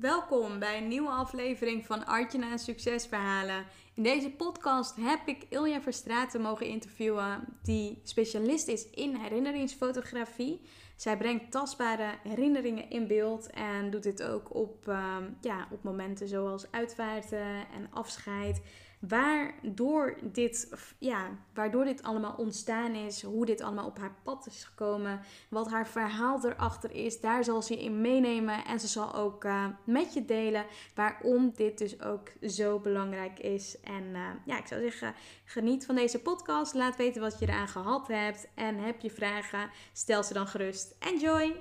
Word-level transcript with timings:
Welkom 0.00 0.58
bij 0.58 0.78
een 0.78 0.88
nieuwe 0.88 1.10
aflevering 1.10 1.86
van 1.86 2.06
Artjana 2.06 2.56
Succesverhalen. 2.56 3.64
In 3.94 4.02
deze 4.02 4.30
podcast 4.30 4.96
heb 4.96 5.20
ik 5.26 5.46
Ilja 5.48 5.80
Verstraeten 5.82 6.40
mogen 6.40 6.66
interviewen, 6.66 7.44
die 7.62 8.00
specialist 8.04 8.68
is 8.68 8.90
in 8.90 9.14
herinneringsfotografie. 9.16 10.60
Zij 10.96 11.16
brengt 11.16 11.50
tastbare 11.50 12.14
herinneringen 12.22 12.90
in 12.90 13.06
beeld 13.06 13.50
en 13.50 13.90
doet 13.90 14.02
dit 14.02 14.22
ook 14.22 14.54
op, 14.54 14.88
ehm, 14.88 15.24
ja, 15.40 15.68
op 15.70 15.82
momenten 15.82 16.28
zoals 16.28 16.70
uitvaarten 16.70 17.46
en 17.74 17.88
afscheid. 17.90 18.62
Waardoor 19.08 20.16
dit, 20.22 20.68
ja, 20.98 21.28
waardoor 21.54 21.84
dit 21.84 22.02
allemaal 22.02 22.34
ontstaan 22.36 22.94
is, 22.94 23.22
hoe 23.22 23.46
dit 23.46 23.60
allemaal 23.60 23.86
op 23.86 23.98
haar 23.98 24.14
pad 24.22 24.46
is 24.46 24.64
gekomen, 24.64 25.20
wat 25.48 25.70
haar 25.70 25.88
verhaal 25.88 26.44
erachter 26.44 26.92
is, 26.92 27.20
daar 27.20 27.44
zal 27.44 27.62
ze 27.62 27.74
je 27.74 27.82
in 27.82 28.00
meenemen. 28.00 28.64
En 28.64 28.80
ze 28.80 28.86
zal 28.86 29.14
ook 29.14 29.44
uh, 29.44 29.64
met 29.84 30.14
je 30.14 30.24
delen 30.24 30.64
waarom 30.94 31.52
dit 31.54 31.78
dus 31.78 32.02
ook 32.02 32.28
zo 32.42 32.78
belangrijk 32.78 33.38
is. 33.38 33.80
En 33.80 34.04
uh, 34.12 34.20
ja, 34.46 34.58
ik 34.58 34.66
zou 34.66 34.80
zeggen, 34.80 35.14
geniet 35.44 35.86
van 35.86 35.94
deze 35.94 36.18
podcast. 36.18 36.74
Laat 36.74 36.96
weten 36.96 37.20
wat 37.20 37.38
je 37.38 37.46
eraan 37.48 37.68
gehad 37.68 38.08
hebt. 38.08 38.48
En 38.54 38.78
heb 38.78 39.00
je 39.00 39.10
vragen, 39.10 39.70
stel 39.92 40.22
ze 40.22 40.32
dan 40.32 40.46
gerust. 40.46 40.96
Enjoy! 40.98 41.52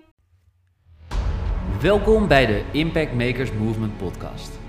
Welkom 1.81 2.27
bij 2.27 2.45
de 2.45 2.65
Impact 2.71 3.13
Makers 3.13 3.51
Movement 3.51 3.97
podcast. 3.97 4.68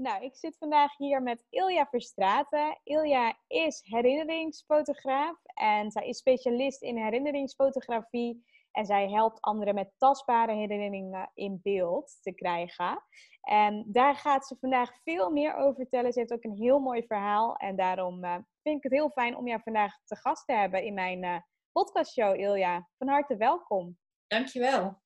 Nou, 0.00 0.24
ik 0.24 0.36
zit 0.36 0.58
vandaag 0.58 0.96
hier 0.96 1.22
met 1.22 1.44
Ilja 1.50 1.86
Verstraten. 1.86 2.78
Ilja 2.84 3.38
is 3.46 3.80
herinneringsfotograaf 3.84 5.36
en 5.54 5.90
zij 5.90 6.08
is 6.08 6.18
specialist 6.18 6.82
in 6.82 6.96
herinneringsfotografie 6.96 8.44
en 8.70 8.86
zij 8.86 9.08
helpt 9.08 9.40
anderen 9.40 9.74
met 9.74 9.92
tastbare 9.96 10.52
herinneringen 10.52 11.30
in 11.34 11.60
beeld 11.62 12.18
te 12.22 12.32
krijgen. 12.32 13.02
En 13.40 13.84
daar 13.86 14.14
gaat 14.14 14.46
ze 14.46 14.56
vandaag 14.60 15.02
veel 15.02 15.30
meer 15.30 15.54
over 15.54 15.74
vertellen. 15.74 16.12
Ze 16.12 16.18
heeft 16.18 16.32
ook 16.32 16.44
een 16.44 16.56
heel 16.56 16.78
mooi 16.78 17.06
verhaal. 17.06 17.56
En 17.56 17.76
daarom 17.76 18.24
uh, 18.24 18.34
vind 18.62 18.76
ik 18.76 18.82
het 18.82 18.92
heel 18.92 19.10
fijn 19.10 19.36
om 19.36 19.46
jou 19.46 19.60
vandaag 19.64 19.98
te 20.04 20.16
gast 20.16 20.46
te 20.46 20.52
hebben 20.52 20.82
in 20.82 20.94
mijn 20.94 21.24
uh, 21.24 21.36
podcastshow, 21.72 22.40
Ilja. 22.40 22.88
Van 22.98 23.08
harte 23.08 23.36
welkom. 23.36 23.98
Dankjewel. 24.26 25.00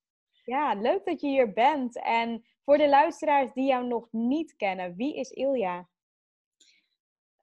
Ja, 0.44 0.74
leuk 0.74 1.04
dat 1.04 1.20
je 1.20 1.26
hier 1.26 1.52
bent. 1.52 2.02
En 2.02 2.44
voor 2.64 2.78
de 2.78 2.88
luisteraars 2.88 3.52
die 3.52 3.66
jou 3.66 3.86
nog 3.86 4.08
niet 4.10 4.56
kennen, 4.56 4.96
wie 4.96 5.16
is 5.16 5.30
Ilja? 5.30 5.88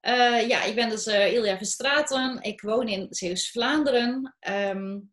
Uh, 0.00 0.48
ja, 0.48 0.62
ik 0.62 0.74
ben 0.74 0.88
dus 0.88 1.06
Ilja 1.06 1.56
Verstraten. 1.56 2.42
Ik 2.42 2.60
woon 2.60 2.88
in 2.88 3.06
Zeeuws-Vlaanderen. 3.10 4.36
Um, 4.48 5.12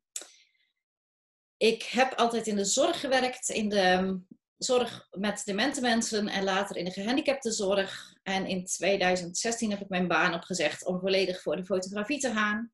ik 1.57 1.83
heb 1.83 2.13
altijd 2.13 2.47
in 2.47 2.55
de 2.55 2.65
zorg 2.65 2.99
gewerkt, 2.99 3.49
in 3.49 3.69
de 3.69 3.79
ehm, 3.79 4.15
zorg 4.57 5.07
met 5.11 5.41
demente 5.45 5.81
mensen 5.81 6.27
en 6.27 6.43
later 6.43 6.75
in 6.75 6.85
de 6.85 6.91
gehandicaptenzorg. 6.91 8.13
En 8.23 8.45
in 8.45 8.65
2016 8.65 9.69
heb 9.69 9.79
ik 9.79 9.89
mijn 9.89 10.07
baan 10.07 10.33
opgezegd 10.33 10.85
om 10.85 10.99
volledig 10.99 11.41
voor 11.41 11.55
de 11.55 11.65
fotografie 11.65 12.19
te 12.19 12.31
gaan. 12.31 12.71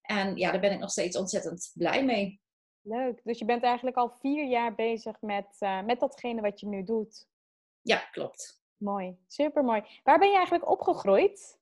En 0.00 0.36
ja, 0.36 0.50
daar 0.50 0.60
ben 0.60 0.72
ik 0.72 0.78
nog 0.78 0.90
steeds 0.90 1.16
ontzettend 1.16 1.70
blij 1.74 2.04
mee. 2.04 2.40
Leuk. 2.90 3.20
Dus 3.24 3.38
je 3.38 3.44
bent 3.44 3.62
eigenlijk 3.62 3.96
al 3.96 4.16
vier 4.20 4.44
jaar 4.44 4.74
bezig 4.74 5.20
met, 5.20 5.56
uh, 5.60 5.82
met 5.82 6.00
datgene 6.00 6.40
wat 6.40 6.60
je 6.60 6.66
nu 6.66 6.84
doet. 6.84 7.28
Ja, 7.82 7.96
klopt. 7.96 8.62
Mooi. 8.76 9.16
Super 9.26 9.64
mooi. 9.64 9.82
Waar 10.02 10.18
ben 10.18 10.28
je 10.28 10.34
eigenlijk 10.34 10.70
opgegroeid? 10.70 11.58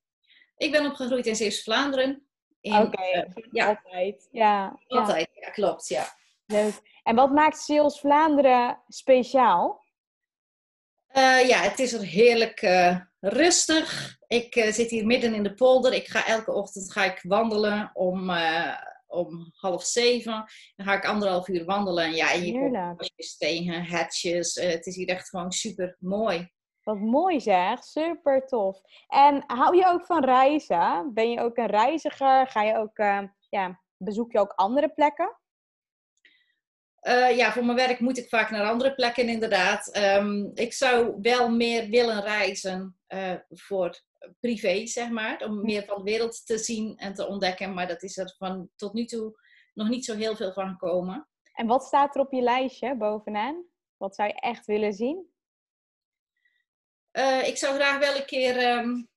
Ik 0.56 0.70
ben 0.70 0.86
opgegroeid 0.86 1.26
in 1.26 1.36
Zeeuws-Vlaanderen. 1.36 2.26
Oké, 2.60 2.76
okay. 2.76 3.14
uh, 3.14 3.44
ja. 3.50 3.66
altijd. 3.66 4.28
Ja, 4.32 4.78
altijd, 4.86 5.28
ja. 5.32 5.40
ja, 5.46 5.50
klopt, 5.50 5.88
ja. 5.88 6.04
Leuk. 6.46 7.00
En 7.02 7.14
wat 7.14 7.32
maakt 7.32 7.58
Sales 7.58 8.00
Vlaanderen 8.00 8.82
speciaal? 8.88 9.84
Uh, 11.12 11.48
ja, 11.48 11.58
het 11.58 11.78
is 11.78 11.92
er 11.92 12.02
heerlijk 12.02 12.62
uh, 12.62 13.00
rustig. 13.20 14.16
Ik 14.26 14.56
uh, 14.56 14.72
zit 14.72 14.90
hier 14.90 15.06
midden 15.06 15.34
in 15.34 15.42
de 15.42 15.54
polder. 15.54 15.92
Ik 15.92 16.06
ga 16.06 16.26
elke 16.26 16.52
ochtend 16.52 16.92
ga 16.92 17.04
ik 17.04 17.20
wandelen 17.22 17.90
om, 17.94 18.30
om 19.08 19.52
half 19.52 19.84
zeven. 19.84 20.44
Dan 20.76 20.86
ga 20.86 20.94
ik 20.94 21.06
anderhalf 21.06 21.48
uur 21.48 21.64
wandelen. 21.64 22.04
En 22.04 22.14
ja, 22.14 22.32
en 22.32 22.44
je 22.44 22.52
komt 22.52 23.38
tegen, 23.38 23.86
hatches. 23.86 24.54
het 24.54 24.86
is 24.86 24.96
hier 24.96 25.08
echt 25.08 25.28
gewoon 25.28 25.52
super 25.52 25.96
mooi. 25.98 26.50
Wat 26.82 26.98
mooi 26.98 27.40
zeg, 27.40 27.84
super 27.84 28.46
tof. 28.46 28.80
En 29.08 29.44
hou 29.46 29.76
je 29.76 29.86
ook 29.86 30.06
van 30.06 30.24
reizen? 30.24 31.10
Ben 31.14 31.30
je 31.30 31.40
ook 31.40 31.56
een 31.56 31.66
reiziger? 31.66 32.46
Ga 32.46 32.62
je 32.62 32.76
ook, 32.76 32.96
ja, 33.48 33.82
bezoek 33.96 34.32
je 34.32 34.38
ook 34.38 34.52
andere 34.52 34.88
plekken? 34.88 35.38
Uh, 37.02 37.36
ja, 37.36 37.52
voor 37.52 37.64
mijn 37.64 37.76
werk 37.76 38.00
moet 38.00 38.18
ik 38.18 38.28
vaak 38.28 38.50
naar 38.50 38.68
andere 38.68 38.94
plekken 38.94 39.28
inderdaad. 39.28 39.96
Um, 39.96 40.50
ik 40.54 40.72
zou 40.72 41.14
wel 41.22 41.50
meer 41.50 41.88
willen 41.88 42.22
reizen 42.22 42.98
uh, 43.08 43.34
voor 43.48 44.00
privé, 44.40 44.86
zeg 44.86 45.10
maar. 45.10 45.44
Om 45.44 45.64
meer 45.64 45.84
van 45.84 45.96
de 45.96 46.10
wereld 46.10 46.46
te 46.46 46.58
zien 46.58 46.96
en 46.96 47.14
te 47.14 47.26
ontdekken. 47.26 47.74
Maar 47.74 47.88
dat 47.88 48.02
is 48.02 48.16
er 48.16 48.34
van 48.38 48.70
tot 48.76 48.92
nu 48.92 49.04
toe 49.04 49.40
nog 49.74 49.88
niet 49.88 50.04
zo 50.04 50.16
heel 50.16 50.36
veel 50.36 50.52
van 50.52 50.68
gekomen. 50.68 51.28
En 51.52 51.66
wat 51.66 51.84
staat 51.84 52.14
er 52.14 52.20
op 52.20 52.32
je 52.32 52.40
lijstje 52.40 52.96
bovenaan? 52.96 53.64
Wat 53.96 54.14
zou 54.14 54.28
je 54.28 54.34
echt 54.34 54.66
willen 54.66 54.92
zien? 54.92 55.30
Uh, 57.12 57.48
ik 57.48 57.56
zou 57.56 57.74
graag 57.74 57.98
wel 57.98 58.16
een 58.16 58.26
keer 58.26 58.78
um, 58.78 59.08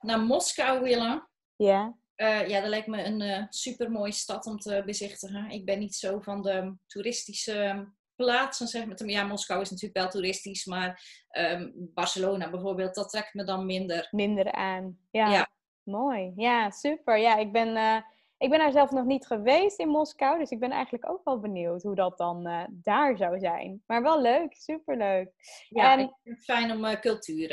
naar 0.00 0.20
Moskou 0.20 0.82
willen. 0.82 1.28
Ja. 1.56 1.98
Uh, 2.16 2.48
ja, 2.48 2.60
dat 2.60 2.68
lijkt 2.68 2.86
me 2.86 3.04
een 3.04 3.46
super 3.50 3.90
mooie 3.90 4.12
stad 4.12 4.46
om 4.46 4.58
te 4.58 4.82
bezichtigen. 4.86 5.50
Ik 5.50 5.64
ben 5.64 5.78
niet 5.78 5.94
zo 5.94 6.20
van 6.20 6.42
de 6.42 6.76
toeristische 6.86 7.92
plaatsen, 8.18 8.66
zeg 8.66 8.86
maar. 8.86 9.06
Ja, 9.06 9.24
Moskou 9.24 9.60
is 9.60 9.70
natuurlijk 9.70 10.00
wel 10.00 10.08
toeristisch, 10.08 10.64
maar 10.64 11.02
um, 11.32 11.72
Barcelona 11.74 12.50
bijvoorbeeld, 12.50 12.94
dat 12.94 13.10
trekt 13.10 13.34
me 13.34 13.44
dan 13.44 13.66
minder. 13.66 14.08
Minder 14.10 14.52
aan. 14.52 14.98
Ja, 15.10 15.30
ja. 15.30 15.50
mooi. 15.82 16.32
Ja, 16.36 16.70
super. 16.70 17.18
Ja, 17.18 17.36
ik 17.36 17.52
ben, 17.52 17.68
uh, 17.68 17.96
ik 18.38 18.50
ben 18.50 18.58
daar 18.58 18.72
zelf 18.72 18.90
nog 18.90 19.04
niet 19.04 19.26
geweest 19.26 19.78
in 19.78 19.88
Moskou, 19.88 20.38
dus 20.38 20.50
ik 20.50 20.58
ben 20.58 20.70
eigenlijk 20.70 21.10
ook 21.10 21.24
wel 21.24 21.40
benieuwd 21.40 21.82
hoe 21.82 21.94
dat 21.94 22.18
dan 22.18 22.68
daar 22.70 23.16
zou 23.16 23.38
zijn. 23.38 23.82
Maar 23.86 24.02
wel 24.02 24.20
leuk, 24.20 24.54
super 24.56 24.96
leuk. 24.96 25.30
Ja, 25.68 25.92
en... 25.92 25.98
ik 25.98 26.10
vind 26.22 26.36
het 26.36 26.44
fijn 26.44 26.72
om 26.72 27.00
cultuur 27.00 27.52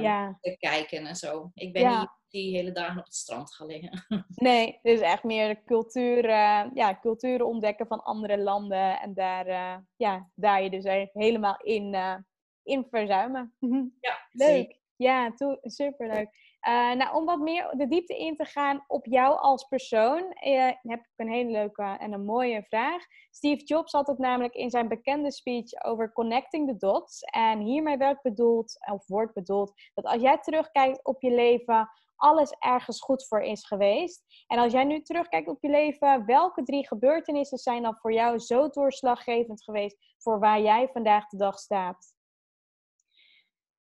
ja. 0.00 0.38
te 0.40 0.56
kijken 0.58 1.06
en 1.06 1.16
zo. 1.16 1.50
Ik 1.54 1.72
ben 1.72 1.82
ja. 1.82 2.00
niet 2.00 2.16
die 2.36 2.56
hele 2.56 2.72
dagen 2.72 2.98
op 2.98 3.04
het 3.04 3.14
strand 3.14 3.54
gaan 3.54 3.66
liggen. 3.66 4.04
Nee, 4.34 4.78
dus 4.82 5.00
echt 5.00 5.24
meer 5.24 5.48
de 5.48 5.62
cultuur, 5.64 6.24
uh, 6.24 6.64
ja, 6.74 6.98
culturen 7.00 7.46
ontdekken 7.46 7.86
van 7.86 8.02
andere 8.02 8.38
landen. 8.38 9.00
En 9.00 9.14
daar, 9.14 9.46
uh, 9.46 9.76
ja, 9.96 10.30
daar 10.34 10.62
je 10.62 10.70
dus 10.70 10.84
eigenlijk 10.84 11.26
helemaal 11.26 11.56
in, 11.62 11.94
uh, 11.94 12.16
in 12.62 12.86
verzuimen. 12.90 13.54
Ja, 14.00 14.18
leuk. 14.30 14.78
Ja, 14.96 15.34
superleuk. 15.62 16.28
Uh, 16.68 16.92
nou, 16.92 17.16
om 17.16 17.24
wat 17.24 17.38
meer 17.38 17.72
de 17.76 17.88
diepte 17.88 18.18
in 18.18 18.36
te 18.36 18.44
gaan 18.44 18.84
op 18.86 19.06
jou 19.06 19.38
als 19.38 19.64
persoon, 19.64 20.18
uh, 20.18 20.70
heb 20.82 21.00
ik 21.00 21.12
een 21.16 21.32
hele 21.32 21.50
leuke 21.50 21.82
en 21.82 22.12
een 22.12 22.24
mooie 22.24 22.62
vraag. 22.62 23.02
Steve 23.30 23.64
Jobs 23.64 23.92
had 23.92 24.06
het 24.06 24.18
namelijk 24.18 24.54
in 24.54 24.70
zijn 24.70 24.88
bekende 24.88 25.32
speech 25.32 25.84
over 25.84 26.12
connecting 26.12 26.68
the 26.68 26.76
dots. 26.76 27.20
En 27.22 27.60
hiermee 27.60 27.96
werd 27.96 28.22
bedoeld, 28.22 28.78
of 28.92 29.06
wordt 29.06 29.34
bedoeld, 29.34 29.72
dat 29.94 30.04
als 30.04 30.22
jij 30.22 30.38
terugkijkt 30.38 31.04
op 31.04 31.22
je 31.22 31.30
leven, 31.30 31.88
alles 32.16 32.50
ergens 32.58 33.02
goed 33.02 33.26
voor 33.26 33.40
is 33.40 33.66
geweest. 33.66 34.24
En 34.46 34.58
als 34.58 34.72
jij 34.72 34.84
nu 34.84 35.02
terugkijkt 35.02 35.48
op 35.48 35.62
je 35.62 35.70
leven, 35.70 36.26
welke 36.26 36.62
drie 36.62 36.86
gebeurtenissen 36.86 37.58
zijn 37.58 37.82
dan 37.82 37.96
voor 37.96 38.12
jou 38.12 38.38
zo 38.38 38.68
doorslaggevend 38.68 39.64
geweest 39.64 40.14
voor 40.18 40.38
waar 40.38 40.60
jij 40.60 40.88
vandaag 40.92 41.28
de 41.28 41.36
dag 41.36 41.58
staat? 41.58 42.15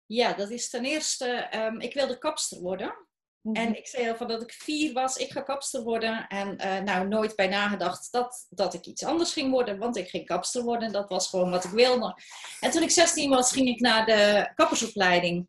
Ja, 0.06 0.32
dat 0.32 0.50
is 0.50 0.70
ten 0.70 0.84
eerste, 0.84 1.48
um, 1.54 1.80
ik 1.80 1.94
wilde 1.94 2.18
kapster 2.18 2.60
worden. 2.60 2.94
En 3.52 3.68
mhm. 3.68 3.72
ik 3.72 3.86
zei 3.86 4.08
al 4.08 4.16
van 4.16 4.28
dat 4.28 4.42
ik 4.42 4.52
vier 4.52 4.92
was, 4.92 5.16
ik 5.16 5.32
ga 5.32 5.40
kapster 5.40 5.82
worden. 5.82 6.26
En 6.26 6.56
uh, 6.64 6.78
nou, 6.78 7.08
nooit 7.08 7.36
bij 7.36 7.48
nagedacht 7.48 8.12
dat, 8.12 8.46
dat 8.48 8.74
ik 8.74 8.86
iets 8.86 9.04
anders 9.04 9.32
ging 9.32 9.50
worden, 9.50 9.78
want 9.78 9.96
ik 9.96 10.08
ging 10.08 10.26
kapster 10.26 10.62
worden. 10.62 10.92
Dat 10.92 11.08
was 11.08 11.28
gewoon 11.28 11.50
wat 11.50 11.64
ik 11.64 11.70
wilde. 11.70 12.16
En 12.60 12.70
toen 12.70 12.82
ik 12.82 12.90
16 12.90 13.30
was, 13.30 13.52
ging 13.52 13.68
ik 13.68 13.80
naar 13.80 14.06
de 14.06 14.52
kappersopleiding. 14.54 15.48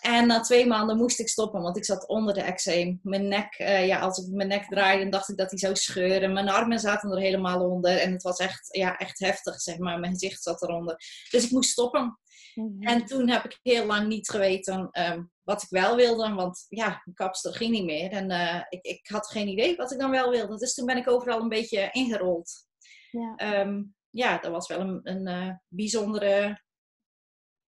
En 0.00 0.26
na 0.26 0.40
twee 0.40 0.66
maanden 0.66 0.96
moest 0.96 1.20
ik 1.20 1.28
stoppen, 1.28 1.62
want 1.62 1.76
ik 1.76 1.84
zat 1.84 2.06
onder 2.06 2.34
de 2.34 2.42
eczeem. 2.42 3.00
Mijn 3.02 3.28
nek, 3.28 3.58
uh, 3.58 3.86
ja, 3.86 3.98
als 3.98 4.18
ik 4.18 4.32
mijn 4.32 4.48
nek 4.48 4.64
draaide, 4.68 5.08
dacht 5.08 5.28
ik 5.28 5.36
dat 5.36 5.50
hij 5.50 5.58
zou 5.58 5.76
scheuren. 5.76 6.32
Mijn 6.32 6.48
armen 6.48 6.78
zaten 6.78 7.10
er 7.10 7.18
helemaal 7.18 7.70
onder. 7.70 7.98
En 7.98 8.12
het 8.12 8.22
was 8.22 8.38
echt, 8.38 8.68
ja, 8.70 8.96
echt 8.96 9.18
heftig, 9.18 9.60
zeg 9.60 9.78
maar. 9.78 9.98
Mijn 9.98 10.12
gezicht 10.12 10.42
zat 10.42 10.62
eronder. 10.62 10.96
Dus 11.30 11.44
ik 11.44 11.50
moest 11.50 11.70
stoppen. 11.70 12.18
Mhm. 12.60 12.82
En 12.82 13.04
toen 13.04 13.28
heb 13.28 13.44
ik 13.44 13.58
heel 13.62 13.86
lang 13.86 14.08
niet 14.08 14.30
geweten 14.30 14.88
um, 14.92 15.30
wat 15.42 15.62
ik 15.62 15.68
wel 15.68 15.96
wilde. 15.96 16.34
Want 16.34 16.66
ja, 16.68 16.86
mijn 16.86 17.16
kapster 17.16 17.54
ging 17.54 17.70
niet 17.70 17.84
meer. 17.84 18.10
En 18.10 18.30
uh, 18.30 18.62
ik, 18.68 18.82
ik 18.82 19.06
had 19.06 19.30
geen 19.30 19.48
idee 19.48 19.76
wat 19.76 19.92
ik 19.92 19.98
dan 19.98 20.10
wel 20.10 20.30
wilde. 20.30 20.56
Dus 20.56 20.74
toen 20.74 20.86
ben 20.86 20.96
ik 20.96 21.08
overal 21.08 21.40
een 21.40 21.48
beetje 21.48 21.88
ingerold. 21.92 22.68
Ja, 23.10 23.60
um, 23.60 23.94
ja 24.10 24.38
dat 24.38 24.50
was 24.50 24.68
wel 24.68 24.80
een, 24.80 25.00
een 25.02 25.28
uh, 25.28 25.54
bijzondere 25.68 26.62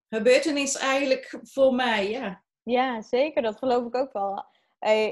gebeurtenis 0.09 0.77
eigenlijk 0.77 1.39
voor 1.41 1.73
mij, 1.73 2.09
ja. 2.09 2.43
Ja, 2.63 3.01
zeker. 3.01 3.41
Dat 3.41 3.57
geloof 3.57 3.85
ik 3.85 3.95
ook 3.95 4.13
wel. 4.13 4.45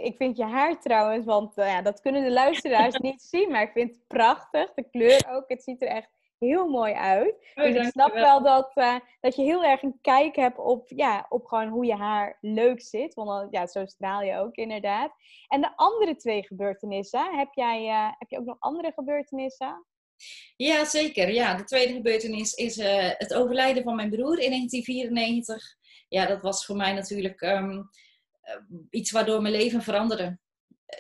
Ik 0.04 0.16
vind 0.18 0.38
je 0.38 0.44
haar 0.44 0.80
trouwens, 0.82 1.26
want 1.26 1.58
uh, 1.58 1.68
ja, 1.68 1.82
dat 1.82 2.02
kunnen 2.02 2.24
de 2.24 2.32
luisteraars 2.32 2.98
niet 3.10 3.22
zien, 3.22 3.52
maar 3.52 3.62
ik 3.62 3.72
vind 3.72 3.92
het 3.92 4.08
prachtig. 4.08 4.74
De 4.74 4.90
kleur 4.90 5.26
ook, 5.30 5.50
het 5.50 5.64
ziet 5.64 5.82
er 5.82 5.88
echt 5.88 6.19
heel 6.40 6.68
mooi 6.68 6.94
uit. 6.94 7.52
Oh, 7.56 7.64
dus 7.64 7.76
ik 7.76 7.92
snap 7.92 8.14
wel 8.14 8.44
dat, 8.44 8.72
uh, 8.76 8.96
dat 9.20 9.36
je 9.36 9.42
heel 9.42 9.64
erg 9.64 9.82
een 9.82 9.98
kijk 10.02 10.36
hebt 10.36 10.58
op, 10.58 10.90
ja, 10.90 11.26
op 11.30 11.46
gewoon 11.46 11.68
hoe 11.68 11.86
je 11.86 11.96
haar 11.96 12.38
leuk 12.42 12.82
zit. 12.82 13.14
Want 13.14 13.30
dan, 13.30 13.48
ja, 13.52 13.68
zo 13.68 13.86
straal 13.86 14.22
je 14.22 14.38
ook 14.38 14.56
inderdaad. 14.56 15.12
En 15.48 15.62
de 15.62 15.76
andere 15.76 16.16
twee 16.16 16.44
gebeurtenissen, 16.44 17.38
heb, 17.38 17.54
jij, 17.54 17.86
uh, 17.86 18.12
heb 18.18 18.30
je 18.30 18.38
ook 18.38 18.46
nog 18.46 18.58
andere 18.60 18.92
gebeurtenissen? 18.96 19.86
Ja, 20.56 20.86
zeker. 20.86 21.34
Ja, 21.34 21.54
de 21.54 21.64
tweede 21.64 21.94
gebeurtenis 21.94 22.54
is 22.54 22.78
uh, 22.78 23.10
het 23.18 23.34
overlijden 23.34 23.84
van 23.84 23.96
mijn 23.96 24.10
broer 24.10 24.40
in 24.40 24.50
1994. 24.50 25.76
Ja, 26.08 26.26
dat 26.26 26.42
was 26.42 26.66
voor 26.66 26.76
mij 26.76 26.94
natuurlijk 26.94 27.42
um, 27.42 27.90
iets 28.90 29.12
waardoor 29.12 29.42
mijn 29.42 29.54
leven 29.54 29.82
veranderde. 29.82 30.40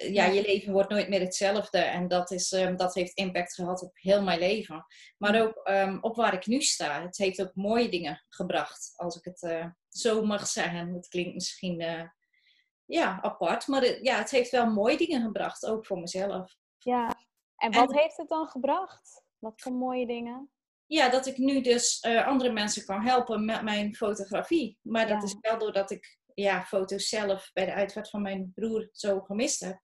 Uh, 0.03 0.13
ja, 0.13 0.25
je 0.25 0.41
leven 0.41 0.73
wordt 0.73 0.89
nooit 0.89 1.09
meer 1.09 1.19
hetzelfde. 1.19 1.77
En 1.77 2.07
dat, 2.07 2.31
is, 2.31 2.51
um, 2.51 2.77
dat 2.77 2.93
heeft 2.93 3.17
impact 3.17 3.53
gehad 3.53 3.83
op 3.83 3.97
heel 3.97 4.23
mijn 4.23 4.39
leven. 4.39 4.85
Maar 5.17 5.41
ook 5.41 5.69
um, 5.69 5.97
op 6.01 6.15
waar 6.15 6.33
ik 6.33 6.45
nu 6.45 6.61
sta. 6.61 7.01
Het 7.01 7.17
heeft 7.17 7.41
ook 7.41 7.55
mooie 7.55 7.89
dingen 7.89 8.25
gebracht, 8.29 8.93
als 8.95 9.15
ik 9.15 9.23
het 9.23 9.41
uh, 9.41 9.65
zo 9.89 10.25
mag 10.25 10.47
zeggen. 10.47 10.93
Het 10.93 11.07
klinkt 11.07 11.33
misschien 11.33 12.09
ja, 12.85 13.21
apart, 13.21 13.67
maar 13.67 14.03
ja, 14.03 14.17
het 14.17 14.31
heeft 14.31 14.51
wel 14.51 14.71
mooie 14.71 14.97
dingen 14.97 15.21
gebracht, 15.21 15.65
ook 15.65 15.85
voor 15.85 15.99
mezelf. 15.99 16.55
Ja, 16.77 17.15
en 17.55 17.71
wat 17.71 17.93
heeft 17.93 18.17
het 18.17 18.27
dan 18.27 18.47
gebracht? 18.47 19.23
Wat 19.39 19.61
voor 19.61 19.73
mooie 19.73 20.07
dingen? 20.07 20.51
Ja, 20.85 21.09
dat 21.09 21.25
ik 21.25 21.37
nu 21.37 21.61
dus 21.61 22.03
uh, 22.03 22.27
andere 22.27 22.51
mensen 22.51 22.85
kan 22.85 23.01
helpen 23.01 23.45
met 23.45 23.61
mijn 23.61 23.95
fotografie. 23.95 24.77
Maar 24.81 25.07
dat 25.07 25.23
is 25.23 25.35
wel 25.41 25.57
doordat 25.57 25.91
ik 25.91 26.18
ja, 26.41 26.63
foto's 26.63 27.09
zelf 27.09 27.49
bij 27.53 27.65
de 27.65 27.73
uitvaart 27.73 28.09
van 28.09 28.21
mijn 28.21 28.51
broer 28.55 28.89
zo 28.91 29.19
gemist 29.19 29.59
heb. 29.59 29.81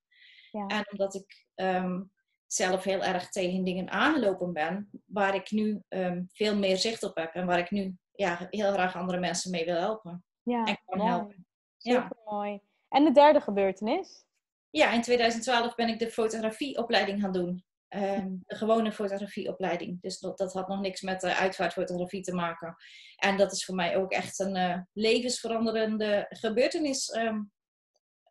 Ja. 0.52 0.68
En 0.68 0.92
omdat 0.92 1.16
ik 1.16 1.46
um, 1.56 2.12
zelf 2.48 2.84
heel 2.84 3.04
erg 3.04 3.30
tegen 3.30 3.64
dingen 3.64 3.90
aangelopen 3.90 4.54
ben, 4.54 4.90
waar 5.06 5.36
ik 5.36 5.52
nu 5.52 5.84
um, 5.90 6.28
veel 6.32 6.56
meer 6.56 6.78
zicht 6.78 7.04
op 7.04 7.16
heb 7.16 7.34
en 7.34 7.46
waar 7.46 7.60
ik 7.60 7.72
nu 7.72 7.98
ja, 8.12 8.48
heel 8.50 8.72
graag 8.72 8.96
andere 8.96 9.20
mensen 9.20 9.52
mee 9.52 9.66
wil 9.66 9.76
helpen. 9.80 10.26
Ja, 10.44 10.64
en 10.64 10.78
kan 10.86 10.98
mooi. 10.98 11.10
helpen. 11.10 11.48
Super 11.78 12.02
ja. 12.02 12.32
mooi. 12.32 12.60
En 12.90 13.04
de 13.04 13.12
derde 13.12 13.42
gebeurtenis? 13.42 14.26
Ja, 14.70 14.92
in 14.92 15.02
2012 15.02 15.76
ben 15.76 15.90
ik 15.90 16.00
de 16.00 16.12
fotografieopleiding 16.12 17.22
gaan 17.22 17.32
doen. 17.32 17.66
Um, 17.96 18.44
de 18.46 18.56
gewone 18.56 18.92
fotografieopleiding. 18.92 20.02
Dus 20.02 20.20
dat, 20.20 20.38
dat, 20.38 20.54
had 20.54 20.68
nog 20.68 20.80
niks 20.80 21.02
met 21.02 21.22
de 21.22 21.36
uitvaartfotografie 21.36 22.22
te 22.22 22.34
maken. 22.34 22.76
En 23.16 23.38
dat 23.38 23.52
is 23.52 23.66
voor 23.66 23.76
mij 23.76 23.98
ook 23.98 24.12
echt 24.12 24.40
een 24.40 24.56
uh, 24.56 24.78
levensveranderende 24.94 26.26
gebeurtenis 26.30 27.16
um, 27.16 27.52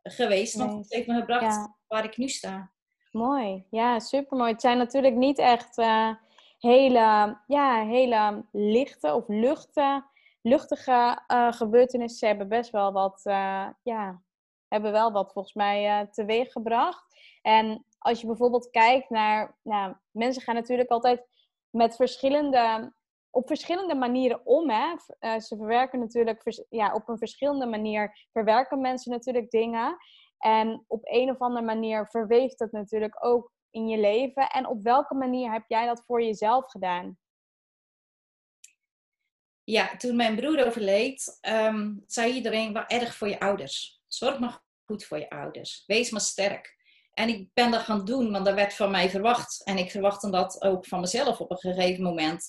geweest. 0.03 0.55
Want 0.55 0.83
het 0.83 0.93
heeft 0.93 1.07
me 1.07 1.15
gebracht 1.15 1.69
waar 1.87 2.05
ik 2.05 2.17
nu 2.17 2.29
sta. 2.29 2.73
Mooi, 3.11 3.67
ja, 3.71 3.99
supermooi. 3.99 4.53
Het 4.53 4.61
zijn 4.61 4.79
natuurlijk 4.79 5.15
niet 5.15 5.39
echt 5.39 5.79
uh, 5.79 6.11
hele, 6.59 7.39
ja, 7.47 7.85
hele 7.87 8.45
lichte 8.53 9.15
of 9.15 9.25
luchte, 9.29 10.05
luchtige 10.43 11.23
uh, 11.29 11.53
gebeurtenissen. 11.53 12.19
Ze 12.19 12.27
hebben 12.27 12.49
best 12.49 12.71
wel 12.71 12.93
wat, 12.93 13.21
ja, 13.83 14.23
hebben 14.69 14.93
wel 14.93 15.13
wat 15.13 15.33
volgens 15.33 15.55
mij 15.55 16.01
uh, 16.01 16.09
teweeg 16.11 16.53
gebracht. 16.53 17.05
En 17.43 17.85
als 18.05 18.21
je 18.21 18.27
bijvoorbeeld 18.27 18.71
kijkt 18.71 19.11
naar, 19.11 19.59
nou, 19.63 19.95
mensen 20.11 20.43
gaan 20.43 20.55
natuurlijk 20.55 20.91
altijd 20.91 21.27
met 21.71 21.97
verschillende, 21.97 22.95
op 23.31 23.47
verschillende 23.47 23.95
manieren 23.95 24.47
om. 24.47 24.71
Hè? 24.71 24.95
Uh, 25.21 25.39
ze 25.39 25.57
verwerken 25.57 25.99
natuurlijk, 25.99 26.65
ja, 26.69 26.95
op 26.95 27.09
een 27.09 27.19
verschillende 27.19 27.67
manier 27.67 28.27
verwerken 28.33 28.81
mensen 28.81 29.13
natuurlijk 29.13 29.51
dingen. 29.51 29.97
En 30.39 30.85
op 30.87 31.01
een 31.03 31.31
of 31.31 31.39
andere 31.39 31.65
manier 31.65 32.07
verweeft 32.07 32.59
dat 32.59 32.73
natuurlijk 32.73 33.25
ook 33.25 33.53
in 33.71 33.89
je 33.89 33.99
leven. 33.99 34.49
En 34.49 34.67
op 34.67 34.83
welke 34.83 35.15
manier 35.15 35.53
heb 35.53 35.65
jij 35.67 35.87
dat 35.87 36.03
voor 36.07 36.23
jezelf 36.23 36.71
gedaan? 36.71 37.19
Ja, 39.63 39.97
toen 39.97 40.17
mijn 40.17 40.37
broer 40.37 40.67
overleed, 40.67 41.39
um, 41.49 42.05
zei 42.07 42.33
iedereen 42.33 42.73
wel 42.73 42.87
erg 42.87 43.15
voor 43.15 43.29
je 43.29 43.41
ouders. 43.41 44.03
Zorg 44.07 44.39
maar 44.39 44.63
goed 44.85 45.05
voor 45.05 45.19
je 45.19 45.31
ouders. 45.31 45.85
Wees 45.87 46.11
maar 46.11 46.21
sterk. 46.21 46.74
En 47.15 47.29
ik 47.29 47.49
ben 47.55 47.71
dat 47.71 47.83
gaan 47.83 48.05
doen, 48.05 48.33
want 48.33 48.45
dat 48.45 48.55
werd 48.55 48.75
van 48.75 48.91
mij 48.91 49.11
verwacht. 49.11 49.65
En 49.65 49.79
ik 49.79 49.91
verwachtte 49.91 50.31
dat 50.31 50.63
ook 50.63 50.87
van 50.87 51.01
mezelf 51.01 51.41
op 51.41 51.51
een 51.51 51.59
gegeven 51.59 52.03
moment. 52.03 52.47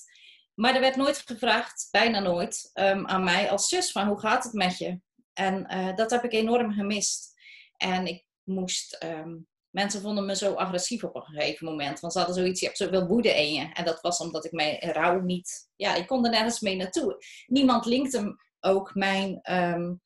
Maar 0.54 0.74
er 0.74 0.80
werd 0.80 0.96
nooit 0.96 1.18
gevraagd, 1.18 1.88
bijna 1.90 2.18
nooit, 2.18 2.70
um, 2.74 3.06
aan 3.06 3.24
mij 3.24 3.50
als 3.50 3.68
zus 3.68 3.92
van 3.92 4.06
hoe 4.06 4.20
gaat 4.20 4.44
het 4.44 4.52
met 4.52 4.78
je? 4.78 5.00
En 5.32 5.66
uh, 5.72 5.94
dat 5.94 6.10
heb 6.10 6.24
ik 6.24 6.32
enorm 6.32 6.72
gemist. 6.72 7.34
En 7.76 8.06
ik 8.06 8.24
moest, 8.42 9.04
um, 9.04 9.46
mensen 9.70 10.00
vonden 10.00 10.26
me 10.26 10.36
zo 10.36 10.54
agressief 10.54 11.04
op 11.04 11.14
een 11.14 11.22
gegeven 11.22 11.66
moment. 11.66 12.00
Want 12.00 12.12
ze 12.12 12.18
hadden 12.18 12.36
zoiets, 12.36 12.60
je 12.60 12.66
hebt 12.66 12.78
zoveel 12.78 13.06
woede 13.06 13.28
in 13.28 13.52
je. 13.52 13.72
En 13.72 13.84
dat 13.84 14.00
was 14.00 14.18
omdat 14.18 14.44
ik 14.44 14.52
mijn 14.52 14.78
rouw 14.78 15.20
niet, 15.20 15.68
ja, 15.76 15.94
ik 15.94 16.06
kon 16.06 16.24
er 16.24 16.30
nergens 16.30 16.60
mee 16.60 16.76
naartoe. 16.76 17.24
Niemand 17.46 17.84
linkte 17.84 18.36
ook 18.60 18.94
mijn 18.94 19.40
um, 19.52 20.00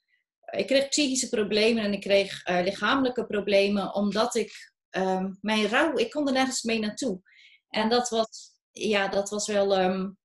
ik 0.51 0.67
kreeg 0.67 0.89
psychische 0.89 1.29
problemen 1.29 1.85
en 1.85 1.93
ik 1.93 2.01
kreeg 2.01 2.49
uh, 2.49 2.63
lichamelijke 2.63 3.27
problemen, 3.27 3.95
omdat 3.95 4.35
ik 4.35 4.73
um, 4.91 5.39
mijn 5.41 5.69
rouw, 5.69 5.97
ik 5.97 6.11
kon 6.11 6.27
er 6.27 6.33
nergens 6.33 6.63
mee 6.63 6.79
naartoe. 6.79 7.21
En 7.69 7.89
dat 7.89 8.09
was, 8.09 8.51
ja, 8.71 9.09
dat 9.09 9.31
was 9.31 9.47
wel, 9.47 9.81
um, 9.81 10.19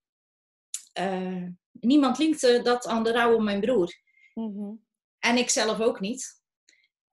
uh, 1.00 1.48
niemand 1.72 2.18
linkte 2.18 2.62
dat 2.64 2.88
aan 2.88 3.04
de 3.04 3.12
rouw 3.12 3.36
om 3.36 3.44
mijn 3.44 3.62
broer. 3.62 3.94
Mm-hmm. 4.34 4.86
En 5.20 5.38
ik 5.38 5.50
zelf 5.50 5.80
ook 5.80 6.00
niet. 6.00 6.44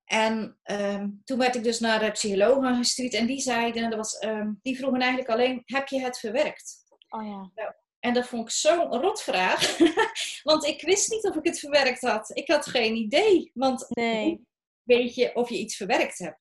En 0.04 0.59
um, 0.64 1.21
toen 1.25 1.38
werd 1.38 1.54
ik 1.54 1.62
dus 1.62 1.81
naar 1.81 2.00
de 2.00 2.11
psycholoog 2.11 2.76
gestuurd 2.76 3.14
en 3.14 3.26
die 3.26 3.40
zeiden, 3.40 3.90
dat 3.90 3.99
was, 3.99 4.19
die 4.62 4.76
vroegen 4.76 5.00
eigenlijk 5.00 5.31
alleen, 5.31 5.62
heb 5.64 5.88
je 5.88 6.00
het 6.00 6.19
verwerkt? 6.19 6.85
Oh 7.09 7.26
ja. 7.26 7.50
Nou, 7.54 7.73
en 8.02 8.14
dat 8.14 8.26
vond 8.26 8.42
ik 8.42 8.54
zo'n 8.54 9.00
rotvraag. 9.00 9.76
want 10.50 10.64
ik 10.64 10.82
wist 10.82 11.11
niet 11.11 11.25
of 11.25 11.37
ik 11.37 11.44
het 11.44 11.59
verwerkt 11.59 12.00
had. 12.00 12.30
Ik 12.37 12.49
had 12.49 12.66
geen 12.66 12.94
idee. 12.94 13.50
Want 13.54 13.87
nee. 13.88 14.47
weet 14.82 15.14
je 15.14 15.35
of 15.35 15.49
je 15.49 15.59
iets 15.59 15.76
verwerkt 15.76 16.18
hebt? 16.18 16.38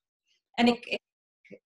En 0.54 0.68
ik, 0.68 0.86
ik, 0.86 1.00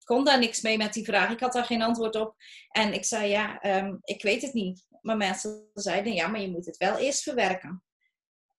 kon 0.04 0.24
daar 0.24 0.40
niks 0.40 0.62
mee 0.62 0.78
met 0.78 0.94
die 0.94 1.06
vraag. 1.06 1.32
Ik 1.32 1.40
had 1.40 1.54
daar 1.54 1.66
geen 1.66 1.82
antwoord 1.82 2.16
op. 2.16 2.36
En 2.70 2.94
ik 2.94 3.06
zei, 3.06 3.30
ja, 3.30 3.78
um, 3.84 4.00
ik 4.02 4.22
weet 4.22 4.42
het 4.42 4.54
niet. 4.54 4.86
Maar 5.02 5.18
mensen 5.18 5.70
zeiden, 5.74 6.14
ja, 6.14 6.28
maar 6.28 6.42
je 6.42 6.52
moet 6.52 6.66
het 6.66 6.78
wel 6.78 6.98
eerst 6.98 7.24
verwerken. 7.24 7.84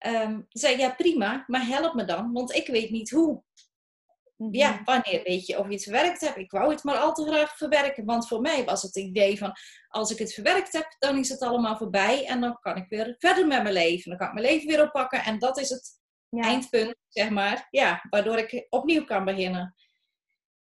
Um, 0.06 0.46
zei, 0.48 0.78
ja, 0.78 0.90
prima, 0.90 1.44
maar 1.46 1.66
help 1.66 1.94
me 1.94 2.04
dan, 2.04 2.32
want 2.32 2.54
ik 2.54 2.66
weet 2.66 2.90
niet 2.90 3.10
hoe. 3.10 3.42
Ja, 4.50 4.72
mhm. 4.72 4.84
wanneer 4.84 5.22
weet 5.24 5.46
je 5.46 5.58
of 5.58 5.66
je 5.66 5.72
het 5.72 5.82
verwerkt 5.82 6.20
hebt? 6.20 6.36
Ik 6.36 6.50
wou 6.50 6.70
het 6.70 6.84
maar 6.84 6.96
al 6.96 7.12
te 7.12 7.26
graag 7.26 7.56
verwerken. 7.56 8.04
Want 8.04 8.28
voor 8.28 8.40
mij 8.40 8.64
was 8.64 8.82
het 8.82 8.96
idee 8.96 9.38
van, 9.38 9.52
als 9.88 10.10
ik 10.10 10.18
het 10.18 10.34
verwerkt 10.34 10.72
heb, 10.72 10.96
dan 10.98 11.18
is 11.18 11.28
het 11.28 11.40
allemaal 11.40 11.76
voorbij. 11.76 12.26
En 12.26 12.40
dan 12.40 12.58
kan 12.60 12.76
ik 12.76 12.88
weer 12.88 13.14
verder 13.18 13.46
met 13.46 13.62
mijn 13.62 13.74
leven. 13.74 14.10
Dan 14.10 14.18
kan 14.18 14.26
ik 14.26 14.34
mijn 14.34 14.46
leven 14.46 14.68
weer 14.68 14.82
oppakken. 14.82 15.24
En 15.24 15.38
dat 15.38 15.58
is 15.58 15.68
het 15.68 16.00
eindpunt, 16.30 16.96
zeg 17.08 17.30
maar. 17.30 17.68
Ja, 17.70 18.06
waardoor 18.10 18.38
ik 18.38 18.66
opnieuw 18.68 19.04
kan 19.04 19.24
beginnen. 19.24 19.74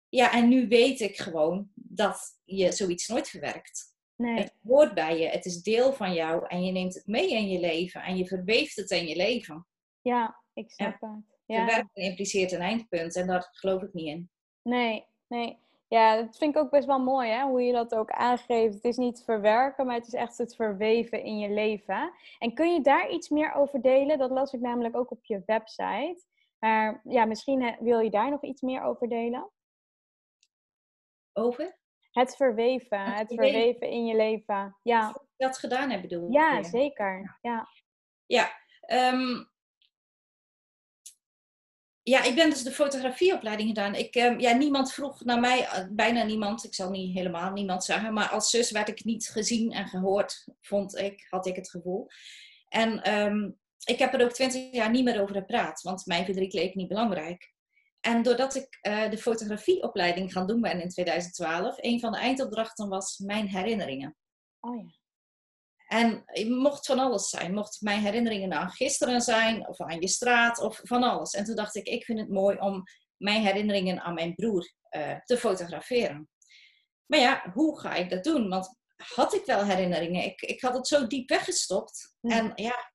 Ja, 0.08 0.32
en 0.32 0.48
nu 0.48 0.68
weet 0.68 1.00
ik 1.00 1.16
gewoon 1.16 1.70
dat 1.74 2.40
je 2.44 2.72
zoiets 2.72 3.08
nooit 3.08 3.28
verwerkt. 3.28 3.94
Nee. 4.16 4.38
Het 4.38 4.54
hoort 4.62 4.94
bij 4.94 5.18
je, 5.18 5.28
het 5.28 5.44
is 5.44 5.62
deel 5.62 5.92
van 5.92 6.12
jou 6.14 6.46
en 6.46 6.64
je 6.64 6.72
neemt 6.72 6.94
het 6.94 7.06
mee 7.06 7.30
in 7.30 7.48
je 7.48 7.60
leven 7.60 8.02
en 8.02 8.16
je 8.16 8.26
verweeft 8.26 8.76
het 8.76 8.90
in 8.90 9.06
je 9.06 9.16
leven. 9.16 9.66
Ja, 10.00 10.42
ik 10.54 10.70
snap 10.70 11.00
het. 11.00 11.35
Ja. 11.46 11.56
Verwerken 11.56 12.02
impliceert 12.02 12.52
een 12.52 12.60
eindpunt 12.60 13.16
en 13.16 13.26
daar 13.26 13.48
geloof 13.52 13.82
ik 13.82 13.92
niet 13.92 14.06
in. 14.06 14.30
Nee, 14.62 15.06
nee. 15.26 15.58
Ja, 15.88 16.22
dat 16.22 16.36
vind 16.36 16.56
ik 16.56 16.62
ook 16.62 16.70
best 16.70 16.86
wel 16.86 16.98
mooi, 16.98 17.30
hè? 17.30 17.42
hoe 17.42 17.62
je 17.62 17.72
dat 17.72 17.94
ook 17.94 18.10
aangeeft. 18.10 18.74
Het 18.74 18.84
is 18.84 18.96
niet 18.96 19.22
verwerken, 19.24 19.86
maar 19.86 19.94
het 19.94 20.06
is 20.06 20.12
echt 20.12 20.38
het 20.38 20.54
verweven 20.54 21.22
in 21.22 21.38
je 21.38 21.50
leven. 21.50 22.12
En 22.38 22.54
kun 22.54 22.72
je 22.72 22.80
daar 22.80 23.10
iets 23.10 23.28
meer 23.28 23.52
over 23.52 23.82
delen? 23.82 24.18
Dat 24.18 24.30
las 24.30 24.52
ik 24.52 24.60
namelijk 24.60 24.96
ook 24.96 25.10
op 25.10 25.24
je 25.24 25.42
website. 25.46 26.24
Maar 26.58 27.00
ja, 27.04 27.24
misschien 27.24 27.76
wil 27.80 27.98
je 27.98 28.10
daar 28.10 28.30
nog 28.30 28.42
iets 28.42 28.62
meer 28.62 28.82
over 28.82 29.08
delen? 29.08 29.50
Over? 31.32 31.78
Het 32.10 32.36
verweven, 32.36 33.00
het, 33.00 33.34
verweven 33.34 33.88
in 33.88 34.06
je 34.06 34.16
leven. 34.16 34.76
Ja. 34.82 35.22
Dat 35.36 35.58
gedaan 35.58 35.90
hebt, 35.90 36.02
bedoel 36.02 36.32
Ja, 36.32 36.62
zeker. 36.62 37.38
Ja, 37.40 37.68
ja 38.26 38.50
ehm, 38.80 39.44
ja, 42.08 42.22
ik 42.22 42.34
ben 42.34 42.50
dus 42.50 42.62
de 42.62 42.70
fotografieopleiding 42.72 43.68
gedaan. 43.68 43.94
Ik, 43.94 44.14
ehm, 44.14 44.38
ja, 44.38 44.52
niemand 44.52 44.92
vroeg 44.92 45.24
naar 45.24 45.40
mij, 45.40 45.66
eh, 45.66 45.84
bijna 45.90 46.22
niemand, 46.22 46.64
ik 46.64 46.74
zal 46.74 46.90
niet 46.90 47.14
helemaal 47.14 47.52
niemand 47.52 47.84
zeggen, 47.84 48.12
maar 48.12 48.28
als 48.28 48.50
zus 48.50 48.70
werd 48.70 48.88
ik 48.88 49.04
niet 49.04 49.28
gezien 49.28 49.72
en 49.72 49.86
gehoord, 49.88 50.44
vond 50.60 50.96
ik, 50.96 51.26
had 51.30 51.46
ik 51.46 51.56
het 51.56 51.70
gevoel. 51.70 52.08
En 52.68 53.02
ehm, 53.02 53.50
ik 53.84 53.98
heb 53.98 54.14
er 54.14 54.24
ook 54.24 54.32
twintig 54.32 54.72
jaar 54.72 54.90
niet 54.90 55.04
meer 55.04 55.22
over 55.22 55.34
gepraat, 55.34 55.82
want 55.82 56.06
mijn 56.06 56.24
verdriet 56.24 56.52
leek 56.52 56.74
niet 56.74 56.88
belangrijk. 56.88 57.54
En 58.00 58.22
doordat 58.22 58.54
ik 58.54 58.78
uh, 58.82 59.10
de 59.10 59.18
fotografieopleiding 59.18 60.32
gaan 60.32 60.46
doen 60.46 60.60
ben 60.60 60.80
in 60.80 60.88
2012, 60.88 61.76
een 61.76 62.00
van 62.00 62.12
de 62.12 62.18
eindopdrachten 62.18 62.88
was 62.88 63.18
mijn 63.18 63.48
herinneringen. 63.48 64.16
Oh 64.60 64.76
ja. 64.76 65.05
En 65.86 66.22
het 66.24 66.48
mocht 66.48 66.86
van 66.86 66.98
alles 66.98 67.28
zijn. 67.28 67.54
Mocht 67.54 67.80
mijn 67.80 68.00
herinneringen 68.00 68.52
aan 68.52 68.70
gisteren 68.70 69.20
zijn, 69.20 69.68
of 69.68 69.80
aan 69.80 70.00
je 70.00 70.08
straat, 70.08 70.60
of 70.60 70.80
van 70.82 71.02
alles. 71.02 71.32
En 71.32 71.44
toen 71.44 71.56
dacht 71.56 71.74
ik, 71.74 71.86
ik 71.86 72.04
vind 72.04 72.18
het 72.18 72.30
mooi 72.30 72.58
om 72.58 72.82
mijn 73.16 73.42
herinneringen 73.42 74.00
aan 74.00 74.14
mijn 74.14 74.34
broer 74.34 74.72
uh, 74.90 75.18
te 75.24 75.38
fotograferen. 75.38 76.28
Maar 77.06 77.18
ja, 77.18 77.50
hoe 77.52 77.80
ga 77.80 77.94
ik 77.94 78.10
dat 78.10 78.24
doen? 78.24 78.48
Want 78.48 78.78
had 78.96 79.34
ik 79.34 79.44
wel 79.44 79.64
herinneringen? 79.64 80.24
Ik, 80.24 80.40
ik 80.40 80.60
had 80.60 80.74
het 80.74 80.86
zo 80.86 81.06
diep 81.06 81.28
weggestopt. 81.28 82.16
Mm. 82.20 82.30
En 82.30 82.52
ja, 82.54 82.92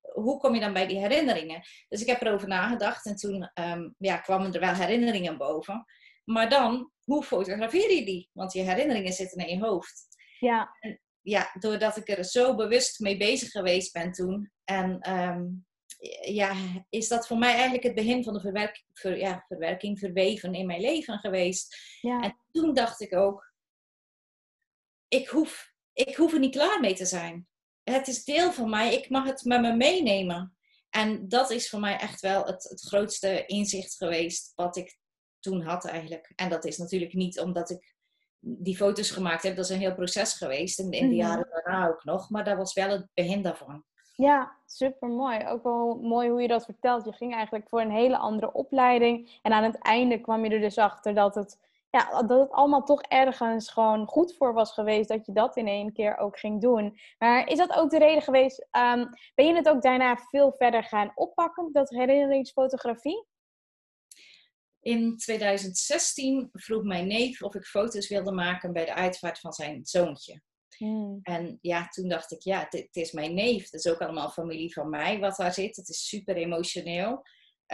hoe 0.00 0.38
kom 0.38 0.54
je 0.54 0.60
dan 0.60 0.72
bij 0.72 0.86
die 0.86 0.98
herinneringen? 0.98 1.62
Dus 1.88 2.00
ik 2.00 2.06
heb 2.06 2.22
erover 2.22 2.48
nagedacht 2.48 3.06
en 3.06 3.16
toen 3.16 3.50
um, 3.54 3.94
ja, 3.98 4.16
kwamen 4.16 4.52
er 4.52 4.60
wel 4.60 4.74
herinneringen 4.74 5.38
boven. 5.38 5.84
Maar 6.24 6.48
dan, 6.48 6.90
hoe 7.04 7.22
fotografeer 7.22 7.90
je 7.92 8.04
die? 8.04 8.30
Want 8.32 8.52
je 8.52 8.60
herinneringen 8.60 9.12
zitten 9.12 9.46
in 9.46 9.58
je 9.58 9.64
hoofd. 9.64 10.06
Ja. 10.38 10.76
En, 10.80 11.00
ja, 11.22 11.50
doordat 11.58 11.96
ik 11.96 12.08
er 12.08 12.24
zo 12.24 12.54
bewust 12.54 13.00
mee 13.00 13.16
bezig 13.16 13.50
geweest 13.50 13.92
ben 13.92 14.12
toen. 14.12 14.52
En 14.64 15.12
um, 15.12 15.66
ja, 16.22 16.54
is 16.88 17.08
dat 17.08 17.26
voor 17.26 17.38
mij 17.38 17.52
eigenlijk 17.52 17.82
het 17.82 17.94
begin 17.94 18.24
van 18.24 18.34
de 18.34 18.40
verwerk, 18.40 18.84
ver, 18.92 19.18
ja, 19.18 19.44
verwerking, 19.48 19.98
verweven 19.98 20.54
in 20.54 20.66
mijn 20.66 20.80
leven 20.80 21.18
geweest. 21.18 21.76
Ja. 22.00 22.20
En 22.20 22.36
toen 22.50 22.74
dacht 22.74 23.00
ik 23.00 23.14
ook, 23.14 23.52
ik 25.08 25.28
hoef, 25.28 25.72
ik 25.92 26.16
hoef 26.16 26.32
er 26.32 26.38
niet 26.38 26.54
klaar 26.54 26.80
mee 26.80 26.94
te 26.94 27.06
zijn 27.06 27.46
het 27.84 28.08
is 28.08 28.24
deel 28.24 28.52
van 28.52 28.70
mij, 28.70 28.94
ik 28.94 29.08
mag 29.08 29.24
het 29.24 29.44
met 29.44 29.60
me 29.60 29.76
meenemen. 29.76 30.56
En 30.90 31.28
dat 31.28 31.50
is 31.50 31.68
voor 31.68 31.80
mij 31.80 31.98
echt 31.98 32.20
wel 32.20 32.44
het, 32.44 32.64
het 32.64 32.80
grootste 32.80 33.46
inzicht 33.46 33.96
geweest 33.96 34.52
wat 34.54 34.76
ik 34.76 34.98
toen 35.40 35.62
had 35.62 35.86
eigenlijk. 35.86 36.32
En 36.34 36.48
dat 36.48 36.64
is 36.64 36.76
natuurlijk 36.76 37.12
niet 37.12 37.40
omdat 37.40 37.70
ik 37.70 37.91
die 38.44 38.76
foto's 38.76 39.10
gemaakt 39.10 39.42
heb. 39.42 39.56
Dat 39.56 39.64
is 39.64 39.70
een 39.70 39.78
heel 39.78 39.94
proces 39.94 40.32
geweest. 40.32 40.78
In, 40.78 40.90
in 40.90 41.08
de 41.08 41.14
mhm. 41.14 41.24
jaren 41.24 41.48
daarna 41.50 41.88
ook 41.88 42.04
nog. 42.04 42.30
Maar 42.30 42.44
dat 42.44 42.56
was 42.56 42.72
wel 42.72 42.90
het 42.90 43.08
begin 43.14 43.42
daarvan. 43.42 43.84
Ja, 44.16 44.52
super 44.66 45.08
mooi. 45.08 45.46
Ook 45.46 45.62
wel 45.62 45.98
mooi 46.02 46.30
hoe 46.30 46.42
je 46.42 46.48
dat 46.48 46.64
vertelt. 46.64 47.04
Je 47.04 47.12
ging 47.12 47.34
eigenlijk 47.34 47.68
voor 47.68 47.80
een 47.80 47.90
hele 47.90 48.16
andere 48.16 48.52
opleiding. 48.52 49.38
En 49.42 49.52
aan 49.52 49.64
het 49.64 49.78
einde 49.78 50.20
kwam 50.20 50.44
je 50.44 50.50
er 50.50 50.60
dus 50.60 50.78
achter 50.78 51.14
dat 51.14 51.34
het 51.34 51.58
ja, 51.92 52.22
dat 52.22 52.40
het 52.40 52.50
allemaal 52.50 52.82
toch 52.82 53.02
ergens 53.02 53.70
gewoon 53.70 54.06
goed 54.06 54.36
voor 54.36 54.52
was 54.52 54.72
geweest 54.72 55.08
dat 55.08 55.26
je 55.26 55.32
dat 55.32 55.56
in 55.56 55.66
één 55.66 55.92
keer 55.92 56.16
ook 56.16 56.38
ging 56.38 56.60
doen. 56.60 56.98
Maar 57.18 57.48
is 57.48 57.58
dat 57.58 57.72
ook 57.72 57.90
de 57.90 57.98
reden 57.98 58.22
geweest? 58.22 58.66
Um, 58.76 59.08
ben 59.34 59.46
je 59.46 59.54
het 59.54 59.68
ook 59.68 59.82
daarna 59.82 60.16
veel 60.16 60.52
verder 60.52 60.84
gaan 60.84 61.12
oppakken, 61.14 61.72
dat 61.72 61.90
herinneringsfotografie? 61.90 63.26
In 64.82 65.16
2016 65.16 66.48
vroeg 66.52 66.82
mijn 66.82 67.06
neef 67.06 67.42
of 67.42 67.54
ik 67.54 67.64
foto's 67.64 68.08
wilde 68.08 68.32
maken 68.32 68.72
bij 68.72 68.84
de 68.84 68.94
uitvaart 68.94 69.38
van 69.38 69.52
zijn 69.52 69.80
zoontje. 69.84 70.42
Hmm. 70.76 71.18
En 71.22 71.58
ja, 71.60 71.88
toen 71.88 72.08
dacht 72.08 72.32
ik, 72.32 72.42
ja, 72.42 72.66
het 72.68 72.96
is 72.96 73.12
mijn 73.12 73.34
neef. 73.34 73.62
Het 73.62 73.84
is 73.84 73.92
ook 73.92 74.00
allemaal 74.00 74.30
familie 74.30 74.72
van 74.72 74.90
mij 74.90 75.18
wat 75.18 75.36
daar 75.36 75.52
zit. 75.52 75.76
Het 75.76 75.88
is 75.88 76.08
super 76.08 76.36
emotioneel. 76.36 77.22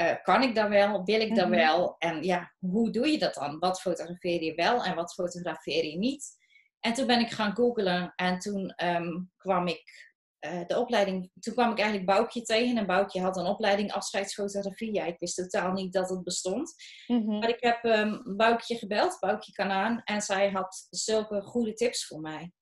Uh, 0.00 0.14
kan 0.22 0.42
ik 0.42 0.54
dat 0.54 0.68
wel? 0.68 1.04
Wil 1.04 1.20
ik 1.20 1.34
dat 1.34 1.48
mhm. 1.48 1.56
wel? 1.56 1.96
En 1.98 2.22
ja, 2.22 2.54
hoe 2.58 2.90
doe 2.90 3.08
je 3.08 3.18
dat 3.18 3.34
dan? 3.34 3.58
Wat 3.58 3.80
fotografeer 3.80 4.42
je 4.42 4.54
wel 4.54 4.84
en 4.84 4.94
wat 4.94 5.14
fotografeer 5.14 5.84
je 5.84 5.98
niet? 5.98 6.36
En 6.80 6.92
toen 6.92 7.06
ben 7.06 7.20
ik 7.20 7.30
gaan 7.30 7.54
googlen 7.54 8.12
en 8.16 8.38
toen 8.38 8.68
ehm, 8.68 9.20
kwam 9.36 9.66
ik 9.66 10.07
uh, 10.40 10.66
de 10.66 10.78
opleiding, 10.78 11.30
toen 11.40 11.54
kwam 11.54 11.70
ik 11.70 11.78
eigenlijk 11.78 12.10
Boukje 12.10 12.42
tegen. 12.42 12.76
En 12.76 12.86
Boukje 12.86 13.20
had 13.20 13.36
een 13.36 13.46
opleiding 13.46 13.92
afscheidsfotografie. 13.92 14.94
Ja, 14.94 15.04
ik 15.04 15.18
wist 15.18 15.36
totaal 15.36 15.72
niet 15.72 15.92
dat 15.92 16.08
het 16.08 16.22
bestond. 16.22 16.74
Mhm. 17.06 17.38
Maar 17.38 17.48
ik 17.48 17.60
heb 17.60 17.84
um, 17.84 18.36
Boukje 18.36 18.76
gebeld, 18.76 19.16
Boukje 19.20 19.52
Kanaan, 19.52 20.00
en 20.04 20.22
zij 20.22 20.50
had 20.50 20.86
zulke 20.90 21.42
goede 21.42 21.74
tips 21.74 22.06
voor 22.06 22.20
mij. 22.20 22.52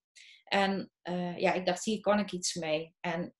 En 0.44 0.90
uh, 1.02 1.38
ja, 1.38 1.52
ik 1.52 1.66
dacht, 1.66 1.84
hier 1.84 2.00
kan 2.00 2.18
ik 2.18 2.32
iets 2.32 2.54
mee. 2.54 2.94
En 3.00 3.34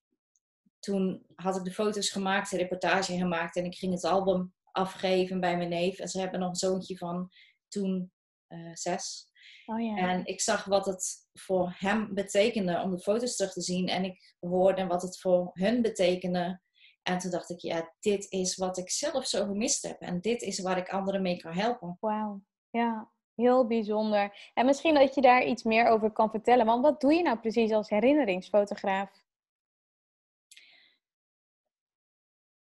toen 0.79 1.27
had 1.35 1.57
ik 1.57 1.65
de 1.65 1.73
foto's 1.73 2.11
gemaakt, 2.11 2.51
de 2.51 2.57
reportage 2.57 3.17
gemaakt 3.17 3.57
en 3.57 3.65
ik 3.65 3.75
ging 3.75 3.93
het 3.93 4.05
album 4.05 4.55
afgeven 4.73 5.41
bij 5.41 5.57
mijn 5.57 5.69
neef. 5.69 5.99
En 5.99 6.09
ze 6.09 6.21
hebben 6.21 6.41
nog 6.41 6.49
een 6.49 6.55
zoontje 6.55 6.97
van 6.97 7.31
toen 7.69 8.13
uh, 8.49 8.71
zes. 8.73 9.31
Oh, 9.67 9.81
ja. 9.81 9.97
En 9.97 10.27
ik 10.27 10.41
zag 10.41 10.65
wat 10.65 10.87
het 10.87 11.29
voor 11.33 11.75
hem 11.79 12.15
betekende 12.15 12.81
om 12.81 12.91
de 12.91 12.99
foto's 12.99 13.37
terug 13.37 13.53
te 13.53 13.61
zien. 13.61 13.89
En 13.89 14.05
ik 14.05 14.35
hoorde 14.41 14.87
wat 14.87 15.03
het 15.03 15.21
voor 15.21 15.51
hun 15.53 15.83
betekende. 15.83 16.61
En 17.03 17.19
toen 17.19 17.31
dacht 17.31 17.51
ik, 17.51 17.59
ja, 17.59 17.95
dit 18.01 18.31
is 18.31 18.57
wat 18.57 18.79
ik 18.79 18.91
zelf 18.91 19.27
zo 19.27 19.45
gemist 19.45 19.83
heb. 19.83 20.01
En 20.01 20.21
dit 20.21 20.43
is 20.43 20.61
waar 20.61 20.79
ik 20.79 20.89
anderen 20.89 21.23
mee 21.23 21.37
kan 21.37 21.53
helpen. 21.53 21.97
Wauw, 22.01 22.43
ja, 22.71 23.11
heel 23.35 23.67
bijzonder. 23.67 24.51
En 24.55 24.67
misschien 24.67 24.95
dat 24.95 25.15
je 25.15 25.21
daar 25.21 25.45
iets 25.45 25.63
meer 25.63 25.87
over 25.87 26.11
kan 26.11 26.31
vertellen. 26.31 26.67
Want 26.67 26.83
wat 26.83 27.01
doe 27.01 27.15
je 27.15 27.23
nou 27.23 27.39
precies 27.39 27.73
als 27.73 27.89
herinneringsfotograaf? 27.89 29.25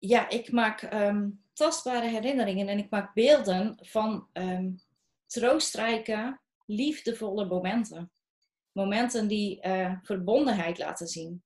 ja, 0.01 0.29
ik 0.29 0.51
maak 0.51 0.81
ehm, 0.81 1.29
tastbare 1.53 2.07
herinneringen 2.07 2.67
en 2.67 2.77
ik 2.77 2.89
maak 2.89 3.13
beelden 3.13 3.77
van 3.81 4.27
um, 4.33 4.81
troostrijke, 5.25 6.39
liefdevolle 6.75 7.45
momenten. 7.45 8.11
Momenten 8.71 9.27
die 9.27 9.67
uh, 9.67 9.93
verbondenheid 10.01 10.77
laten 10.77 11.07
zien. 11.07 11.43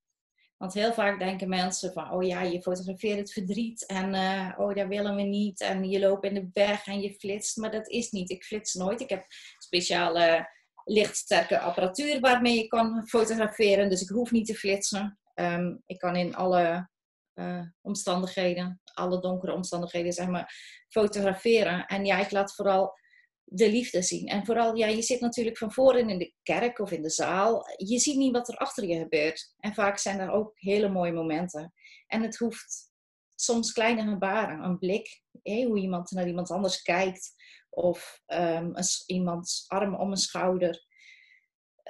Want 0.58 0.74
heel 0.74 0.94
vaak 0.94 1.20
denken 1.20 1.50
mensen 1.50 1.94
van, 1.94 2.12
oh 2.12 2.24
ja, 2.24 2.42
je 2.42 2.62
fotografeert 2.62 3.20
het 3.20 3.32
verdriet 3.32 3.86
en 3.86 4.14
uh, 4.14 4.54
oh, 4.58 4.76
dat 4.76 4.88
willen 4.88 5.16
we 5.16 5.22
niet. 5.22 5.62
En 5.62 5.90
je 5.90 6.00
loopt 6.00 6.26
in 6.26 6.34
de 6.34 6.48
berg 6.48 6.86
en 6.86 7.02
je 7.02 7.14
flitst, 7.14 7.58
maar 7.58 7.72
dat 7.72 7.88
is 7.88 8.12
niet. 8.12 8.30
Ik 8.30 8.44
flits 8.44 8.74
nooit. 8.74 9.02
Ik 9.02 9.10
heb 9.10 9.26
speciale 9.58 10.50
lichtsterke 10.84 11.60
apparatuur 11.60 12.20
waarmee 12.20 12.56
je 12.58 12.68
kan 12.68 13.08
fotograferen, 13.08 13.90
dus 13.90 14.02
ik 14.02 14.10
hoef 14.10 14.32
niet 14.32 14.46
te 14.46 14.56
flitsen. 14.56 15.20
Um, 15.34 15.82
ik 15.86 15.98
kan 15.98 16.16
in 16.16 16.36
alle 16.36 16.90
uh, 17.34 17.62
omstandigheden, 17.82 18.82
alle 18.94 19.20
donkere 19.20 19.54
omstandigheden, 19.54 20.14
zeg 20.14 20.28
maar, 20.28 20.56
fotograferen. 20.90 21.86
En 21.86 22.06
ja, 22.06 22.20
ik 22.20 22.32
laat 22.32 22.56
vooral 22.56 22.94
de 23.46 23.72
liefde 23.72 24.02
zien. 24.02 24.28
En 24.28 24.46
vooral, 24.46 24.76
ja, 24.76 24.88
je 24.88 25.02
zit 25.02 25.20
natuurlijk 25.20 25.58
van 25.58 25.72
voren 25.72 26.10
in 26.10 26.18
de 26.18 26.34
kerk 26.44 26.80
of 26.80 26.92
in 26.92 27.02
de 27.02 27.10
zaal. 27.10 27.66
Je 27.78 28.00
ziet 28.00 28.18
niet 28.18 28.32
wat 28.32 28.48
er 28.48 28.58
achter 28.58 28.88
je 28.88 28.98
gebeurt. 28.98 29.54
En 29.60 29.74
vaak 29.74 29.98
zijn 29.98 30.20
er 30.20 30.32
ook 30.32 30.52
hele 30.56 30.90
mooie 30.90 31.14
momenten. 31.14 31.74
En 32.08 32.22
het 32.22 32.38
hoeft 32.38 32.94
soms 33.36 33.72
kleine 33.72 34.10
gebaren, 34.10 34.64
een 34.64 34.78
blik, 34.78 35.22
hoe 35.44 35.80
iemand 35.80 36.12
naar 36.12 36.28
iemand 36.28 36.52
anders 36.52 36.82
kijkt. 36.82 37.34
Of 37.70 38.22
um, 38.28 38.72
een, 38.76 38.86
iemands 39.06 39.66
arm 39.68 39.96
om 39.96 40.12
een 40.12 40.18
schouder 40.18 40.86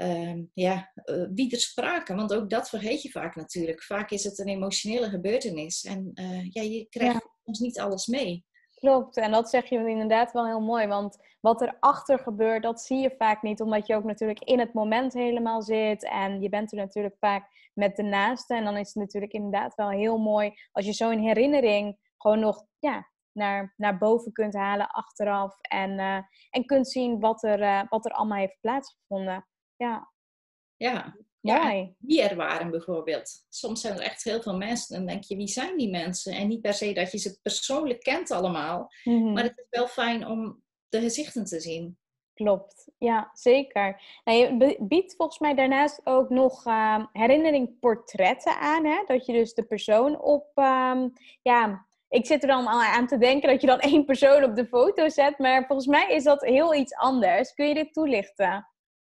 uh, 0.02 0.44
ja, 0.54 0.92
uh, 1.06 1.28
wie 1.34 1.52
er 1.52 1.60
spraken. 1.60 2.16
Want 2.16 2.34
ook 2.34 2.50
dat 2.50 2.70
vergeet 2.70 3.02
je 3.02 3.10
vaak 3.10 3.36
natuurlijk. 3.36 3.84
Vaak 3.84 4.12
is 4.12 4.24
het 4.24 4.40
een 4.40 4.48
emotionele 4.48 5.10
gebeurtenis. 5.10 5.84
En 5.84 6.12
uh, 6.14 6.50
ja, 6.50 6.62
je 6.62 6.86
krijgt 6.90 7.14
ja. 7.14 7.32
soms 7.44 7.60
niet 7.60 7.80
alles 7.80 8.06
mee. 8.06 8.46
Klopt, 8.86 9.18
en 9.18 9.32
dat 9.32 9.50
zeg 9.50 9.70
je 9.70 9.88
inderdaad 9.88 10.32
wel 10.32 10.46
heel 10.46 10.62
mooi. 10.62 10.88
Want 10.88 11.18
wat 11.42 11.62
er 11.62 11.78
achter 11.80 12.20
gebeurt, 12.20 12.64
dat 12.64 12.82
zie 12.82 12.98
je 12.98 13.16
vaak 13.18 13.42
niet. 13.42 13.62
Omdat 13.62 13.88
je 13.88 13.96
ook 13.96 14.04
natuurlijk 14.04 14.40
in 14.40 14.60
het 14.60 14.74
moment 14.74 15.14
helemaal 15.14 15.62
zit. 15.62 16.04
En 16.10 16.42
je 16.42 16.50
bent 16.50 16.72
er 16.72 16.78
natuurlijk 16.78 17.16
vaak 17.20 17.72
met 17.74 17.96
de 17.96 18.04
naaste. 18.04 18.56
En 18.56 18.64
dan 18.64 18.78
is 18.78 18.88
het 18.88 18.96
natuurlijk 18.96 19.34
inderdaad 19.34 19.76
wel 19.76 19.90
heel 19.90 20.18
mooi 20.18 20.54
als 20.72 20.86
je 20.86 20.94
zo'n 20.94 21.20
herinnering 21.20 21.98
gewoon 22.18 22.40
nog 22.40 22.66
ja, 22.80 23.08
naar, 23.32 23.74
naar 23.78 23.98
boven 23.98 24.32
kunt 24.32 24.54
halen 24.54 24.88
achteraf. 24.88 25.58
En, 25.62 26.00
eh, 26.00 26.20
en 26.50 26.66
kunt 26.66 26.88
zien 26.88 27.20
wat 27.20 27.44
er, 27.44 27.62
eh, 27.62 27.82
wat 27.90 28.06
er 28.06 28.12
allemaal 28.12 28.38
heeft 28.38 28.58
plaatsgevonden. 28.62 29.48
Ja, 29.76 30.12
Ja. 30.78 31.16
Ja, 31.46 31.88
wie 31.98 32.22
er 32.22 32.36
waren 32.36 32.72
bijvoorbeeld. 32.72 33.46
Soms 33.50 33.82
zijn 33.82 33.94
er 33.94 34.02
echt 34.02 34.24
heel 34.24 34.42
veel 34.42 34.58
mensen 34.58 34.96
en 34.96 35.06
dan 35.06 35.12
denk 35.12 35.24
je, 35.24 35.36
wie 35.36 35.48
zijn 35.48 35.78
die 35.78 35.90
mensen? 35.90 36.34
En 36.34 36.48
niet 36.48 36.62
per 36.62 36.74
se 36.74 36.94
dat 36.94 37.12
je 37.12 37.18
ze 37.18 37.40
persoonlijk 37.42 38.00
kent 38.00 38.32
allemaal. 38.32 38.92
Mhm. 39.04 39.34
Maar 39.34 39.44
het 39.44 39.58
is 39.58 39.68
wel 39.70 39.88
fijn 39.88 40.28
om 40.28 40.64
de 40.90 41.00
gezichten 41.00 41.46
te 41.46 41.60
zien. 41.60 41.98
Klopt, 42.34 42.88
ja, 42.98 43.32
zeker. 43.34 44.02
Nou, 44.24 44.38
je 44.38 44.78
biedt 44.80 45.16
volgens 45.16 45.40
mij 45.40 45.56
daarnaast 45.56 46.02
ook 46.04 46.30
nog 46.30 46.66
ehm 46.66 47.06
herinneringportretten 47.12 48.60
aan, 48.60 48.86
hè? 48.86 49.04
Dat 49.06 49.26
je 49.26 49.34
dus 49.34 49.54
de 49.54 49.66
persoon 49.66 50.22
op, 50.22 50.52
ehm, 50.56 51.10
ja, 51.42 51.86
ik 52.10 52.26
zit 52.26 52.42
er 52.42 52.48
dan 52.48 52.68
al 52.68 52.82
aan 52.82 53.08
te 53.08 53.18
denken 53.18 53.50
dat 53.50 53.62
je 53.62 53.68
dan 53.68 53.80
één 53.92 54.06
persoon 54.06 54.44
op 54.44 54.56
de 54.56 54.66
foto 54.66 55.10
zet, 55.10 55.40
maar 55.40 55.66
volgens 55.66 55.88
mij 55.88 56.08
is 56.10 56.24
dat 56.24 56.42
heel 56.42 56.74
iets 56.74 56.94
anders. 56.94 57.54
Kun 57.54 57.68
je 57.68 57.74
dit 57.74 57.94
toelichten? 57.94 58.68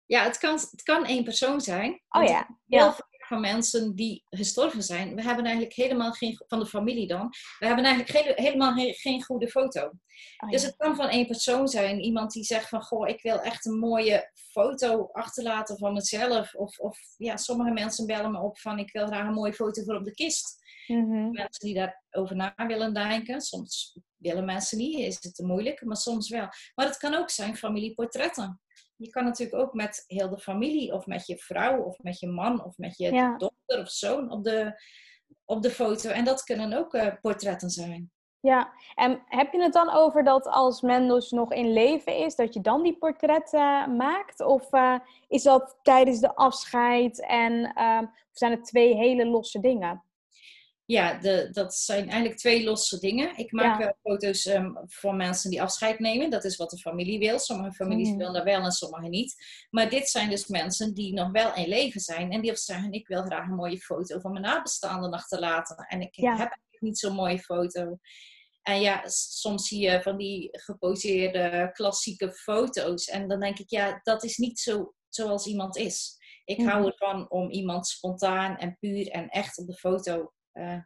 Ja, 0.08 0.24
het 0.24 0.38
kan, 0.38 0.54
het 0.54 0.84
kan 0.84 1.06
één 1.06 1.24
persoon 1.24 1.62
zijn. 1.62 2.02
Oh 2.10 2.24
ja, 2.24 2.48
Heel 2.68 2.80
ja. 2.80 2.92
vaak 2.94 3.06
van 3.28 3.42
mensen 3.42 3.96
die 3.96 4.24
gestorven 4.30 4.84
zijn, 4.84 5.16
we 5.16 5.22
hebben 5.22 5.44
eigenlijk 5.46 5.76
helemaal 5.76 6.12
geen, 6.12 6.44
van 6.48 6.60
de 6.60 6.66
familie 6.66 7.08
dan, 7.08 7.30
we 7.60 7.66
hebben 7.66 7.86
eigenlijk 7.86 8.18
hele- 8.18 8.42
helemaal 8.42 8.74
geen, 8.74 8.94
geen 8.94 9.24
goede 9.24 9.48
foto. 9.48 9.92
Oh 10.38 10.50
Dus 10.50 10.64
het 10.64 10.76
kan 10.76 10.96
van 10.96 11.08
één 11.10 11.26
persoon 11.26 11.68
zijn. 11.68 12.00
Iemand 12.00 12.32
die 12.32 12.44
zegt 12.44 12.70
van, 12.70 12.82
goh, 12.82 13.08
ik 13.08 13.22
wil 13.22 13.40
echt 13.42 13.66
een 13.66 13.80
mooie 13.80 14.32
foto 14.52 15.10
achterlaten 15.12 15.78
van 15.78 15.94
mezelf. 15.94 16.54
Of, 16.56 16.80
of 16.80 17.00
ja, 17.18 17.38
sommige 17.38 17.72
mensen 17.72 18.06
bellen 18.06 18.32
me 18.32 18.40
op 18.42 18.60
van, 18.60 18.80
ik 18.80 18.92
wil 18.92 19.06
graag 19.08 19.28
een 19.28 19.34
mooie 19.34 19.54
foto 19.54 19.84
voor 19.84 19.96
op 19.96 20.04
de 20.04 20.14
kist. 20.14 20.66
Mhm. 20.88 21.32
Mensen 21.32 21.66
die 21.66 21.74
daarover 21.74 22.36
na 22.36 22.54
willen 22.68 22.94
denken. 22.94 23.42
Soms 23.42 23.98
willen 24.18 24.46
mensen 24.46 24.78
niet, 24.78 25.00
is 25.00 25.18
het 25.22 25.36
te 25.36 25.46
moeilijk, 25.46 25.86
maar 25.86 25.98
soms 25.98 26.30
wel. 26.30 26.48
Maar 26.76 26.86
het 26.86 26.98
kan 26.98 27.14
ook 27.14 27.30
zijn 27.30 27.58
familieportretten. 27.58 28.62
Je 28.98 29.10
kan 29.10 29.24
natuurlijk 29.24 29.62
ook 29.62 29.74
met 29.74 30.04
heel 30.08 30.30
de 30.30 30.38
familie, 30.40 30.94
of 30.94 31.06
met 31.06 31.28
je 31.28 31.38
vrouw, 31.38 31.82
of 31.82 31.98
met 32.00 32.20
je 32.20 32.28
man, 32.28 32.64
of 32.64 32.78
met 32.78 32.98
je 32.98 33.12
Ja. 33.14 33.38
dochter 33.38 33.82
of 33.82 33.90
zoon 33.90 34.32
op 34.32 34.44
de, 34.44 34.82
op 35.46 35.62
de 35.62 35.70
foto. 35.70 36.10
En 36.10 36.26
dat 36.26 36.44
kunnen 36.44 36.74
ook 36.74 36.94
eh, 36.94 37.14
portretten 37.22 37.70
zijn. 37.70 38.12
Ja, 38.40 38.74
en 38.96 39.24
heb 39.26 39.54
je 39.54 39.62
het 39.62 39.74
dan 39.74 39.90
over 39.90 40.24
dat 40.24 40.48
als 40.48 40.82
men 40.82 41.08
dus 41.08 41.32
nog 41.32 41.54
in 41.54 41.74
leven 41.74 42.16
is, 42.18 42.36
dat 42.36 42.54
je 42.54 42.62
dan 42.62 42.84
die 42.84 42.98
portretten 42.98 43.96
maakt? 43.96 44.42
Of 44.42 44.74
eh, 44.74 45.00
is 45.28 45.44
dat 45.44 45.78
tijdens 45.82 46.20
de 46.20 46.36
afscheid 46.36 47.26
en 47.26 47.66
of 48.32 48.38
zijn 48.38 48.52
het 48.52 48.66
twee 48.66 48.96
hele 48.96 49.26
losse 49.26 49.60
dingen? 49.60 50.04
Ja, 50.90 51.14
de, 51.20 51.50
dat 51.52 51.76
zijn 51.76 52.04
eigenlijk 52.10 52.40
twee 52.40 52.64
losse 52.64 53.00
dingen. 53.00 53.38
Ik 53.38 53.52
maak 53.52 53.80
Ja. 53.80 53.86
wel 53.86 53.98
foto's 54.04 54.46
ehm, 54.46 54.72
voor 54.86 55.16
mensen 55.16 55.50
die 55.50 55.62
afscheid 55.62 56.00
nemen. 56.00 56.30
Dat 56.30 56.44
is 56.44 56.56
wat 56.56 56.70
de 56.70 56.78
familie 56.78 57.20
wil. 57.20 57.40
Sommige 57.40 57.72
families 57.72 58.08
Mhm. 58.10 58.18
willen 58.18 58.34
dat 58.34 58.44
wel 58.44 58.62
en 58.64 58.72
sommige 58.72 59.08
niet. 59.10 59.36
Maar 59.70 59.90
dit 59.90 60.10
zijn 60.10 60.30
dus 60.30 60.48
mensen 60.48 60.94
die 60.94 61.14
nog 61.14 61.32
wel 61.32 61.56
in 61.56 61.68
leven 61.68 62.02
zijn. 62.02 62.32
En 62.32 62.42
die 62.42 62.56
zeggen, 62.56 62.92
ik 62.92 63.08
wil 63.08 63.22
graag 63.24 63.48
een 63.48 63.56
mooie 63.56 63.78
foto 63.80 64.20
van 64.20 64.32
mijn 64.32 64.44
nabestaanden 64.44 65.12
achterlaten. 65.12 65.76
En 65.76 66.02
ik 66.02 66.16
Ja. 66.16 66.30
heb 66.30 66.38
eigenlijk 66.38 66.82
niet 66.82 67.00
zo'n 67.00 67.16
mooie 67.16 67.40
foto. 67.40 67.98
En 68.62 68.82
ja, 68.82 69.02
soms 69.08 69.68
zie 69.68 69.82
je 69.82 70.02
van 70.02 70.18
die 70.18 70.50
geposeerde 70.52 71.70
klassieke 71.74 72.32
foto's. 72.34 73.08
En 73.08 73.28
dan 73.28 73.40
denk 73.40 73.60
ik, 73.60 73.70
ja, 73.70 74.00
dat 74.04 74.24
is 74.24 74.38
niet 74.38 74.60
zo 74.60 74.94
zoals 75.10 75.46
iemand 75.46 75.78
is. 75.78 76.16
Ik 76.46 76.62
hou 76.62 76.86
ervan 76.86 77.30
om 77.30 77.50
iemand 77.52 77.88
spontaan 77.88 78.58
en 78.58 78.78
puur 78.80 79.08
en 79.08 79.28
echt 79.28 79.58
op 79.58 79.68
de 79.68 79.74
foto 79.78 80.32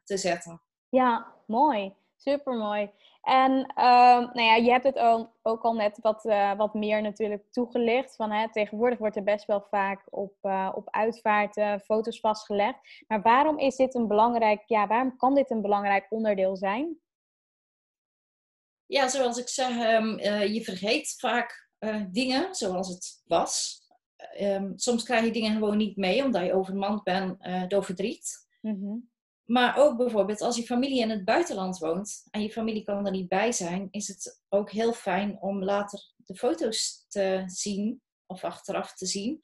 te 0.04 0.18
zetten. 0.18 0.62
Ja, 0.90 1.34
mooi. 1.46 1.94
Supermooi. 2.18 2.92
En 3.22 3.66
ehm, 3.76 4.22
nou 4.22 4.42
ja, 4.42 4.56
je 4.56 4.72
hebt 4.72 4.84
het 4.84 4.98
ook, 4.98 5.30
ook 5.42 5.62
al 5.64 5.74
net 5.74 5.98
wat, 6.02 6.26
eh, 6.26 6.58
wat 6.58 6.74
meer 6.74 7.02
natuurlijk 7.02 7.44
toegelicht. 7.52 8.16
Van, 8.16 8.32
hè, 8.32 8.52
tegenwoordig 8.52 9.00
wordt 9.00 9.16
er 9.16 9.24
best 9.24 9.46
wel 9.46 9.62
vaak 9.70 10.02
op, 10.10 10.34
eh, 10.42 10.72
op 10.76 10.90
uitvaarten 10.90 11.80
foto's 11.80 12.20
vastgelegd. 12.20 12.80
Maar 13.08 13.22
waarom 13.22 13.58
is 13.58 13.76
dit 13.76 13.96
een 13.96 14.08
belangrijk, 14.08 14.64
ja, 14.66 14.88
waarom 14.88 15.18
kan 15.18 15.36
dit 15.36 15.52
een 15.52 15.62
belangrijk 15.62 16.06
onderdeel 16.10 16.56
zijn? 16.56 17.00
Ja, 18.86 19.08
zoals 19.08 19.38
ik 19.38 19.48
zeg, 19.48 19.70
ehm, 19.70 20.18
eh, 20.18 20.54
je 20.54 20.64
vergeet 20.64 21.16
vaak 21.20 21.70
eh, 21.78 22.04
dingen 22.12 22.56
zoals 22.56 22.88
het 22.88 23.22
was. 23.26 23.82
Ehm, 24.16 24.72
soms 24.76 25.04
krijg 25.04 25.26
je 25.26 25.32
dingen 25.32 25.54
gewoon 25.54 25.78
niet 25.78 25.98
mee 25.98 26.24
omdat 26.24 26.46
je 26.46 26.54
overmand 26.54 27.04
bent 27.04 27.42
eh, 27.42 27.68
door 27.68 27.84
verdriet. 27.84 28.48
Mhm. 28.62 28.98
Maar 29.52 29.78
ook 29.78 29.98
bijvoorbeeld 29.98 30.42
als 30.42 30.56
je 30.56 30.64
familie 30.64 31.00
in 31.00 31.10
het 31.10 31.26
buitenland 31.26 31.78
woont 31.78 32.28
en 32.30 32.42
je 32.42 32.52
familie 32.52 32.84
kan 32.84 33.06
er 33.06 33.12
niet 33.12 33.28
bij 33.28 33.52
zijn, 33.52 33.88
is 33.90 34.08
het 34.08 34.42
ook 34.50 34.72
heel 34.72 34.94
fijn 34.94 35.42
om 35.42 35.64
later 35.64 36.00
de 36.16 36.36
foto's 36.36 37.06
te 37.08 37.44
zien 37.46 38.02
of 38.26 38.44
achteraf 38.44 38.94
te 38.94 39.06
zien. 39.06 39.42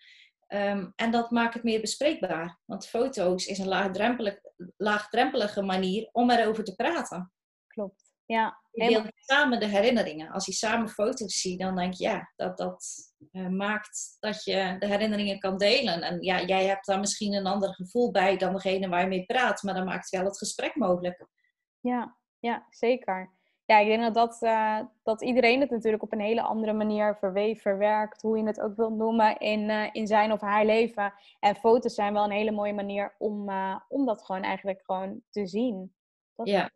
Ehm, 0.47 0.87
en 0.95 1.11
dat 1.11 1.31
maakt 1.31 1.53
het 1.53 1.63
meer 1.63 1.81
bespreekbaar. 1.81 2.59
Want 2.65 2.87
foto's 2.87 3.45
is 3.45 3.57
een 3.57 3.67
laagdrempelig, 3.67 4.39
laagdrempelige 4.77 5.61
manier 5.61 6.09
om 6.11 6.31
erover 6.31 6.63
te 6.63 6.75
praten. 6.75 7.31
Klopt. 7.67 8.06
Ja, 8.27 8.59
Je 8.71 8.83
deelt 8.89 9.11
samen 9.15 9.59
de 9.59 9.65
herinneringen. 9.67 10.31
Als 10.31 10.45
je 10.45 10.51
samen 10.51 10.89
foto's 10.89 11.41
ziet, 11.41 11.59
dan 11.59 11.75
denk 11.75 11.93
je 11.93 12.03
ja, 12.03 12.31
dat 12.35 12.57
dat 12.57 12.85
eh, 13.31 13.47
maakt 13.47 14.17
dat 14.19 14.43
je 14.43 14.75
de 14.79 14.87
herinneringen 14.87 15.39
kan 15.39 15.57
delen. 15.57 16.01
En 16.01 16.21
ja, 16.21 16.41
jij 16.41 16.65
hebt 16.65 16.85
daar 16.85 16.99
misschien 16.99 17.33
een 17.33 17.45
ander 17.45 17.73
gevoel 17.73 18.11
bij 18.11 18.37
dan 18.37 18.53
degene 18.53 18.87
waar 18.89 19.01
je 19.01 19.07
mee 19.07 19.25
praat, 19.25 19.63
maar 19.63 19.73
dat 19.73 19.85
maakt 19.85 20.09
wel 20.09 20.23
het 20.23 20.37
gesprek 20.37 20.75
mogelijk. 20.75 21.25
Ja, 21.79 22.17
ja, 22.39 22.65
zeker. 22.69 23.35
Ja, 23.65 23.77
ik 23.79 23.87
denk 23.87 24.01
dat, 24.01 24.13
dat, 24.13 24.41
eh, 24.41 24.79
dat 25.03 25.21
iedereen 25.21 25.59
het 25.59 25.69
natuurlijk 25.69 26.03
op 26.03 26.11
een 26.13 26.19
hele 26.19 26.41
andere 26.41 26.73
manier 26.73 27.15
verweeft, 27.15 27.61
verwerkt, 27.61 28.21
hoe 28.21 28.37
je 28.37 28.43
het 28.45 28.59
ook 28.61 28.75
wilt 28.75 28.95
noemen, 28.97 29.37
in, 29.37 29.69
eh, 29.69 29.89
in 29.91 30.07
zijn 30.07 30.31
of 30.31 30.41
haar 30.41 30.65
leven. 30.65 31.13
En 31.39 31.55
foto's 31.55 31.93
zijn 31.93 32.13
wel 32.13 32.23
een 32.23 32.31
hele 32.31 32.51
mooie 32.51 32.73
manier 32.73 33.15
om, 33.17 33.49
om 33.87 34.05
dat 34.05 34.25
gewoon 34.25 34.43
eigenlijk 34.43 34.81
gewoon 34.85 35.21
te 35.29 35.47
zien. 35.47 35.93
Dat- 36.35 36.47
Ja. 36.47 36.71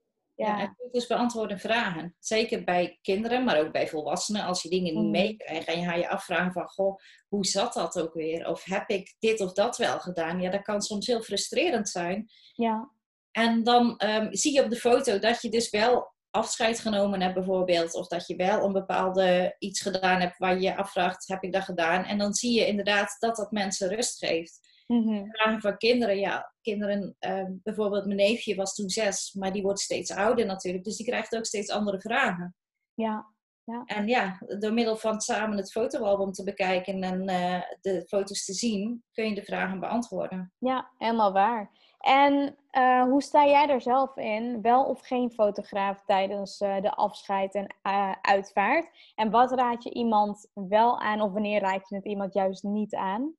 Ja, 0.46 0.60
en 0.60 0.76
foto's 0.78 1.08
beantwoorden 1.08 1.60
vragen. 1.60 2.16
Zeker 2.20 2.64
bij 2.64 2.98
kinderen, 3.02 3.44
maar 3.44 3.60
ook 3.60 3.72
bij 3.72 3.88
volwassenen. 3.88 4.44
Als 4.46 4.62
je 4.62 4.70
dingen 4.70 4.94
niet 4.94 5.02
Mhm. 5.04 5.12
meekrijgt 5.12 5.68
en 5.68 5.80
je 5.80 5.86
gaat 5.86 6.00
je 6.00 6.10
afvragen 6.10 6.52
van... 6.52 6.68
Goh, 6.68 7.00
hoe 7.28 7.46
zat 7.46 7.74
dat 7.74 8.00
ook 8.02 8.14
weer? 8.14 8.48
Of 8.48 8.64
heb 8.64 8.90
ik 8.90 9.16
dit 9.20 9.40
of 9.42 9.54
dat 9.54 9.78
wel 9.78 10.00
gedaan? 10.00 10.42
Ja, 10.42 10.50
dat 10.50 10.62
kan 10.62 10.82
soms 10.82 11.08
heel 11.08 11.22
frustrerend 11.22 11.90
zijn. 11.90 12.30
ja, 12.56 12.92
En 13.32 13.64
dan 13.64 13.98
ehm, 13.98 14.28
zie 14.34 14.54
je 14.54 14.64
op 14.64 14.70
de 14.70 14.76
foto 14.76 15.20
dat 15.20 15.42
je 15.42 15.50
dus 15.50 15.70
wel 15.70 16.14
afscheid 16.30 16.80
genomen 16.80 17.22
hebt 17.22 17.34
bijvoorbeeld. 17.34 17.94
Of 17.94 18.08
dat 18.08 18.28
je 18.28 18.36
wel 18.36 18.64
een 18.64 18.74
bepaalde 18.74 19.56
iets 19.60 19.82
gedaan 19.82 20.20
hebt 20.22 20.38
waar 20.38 20.54
je 20.54 20.62
je 20.62 20.76
afvraagt, 20.76 21.28
heb 21.28 21.44
ik 21.44 21.54
dat 21.54 21.64
gedaan? 21.64 22.04
En 22.04 22.18
dan 22.18 22.34
zie 22.34 22.60
je 22.60 22.68
inderdaad 22.68 23.16
dat 23.20 23.36
dat 23.36 23.52
mensen 23.52 23.90
rust 23.90 24.18
geeft. 24.18 24.60
Mhm. 24.92 25.26
Vragen 25.32 25.62
van 25.62 25.78
kinderen, 25.78 26.20
ja, 26.20 26.54
kinderen, 26.62 27.16
ehm, 27.20 27.52
bijvoorbeeld 27.64 28.06
mijn 28.06 28.18
neefje 28.18 28.56
was 28.56 28.76
toen 28.76 28.90
zes, 28.90 29.34
maar 29.34 29.54
die 29.54 29.62
wordt 29.62 29.80
steeds 29.80 30.12
ouder 30.12 30.46
natuurlijk. 30.46 30.84
Dus 30.84 30.98
die 30.98 31.06
krijgt 31.06 31.36
ook 31.36 31.46
steeds 31.46 31.72
andere 31.72 32.00
vragen. 32.02 32.56
ja, 32.94 33.84
En 33.86 34.08
ja, 34.08 34.38
door 34.60 34.74
middel 34.74 34.96
van 34.96 35.22
samen 35.22 35.58
het 35.58 35.72
fotoalbum 35.72 36.32
te 36.32 36.44
bekijken 36.44 37.04
en 37.04 37.28
eh, 37.28 37.62
de 37.82 38.04
foto's 38.08 38.46
te 38.46 38.54
zien, 38.54 39.04
kun 39.12 39.30
je 39.30 39.36
de 39.36 39.44
vragen 39.44 39.80
beantwoorden. 39.80 40.54
ja, 40.58 40.92
helemaal 40.98 41.32
waar. 41.32 41.72
En 42.00 42.58
eh, 42.70 43.04
hoe 43.04 43.22
sta 43.22 43.46
jij 43.46 43.70
er 43.70 43.82
zelf 43.82 44.18
in? 44.18 44.62
Wel 44.62 44.84
of 44.84 45.02
geen 45.02 45.32
fotograaf 45.32 46.04
tijdens 46.06 46.62
eh, 46.62 46.82
de 46.82 46.92
afscheid 46.92 47.56
en 47.56 47.76
uitvaart? 48.22 48.90
En 49.16 49.30
wat 49.30 49.52
raad 49.52 49.84
je 49.84 49.94
iemand 49.94 50.50
wel 50.54 51.00
aan 51.00 51.22
of 51.22 51.32
wanneer 51.32 51.62
raad 51.62 51.90
je 51.90 51.96
het 51.96 52.06
iemand 52.06 52.34
juist 52.34 52.64
niet 52.64 52.96
aan? 52.96 53.36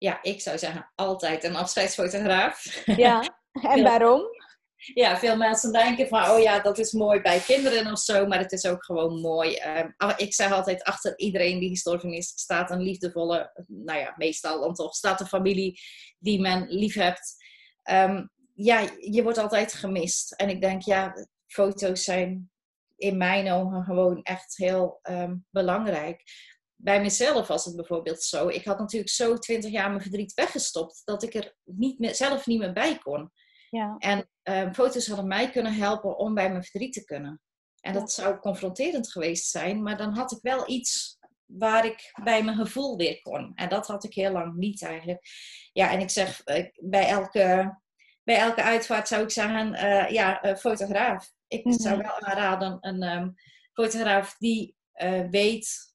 Ja, 0.00 0.22
ik 0.22 0.40
zou 0.40 0.58
zeggen 0.58 0.90
altijd 0.94 1.44
een 1.44 1.56
afscheidsfotograaf. 1.56 2.82
Ja, 2.84 3.38
en 3.72 3.82
waarom? 3.82 4.22
ja, 4.94 5.18
veel 5.18 5.36
mensen 5.36 5.72
denken 5.72 6.08
van, 6.08 6.30
oh 6.30 6.40
ja, 6.40 6.60
dat 6.60 6.78
is 6.78 6.92
mooi 6.92 7.20
bij 7.20 7.38
kinderen 7.38 7.92
of 7.92 7.98
zo, 7.98 8.26
maar 8.26 8.38
het 8.38 8.52
is 8.52 8.66
ook 8.66 8.84
gewoon 8.84 9.20
mooi. 9.20 9.54
Ehm, 9.54 9.90
ah, 9.96 10.12
ik 10.16 10.34
zeg 10.34 10.52
altijd, 10.52 10.82
achter 10.82 11.18
iedereen 11.18 11.58
die 11.58 11.68
gestorven 11.68 12.12
is, 12.12 12.26
staat 12.26 12.70
een 12.70 12.82
liefdevolle, 12.82 13.64
nou 13.66 13.98
ja, 13.98 14.14
meestal 14.16 14.60
dan 14.60 14.74
toch, 14.74 14.94
staat 14.94 15.20
een 15.20 15.26
familie 15.26 15.80
die 16.18 16.40
men 16.40 16.66
lief 16.68 16.94
hebt. 16.94 17.34
Ehm, 17.82 18.26
ja, 18.54 18.90
je 18.98 19.22
wordt 19.22 19.38
altijd 19.38 19.72
gemist. 19.72 20.32
En 20.32 20.48
ik 20.48 20.60
denk, 20.60 20.82
ja, 20.82 21.14
foto's 21.46 22.04
zijn 22.04 22.50
in 22.96 23.16
mijn 23.16 23.52
ogen 23.52 23.84
gewoon 23.84 24.22
echt 24.22 24.56
heel 24.56 24.98
ehm, 25.02 25.36
belangrijk. 25.50 26.22
Bij 26.82 27.00
mezelf 27.00 27.46
was 27.46 27.64
het 27.64 27.76
bijvoorbeeld 27.76 28.22
zo. 28.22 28.48
Ik 28.48 28.64
had 28.64 28.78
natuurlijk 28.78 29.10
zo 29.12 29.38
twintig 29.38 29.70
jaar 29.70 29.88
mijn 29.88 30.02
verdriet 30.02 30.34
weggestopt, 30.34 31.02
dat 31.04 31.22
ik 31.22 31.34
er 31.34 31.56
niet 31.64 31.98
meer, 31.98 32.14
zelf 32.14 32.46
niet 32.46 32.58
meer 32.58 32.72
bij 32.72 32.98
kon. 32.98 33.30
Ja, 33.70 33.94
En 33.98 34.30
ehm, 34.42 34.72
foto's 34.72 35.06
hadden 35.06 35.26
mij 35.26 35.50
kunnen 35.50 35.74
helpen 35.74 36.18
om 36.18 36.34
bij 36.34 36.50
mijn 36.50 36.62
verdriet 36.64 36.92
te 36.92 37.04
kunnen. 37.04 37.40
En 37.80 37.92
dat 37.92 38.12
zou 38.12 38.38
confronterend 38.38 39.10
geweest 39.12 39.50
zijn, 39.50 39.82
maar 39.82 39.96
dan 39.96 40.14
had 40.14 40.32
ik 40.32 40.38
wel 40.42 40.68
iets 40.70 41.18
waar 41.44 41.84
ik 41.86 42.12
bij 42.24 42.42
mijn 42.44 42.56
gevoel 42.56 42.96
weer 42.96 43.22
kon. 43.22 43.52
En 43.54 43.68
dat 43.68 43.86
had 43.86 44.04
ik 44.04 44.14
heel 44.14 44.32
lang 44.32 44.54
niet 44.54 44.82
eigenlijk. 44.82 45.26
Ja, 45.72 45.90
en 45.90 46.00
ik 46.00 46.10
zeg, 46.10 46.40
eh, 46.44 46.66
bij 46.76 47.08
elke 47.08 47.78
bij 48.24 48.36
elke 48.38 48.62
uitvaart 48.62 49.08
zou 49.08 49.22
ik 49.22 49.30
zeggen, 49.30 49.72
uh, 49.74 50.08
ja, 50.10 50.56
fotograaf. 50.58 51.32
Ik 51.48 51.62
zou 51.72 51.96
Mhm. 51.96 52.06
wel 52.06 52.20
aanraden 52.20 52.78
een 52.80 53.02
ehm, 53.02 53.30
fotograaf 53.72 54.34
die 54.38 54.76
eh, 54.92 55.28
weet 55.30 55.89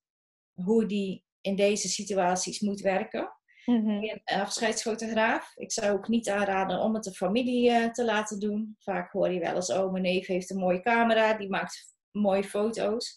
hoe 0.63 0.85
die 0.85 1.23
in 1.41 1.55
deze 1.55 1.87
situaties 1.87 2.59
moet 2.59 2.81
werken. 2.81 3.29
Mhm. 3.65 3.89
Een 3.89 4.21
afscheidsfotograaf. 4.25 5.51
Ik 5.55 5.71
zou 5.71 5.91
ook 5.97 6.07
niet 6.07 6.29
aanraden 6.29 6.79
om 6.79 6.93
het 6.93 7.03
de 7.03 7.11
familie 7.13 7.71
eh, 7.71 7.89
te 7.91 8.05
laten 8.05 8.39
doen. 8.39 8.75
Vaak 8.79 9.11
hoor 9.11 9.31
je 9.31 9.39
wel 9.39 9.55
eens, 9.55 9.71
oh, 9.71 9.91
mijn 9.91 10.03
neef 10.03 10.27
heeft 10.27 10.49
een 10.49 10.59
mooie 10.59 10.81
camera, 10.81 11.33
die 11.33 11.49
maakt 11.49 11.93
mooie 12.11 12.43
foto's. 12.43 13.15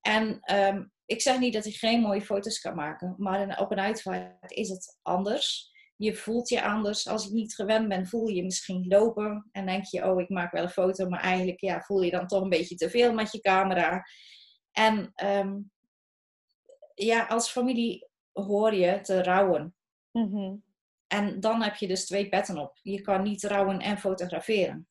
En 0.00 0.38
ehm, 0.40 0.84
ik 1.06 1.20
zeg 1.22 1.38
niet 1.38 1.52
dat 1.52 1.64
hij 1.64 1.72
geen 1.72 2.00
mooie 2.00 2.22
foto's 2.22 2.60
kan 2.60 2.74
maken, 2.74 3.14
maar 3.18 3.40
in- 3.40 3.58
op 3.58 3.70
een 3.70 3.80
uitvaart 3.80 4.52
is 4.52 4.68
het 4.68 4.98
anders. 5.02 5.70
Je 5.96 6.14
voelt 6.14 6.48
je 6.48 6.62
anders. 6.62 7.08
Als 7.08 7.24
je 7.24 7.32
niet 7.32 7.54
gewend 7.54 7.88
bent, 7.88 8.08
voel 8.08 8.28
je 8.28 8.34
je 8.34 8.44
misschien 8.44 8.86
lopen 8.88 9.48
en 9.52 9.66
denk 9.66 9.84
je, 9.84 10.04
oh, 10.10 10.20
ik 10.20 10.28
maak 10.28 10.52
wel 10.52 10.62
een 10.62 10.68
foto, 10.68 11.08
maar 11.08 11.20
eigenlijk 11.20 11.60
ja, 11.60 11.80
voel 11.80 12.02
je 12.02 12.10
dan 12.10 12.26
toch 12.26 12.42
een 12.42 12.48
beetje 12.48 12.74
te 12.76 12.90
veel 12.90 13.12
met 13.12 13.32
je 13.32 13.40
camera. 13.40 14.02
En 14.72 15.10
ehm, 15.14 15.54
ja, 17.04 17.26
als 17.26 17.50
familie 17.50 18.08
hoor 18.32 18.74
je 18.74 19.00
te 19.00 19.22
rouwen. 19.22 19.74
Mhm. 20.10 20.54
En 21.06 21.40
dan 21.40 21.62
heb 21.62 21.74
je 21.74 21.86
dus 21.88 22.06
twee 22.06 22.28
petten 22.28 22.58
op. 22.58 22.78
Je 22.82 23.00
kan 23.00 23.22
niet 23.22 23.44
rouwen 23.44 23.78
en 23.80 23.98
fotograferen. 23.98 24.88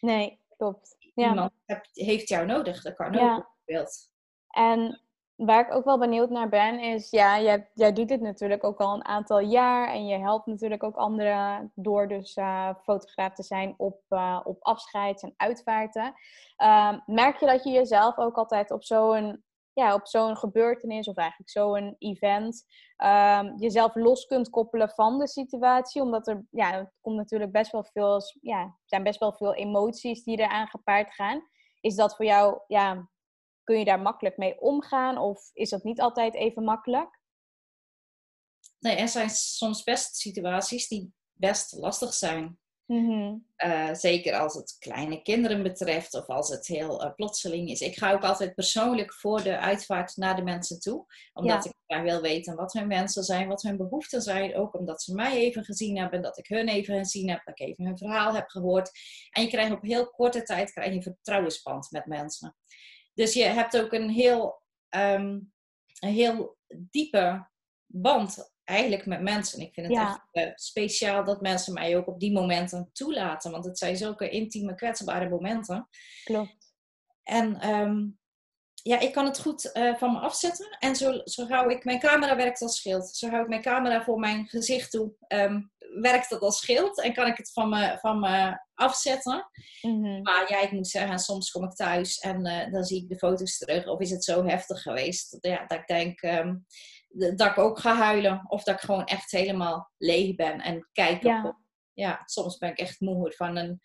Nee, 0.00 0.40
klopt. 0.56 0.96
Ja. 1.14 1.28
Iemand 1.28 1.52
heb- 1.64 1.86
heeft 1.92 2.28
jou 2.28 2.46
nodig. 2.46 2.82
Dat 2.82 2.94
kan 2.94 3.06
ook 3.06 3.14
Ja. 3.14 3.48
bijvoorbeeld. 3.64 4.10
En 4.50 5.00
waar 5.34 5.66
ik 5.66 5.74
ook 5.74 5.84
wel 5.84 5.98
benieuwd 5.98 6.30
naar 6.30 6.48
ben, 6.48 6.80
is 6.80 7.10
ja, 7.10 7.40
jij, 7.40 7.70
jij 7.74 7.92
doet 7.92 8.08
dit 8.08 8.20
natuurlijk 8.20 8.64
ook 8.64 8.80
al 8.80 8.94
een 8.94 9.04
aantal 9.04 9.40
jaar 9.40 9.88
en 9.88 10.06
je 10.06 10.18
helpt 10.18 10.46
natuurlijk 10.46 10.82
ook 10.82 10.96
anderen 10.96 11.72
door 11.74 12.08
dus 12.08 12.34
eh, 12.34 12.74
fotograaf 12.82 13.32
te 13.34 13.42
zijn 13.42 13.74
op, 13.76 14.00
eh, 14.08 14.40
op 14.44 14.62
afscheids- 14.62 15.22
en 15.22 15.34
uitvaarten. 15.36 16.14
Ehm, 16.56 16.98
merk 17.06 17.40
je 17.40 17.46
dat 17.46 17.64
je 17.64 17.70
jezelf 17.70 18.18
ook 18.18 18.36
altijd 18.36 18.70
op 18.70 18.84
zo'n 18.84 19.44
ja, 19.76 19.94
op 19.94 20.06
zo'n 20.06 20.36
gebeurtenis 20.36 21.08
of 21.08 21.16
eigenlijk 21.16 21.50
zo'n 21.50 21.96
event 21.98 22.64
ehm, 22.96 23.56
jezelf 23.56 23.94
los 23.94 24.26
kunt 24.26 24.50
koppelen 24.50 24.88
van 24.88 25.18
de 25.18 25.28
situatie? 25.28 26.02
Omdat 26.02 26.28
er, 26.28 26.46
ja, 26.50 26.92
komt 27.00 27.16
natuurlijk 27.16 27.52
best 27.52 27.72
wel 27.72 27.84
veel, 27.84 28.20
ja, 28.40 28.78
zijn 28.84 29.02
best 29.02 29.20
wel 29.20 29.32
veel 29.32 29.54
emoties 29.54 30.22
die 30.24 30.38
eraan 30.38 30.68
gepaard 30.68 31.14
gaan. 31.14 31.48
Is 31.80 31.94
dat 31.94 32.16
voor 32.16 32.24
jou, 32.24 32.60
ja, 32.66 33.10
kun 33.64 33.78
je 33.78 33.84
daar 33.84 34.00
makkelijk 34.00 34.36
mee 34.36 34.60
omgaan 34.60 35.18
of 35.18 35.50
is 35.52 35.70
dat 35.70 35.84
niet 35.84 36.00
altijd 36.00 36.34
even 36.34 36.64
makkelijk? 36.64 37.20
Nee, 38.78 38.96
er 38.96 39.08
zijn 39.08 39.30
soms 39.30 39.82
best 39.82 40.16
situaties 40.16 40.88
die 40.88 41.14
best 41.32 41.72
lastig 41.72 42.12
zijn. 42.12 42.58
Eh, 43.56 43.94
zeker 43.94 44.38
als 44.38 44.54
het 44.54 44.76
kleine 44.78 45.22
kinderen 45.22 45.62
betreft 45.62 46.14
of 46.14 46.26
als 46.26 46.48
het 46.48 46.66
heel 46.66 47.02
eh, 47.04 47.14
plotseling 47.14 47.68
is. 47.70 47.80
Ik 47.80 47.96
ga 47.98 48.12
ook 48.12 48.22
altijd 48.24 48.54
persoonlijk 48.54 49.14
voor 49.14 49.42
de 49.42 49.58
uitvaart 49.58 50.16
naar 50.16 50.36
de 50.36 50.42
mensen 50.42 50.80
toe. 50.80 51.06
Omdat 51.32 51.64
Ja. 51.64 51.70
ik 51.70 51.76
graag 51.86 52.02
wil 52.02 52.20
weten 52.20 52.56
wat 52.56 52.72
hun 52.72 52.88
wensen 52.88 53.22
zijn, 53.22 53.48
wat 53.48 53.62
hun 53.62 53.76
behoeften 53.76 54.22
zijn. 54.22 54.56
Ook 54.56 54.74
omdat 54.74 55.02
ze 55.02 55.14
mij 55.14 55.36
even 55.36 55.64
gezien 55.64 55.98
hebben, 55.98 56.22
dat 56.22 56.38
ik 56.38 56.46
hun 56.46 56.68
even 56.68 56.98
gezien 56.98 57.28
heb, 57.30 57.40
dat 57.44 57.60
ik 57.60 57.66
even 57.68 57.84
hun 57.84 57.98
verhaal 57.98 58.34
heb 58.34 58.48
gehoord. 58.48 58.90
En 59.30 59.42
je 59.42 59.48
krijgt 59.48 59.72
op 59.72 59.82
heel 59.82 60.10
korte 60.10 60.42
tijd 60.42 60.72
krijg 60.72 60.88
je 60.88 60.94
een 60.94 61.02
vertrouwensband 61.02 61.90
met 61.90 62.06
mensen. 62.06 62.56
Dus 63.14 63.34
je 63.34 63.44
hebt 63.44 63.80
ook 63.80 63.92
een 63.92 64.10
heel, 64.10 64.62
ehm, 64.88 65.38
een 66.00 66.12
heel 66.12 66.56
diepe 66.68 67.50
band 67.86 68.54
eigenlijk 68.66 69.06
met 69.06 69.20
mensen. 69.22 69.60
Ik 69.60 69.74
vind 69.74 69.86
het 69.86 69.96
Ja. 69.96 70.08
echt 70.08 70.20
eh, 70.30 70.52
speciaal 70.54 71.24
dat 71.24 71.40
mensen 71.40 71.72
mij 71.72 71.96
ook 71.96 72.06
op 72.06 72.20
die 72.20 72.32
momenten 72.32 72.90
toelaten. 72.92 73.50
Want 73.50 73.64
het 73.64 73.78
zijn 73.78 73.96
zulke 73.96 74.28
intieme, 74.28 74.74
kwetsbare 74.74 75.28
momenten. 75.28 75.88
Klopt. 76.24 76.74
En 77.22 77.60
ehm, 77.60 78.06
ja, 78.82 78.98
ik 78.98 79.12
kan 79.12 79.24
het 79.24 79.40
goed 79.40 79.72
eh, 79.72 79.94
van 79.94 80.12
me 80.12 80.18
afzetten. 80.18 80.76
En 80.78 80.96
zo, 80.96 81.20
zo 81.24 81.46
hou 81.48 81.72
ik 81.72 81.84
mijn 81.84 82.00
camera 82.00 82.36
werkt 82.36 82.62
als 82.62 82.76
schild. 82.76 83.08
Zo 83.16 83.28
hou 83.28 83.42
ik 83.42 83.48
mijn 83.48 83.62
camera 83.62 84.02
voor 84.02 84.18
mijn 84.18 84.46
gezicht 84.48 84.90
toe. 84.90 85.12
ehm, 85.26 85.60
werkt 86.00 86.30
dat 86.30 86.40
als 86.40 86.58
schild 86.58 87.00
en 87.02 87.14
kan 87.14 87.26
ik 87.26 87.36
het 87.36 87.52
van 87.52 87.68
me, 87.68 87.98
van 88.00 88.20
me 88.20 88.58
afzetten. 88.74 89.50
Mhm. 89.82 90.22
Maar 90.22 90.44
ja, 90.48 90.60
ik 90.60 90.70
moet 90.70 90.88
zeggen, 90.88 91.18
soms 91.18 91.50
kom 91.50 91.64
ik 91.64 91.70
thuis 91.74 92.18
en 92.18 92.46
eh, 92.46 92.72
dan 92.72 92.84
zie 92.84 93.02
ik 93.02 93.08
de 93.08 93.18
foto's 93.18 93.58
terug. 93.58 93.86
Of 93.86 94.00
is 94.00 94.10
het 94.10 94.24
zo 94.24 94.44
heftig 94.46 94.82
geweest 94.82 95.36
ja, 95.40 95.66
dat 95.66 95.78
ik 95.78 95.86
denk 95.86 96.20
ehm, 96.20 96.54
dat 97.36 97.40
ik 97.50 97.58
ook 97.58 97.78
ga 97.78 97.94
huilen. 97.94 98.44
Of 98.48 98.62
dat 98.62 98.74
ik 98.74 98.80
gewoon 98.80 99.04
echt 99.04 99.30
helemaal 99.30 99.90
leeg 99.98 100.34
ben 100.34 100.60
en 100.60 100.88
kijk. 100.92 101.22
Ja. 101.22 101.44
op- 101.46 101.58
ja, 101.92 102.22
soms 102.24 102.58
ben 102.58 102.70
ik 102.70 102.78
echt 102.78 103.00
moe 103.00 103.32
van 103.32 103.56
een 103.56 103.80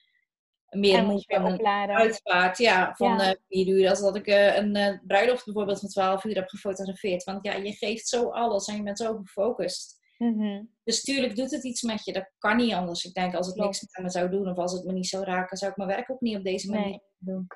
meer 0.69 1.05
moe 1.05 1.23
van 1.27 1.45
een 1.45 1.53
opladen. 1.53 1.95
uitvaart. 1.95 2.57
Ja, 2.57 2.93
van 2.95 3.07
Ja. 3.17 3.29
eh, 3.29 3.35
vier 3.47 3.67
uur. 3.67 3.89
Als 3.89 3.99
dat 4.01 4.15
ik 4.15 4.27
eh, 4.27 4.55
een 4.57 4.75
eh, 4.75 4.97
bruiloft 5.07 5.45
bijvoorbeeld 5.45 5.79
van 5.79 5.89
12 5.89 6.23
uur 6.23 6.35
heb 6.35 6.47
gefotografeerd. 6.49 7.23
Want 7.23 7.45
ja, 7.45 7.53
je 7.53 7.71
geeft 7.73 8.07
zo 8.07 8.29
alles 8.29 8.67
en 8.67 8.75
je 8.75 8.83
bent 8.83 8.97
zo 8.97 9.17
gefocust. 9.17 9.99
Mhm. 10.17 10.63
Dus 10.83 11.01
tuurlijk 11.01 11.35
doet 11.35 11.51
het 11.51 11.63
iets 11.63 11.81
met 11.81 12.05
je. 12.05 12.13
Dat 12.13 12.31
kan 12.37 12.57
niet 12.57 12.73
anders. 12.73 13.03
Ik 13.05 13.13
denk 13.13 13.35
als 13.35 13.45
het 13.45 13.55
Klopt. 13.55 13.81
niks 13.81 13.95
met 13.95 14.03
me 14.05 14.11
zou 14.11 14.29
doen 14.29 14.49
of 14.49 14.57
als 14.57 14.71
het 14.73 14.85
me 14.85 14.93
niet 14.93 15.07
zou 15.07 15.23
raken, 15.23 15.57
zou 15.57 15.71
ik 15.71 15.77
mijn 15.77 15.89
werk 15.89 16.11
ook 16.11 16.21
niet 16.21 16.37
op 16.37 16.43
deze 16.43 16.69
manier 16.69 16.85
Nee. 16.87 17.01
doen. 17.17 17.47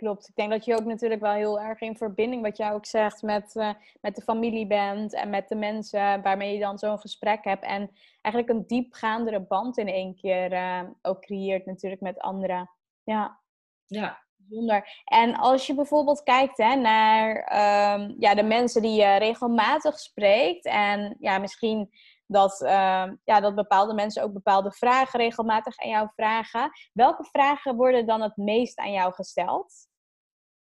Klopt. 0.00 0.28
Ik 0.28 0.36
denk 0.36 0.50
dat 0.50 0.64
je 0.64 0.74
ook 0.74 0.84
natuurlijk 0.84 1.20
wel 1.20 1.32
heel 1.32 1.60
erg 1.60 1.80
in 1.80 1.96
verbinding, 1.96 2.42
wat 2.42 2.56
jij 2.56 2.72
ook 2.72 2.86
zegt, 2.86 3.22
met, 3.22 3.56
eh, 3.56 3.70
met 4.00 4.16
de 4.16 4.22
familie 4.22 4.66
bent 4.66 5.14
en 5.14 5.30
met 5.30 5.48
de 5.48 5.54
mensen 5.54 6.22
waarmee 6.22 6.54
je 6.54 6.60
dan 6.60 6.78
zo'n 6.78 6.98
gesprek 6.98 7.44
hebt. 7.44 7.64
En 7.64 7.90
eigenlijk 8.20 8.54
een 8.54 8.66
diepgaandere 8.66 9.40
band 9.40 9.78
in 9.78 9.88
één 9.88 10.14
keer 10.14 10.52
eh, 10.52 10.82
ook 11.02 11.20
creëert 11.20 11.66
natuurlijk 11.66 12.00
met 12.00 12.18
anderen. 12.18 12.70
Ja, 13.04 13.40
Ja, 13.86 14.22
bijzonder. 14.36 15.02
En 15.04 15.36
als 15.36 15.66
je 15.66 15.74
bijvoorbeeld 15.74 16.22
kijkt 16.22 16.56
hè, 16.56 16.74
naar 16.74 17.34
ehm, 17.36 18.14
ja, 18.18 18.34
de 18.34 18.42
mensen 18.42 18.82
die 18.82 19.00
je 19.00 19.16
regelmatig 19.16 19.98
spreekt 19.98 20.64
en 20.64 21.16
ja, 21.18 21.38
misschien 21.38 21.90
dat, 22.26 22.62
ehm, 22.62 23.16
ja, 23.24 23.40
dat 23.40 23.54
bepaalde 23.54 23.94
mensen 23.94 24.22
ook 24.22 24.32
bepaalde 24.32 24.72
vragen 24.72 25.20
regelmatig 25.20 25.78
aan 25.78 25.88
jou 25.88 26.08
vragen. 26.14 26.70
Welke 26.92 27.24
vragen 27.24 27.76
worden 27.76 28.06
dan 28.06 28.20
het 28.20 28.36
meest 28.36 28.78
aan 28.78 28.92
jou 28.92 29.12
gesteld? 29.12 29.89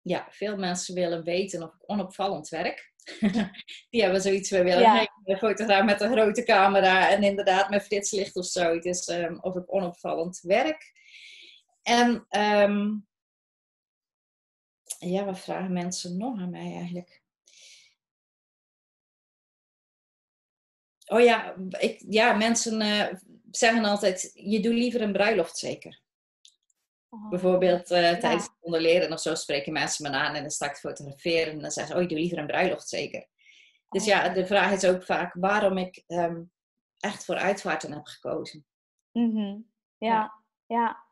Ja, 0.02 0.26
veel 0.30 0.56
mensen 0.56 0.94
willen 0.94 1.24
weten 1.24 1.62
of 1.62 1.74
ik 1.74 1.90
onopvallend 1.90 2.48
werk. 2.48 2.92
Die 3.90 4.02
hebben 4.02 4.20
zoiets, 4.20 4.50
we 4.50 4.62
willen 4.62 4.80
Ja. 4.80 5.08
een 5.24 5.36
fotograaf 5.36 5.84
met 5.84 6.00
een 6.00 6.12
grote 6.12 6.42
camera 6.42 7.10
en 7.10 7.22
inderdaad 7.22 7.70
met 7.70 7.82
flitslicht 7.82 8.36
of 8.36 8.46
zo. 8.46 8.74
Het 8.74 8.84
is 8.84 9.06
ehm, 9.06 9.36
of 9.40 9.56
ik 9.56 9.74
onopvallend 9.74 10.40
werk. 10.40 10.92
En 11.82 12.26
ehm, 12.28 12.90
ja, 14.98 15.24
wat 15.24 15.40
vragen 15.40 15.72
mensen 15.72 16.16
nog 16.16 16.40
aan 16.40 16.50
mij 16.50 16.72
eigenlijk? 16.74 17.22
Oh 21.06 21.20
ja, 21.20 21.56
ik, 21.78 22.04
ja 22.08 22.32
mensen 22.32 22.80
eh, 22.80 23.14
zeggen 23.50 23.84
altijd, 23.84 24.30
je 24.34 24.60
doet 24.60 24.74
liever 24.74 25.00
een 25.00 25.12
bruiloft 25.12 25.58
zeker. 25.58 26.00
Bijvoorbeeld 27.31 27.90
eh, 27.90 28.12
tijdens 28.12 28.42
het 28.42 28.57
onderleren 28.61 29.12
of 29.12 29.20
zo 29.20 29.35
spreken 29.35 29.73
mensen 29.73 30.11
me 30.11 30.16
aan 30.16 30.35
en 30.35 30.40
dan 30.40 30.51
sta 30.51 30.66
ik 30.66 30.75
te 30.75 30.81
fotograferen 30.81 31.53
en 31.53 31.61
dan 31.61 31.70
zeggen 31.70 31.92
ze, 31.92 31.99
oh, 31.99 32.03
je 32.03 32.09
doet 32.09 32.18
liever 32.18 32.38
een 32.38 32.46
bruiloft 32.46 32.88
zeker. 32.88 33.27
Dus 33.88 34.05
ja, 34.05 34.29
de 34.29 34.46
vraag 34.46 34.73
is 34.73 34.85
ook 34.85 35.03
vaak 35.03 35.35
waarom 35.35 35.79
ik 35.79 36.05
ehm, 36.07 36.42
echt 36.99 37.25
voor 37.25 37.37
uitvaarten 37.37 37.92
heb 37.92 38.07
gekozen. 38.07 38.66
Mhm. 39.12 39.59
Ja, 39.99 40.33
ja. 40.66 41.09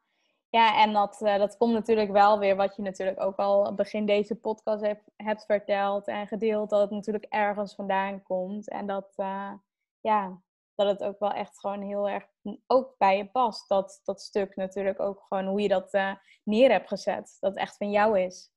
Ja, 0.50 0.82
en 0.82 0.92
dat, 0.92 1.22
eh, 1.22 1.38
dat 1.38 1.56
komt 1.56 1.72
natuurlijk 1.72 2.10
wel 2.10 2.38
weer, 2.38 2.56
wat 2.56 2.76
je 2.76 2.82
natuurlijk 2.82 3.20
ook 3.20 3.36
al 3.36 3.74
begin 3.74 4.06
deze 4.06 4.34
podcast 4.34 4.82
hebt, 4.82 5.10
hebt 5.16 5.44
verteld 5.44 6.06
en 6.06 6.26
gedeeld, 6.26 6.70
dat 6.70 6.80
het 6.80 6.90
natuurlijk 6.90 7.24
ergens 7.28 7.74
vandaan 7.74 8.22
komt. 8.22 8.68
En 8.68 8.86
dat, 8.86 9.12
eh, 9.16 9.52
ja, 10.00 10.40
dat 10.74 10.88
het 10.88 11.02
ook 11.02 11.18
wel 11.18 11.32
echt 11.32 11.58
gewoon 11.60 11.82
heel 11.82 12.08
erg 12.08 12.26
ook 12.66 12.94
bij 12.98 13.16
je 13.16 13.26
past. 13.30 13.68
Dat, 13.68 14.00
dat 14.04 14.20
stuk 14.20 14.56
natuurlijk 14.56 15.00
ook 15.00 15.24
gewoon 15.28 15.46
hoe 15.46 15.60
je 15.60 15.68
dat 15.68 15.92
eh, 15.92 16.12
neer 16.42 16.70
hebt 16.70 16.88
gezet. 16.88 17.36
Dat 17.40 17.50
het 17.50 17.60
echt 17.60 17.76
van 17.76 17.90
jou 17.90 18.20
is. 18.20 18.50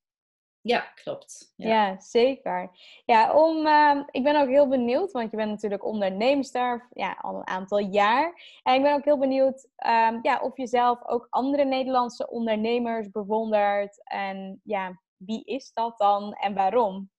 Ja, 0.62 0.80
klopt. 0.80 1.54
Ja. 1.56 1.68
Ja, 1.68 2.00
zeker. 2.00 2.72
Ja, 3.06 3.34
om, 3.34 3.68
ehm, 3.68 4.04
ik 4.12 4.24
ben 4.24 4.42
ook 4.42 4.50
heel 4.50 4.68
benieuwd, 4.68 5.12
want 5.12 5.32
je 5.32 5.38
bent 5.38 5.50
natuurlijk 5.50 5.86
onderneemster 5.86 6.88
ja, 6.94 7.18
al 7.22 7.36
een 7.36 7.48
aantal 7.48 7.80
jaar. 7.80 8.60
En 8.64 8.76
ik 8.76 8.82
ben 8.82 8.94
ook 8.94 9.06
heel 9.06 9.18
benieuwd 9.18 9.68
ehm, 9.76 10.20
ja, 10.22 10.40
of 10.40 10.58
je 10.58 10.68
zelf 10.68 11.00
ook 11.06 11.28
andere 11.30 11.66
Nederlandse 11.66 12.30
ondernemers 12.30 13.10
bewondert. 13.10 14.04
En 14.04 14.62
ja, 14.64 15.02
wie 15.18 15.44
is 15.44 15.74
dat 15.74 15.98
dan 15.98 16.34
en 16.34 16.54
waarom? 16.54 17.10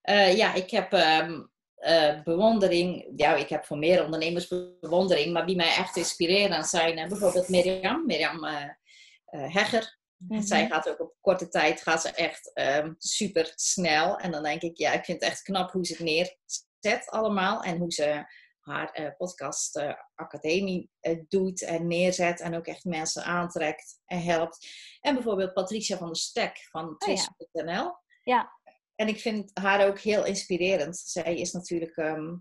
Eh, 0.00 0.36
ja, 0.36 0.54
ik 0.54 0.70
heb 0.70 0.92
ehm, 0.92 1.42
eh, 1.78 2.22
bewondering. 2.22 3.12
Ja, 3.16 3.34
ik 3.34 3.48
heb 3.48 3.64
voor 3.64 3.78
meer 3.78 4.04
ondernemers 4.04 4.48
bewondering. 4.80 5.32
Maar 5.32 5.44
wie 5.44 5.56
mij 5.56 5.74
echt 5.74 5.96
inspireren 5.96 6.64
zijn 6.64 6.98
eh, 6.98 7.08
bijvoorbeeld 7.08 7.48
Mirjam. 7.48 8.06
Mirjam 8.06 8.44
eh, 8.44 8.64
Hegger. 9.24 9.98
Mhm. 10.16 10.40
Zij 10.40 10.66
gaat 10.66 10.88
ook 10.88 11.00
op 11.00 11.14
korte 11.20 11.48
tijd 11.48 11.82
gaat 11.82 12.02
ze 12.02 12.10
echt 12.10 12.52
ehm, 12.54 12.92
super 12.98 13.52
snel. 13.54 14.18
En 14.18 14.30
dan 14.30 14.42
denk 14.42 14.62
ik, 14.62 14.76
ja, 14.76 14.92
ik 14.92 15.04
vind 15.04 15.20
het 15.20 15.30
echt 15.30 15.42
knap 15.42 15.72
hoe 15.72 15.86
ze 15.86 15.92
het 15.92 16.02
neerzet 16.02 17.06
allemaal. 17.06 17.62
En 17.62 17.78
hoe 17.78 17.92
ze 17.92 18.24
haar 18.60 19.14
podcast 19.16 19.82
academie 20.14 20.90
doet 21.28 21.62
en 21.62 21.86
neerzet 21.86 22.40
en 22.40 22.56
ook 22.56 22.66
echt 22.66 22.84
mensen 22.84 23.24
aantrekt 23.24 24.00
en 24.04 24.22
helpt. 24.22 24.68
En 25.00 25.14
bijvoorbeeld 25.14 25.52
Patricia 25.52 25.96
van 25.96 26.06
der 26.06 26.16
Stek 26.16 26.66
van 26.70 26.84
Oh 26.84 26.96
ja. 26.98 27.04
Twist.nl. 27.06 27.96
Ja. 28.22 28.57
En 28.98 29.08
ik 29.08 29.20
vind 29.20 29.50
haar 29.54 29.86
ook 29.86 29.98
heel 29.98 30.24
inspirerend. 30.24 30.96
Zij 30.96 31.34
is 31.36 31.52
natuurlijk, 31.52 31.96
ehm, 31.96 32.34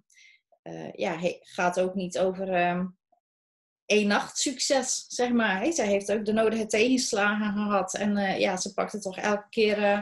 eh, 0.62 0.92
ja, 0.92 1.20
gaat 1.40 1.80
ook 1.80 1.94
niet 1.94 2.20
over 2.20 2.54
ehm 2.54 2.86
één 3.86 4.08
nacht 4.08 4.38
succes, 4.38 5.06
zeg 5.08 5.32
maar. 5.32 5.62
Hè. 5.62 5.72
Zij 5.72 5.88
heeft 5.88 6.12
ook 6.12 6.26
de 6.26 6.34
nodige 6.34 6.66
tegenslagen 6.66 7.54
gehad. 7.54 7.94
En 7.94 8.18
eh, 8.18 8.40
ja, 8.40 8.58
ze 8.58 8.74
pakt 8.74 8.92
het 8.92 9.02
toch 9.02 9.18
elke 9.18 9.50
keer 9.50 9.84
eh, 9.84 10.02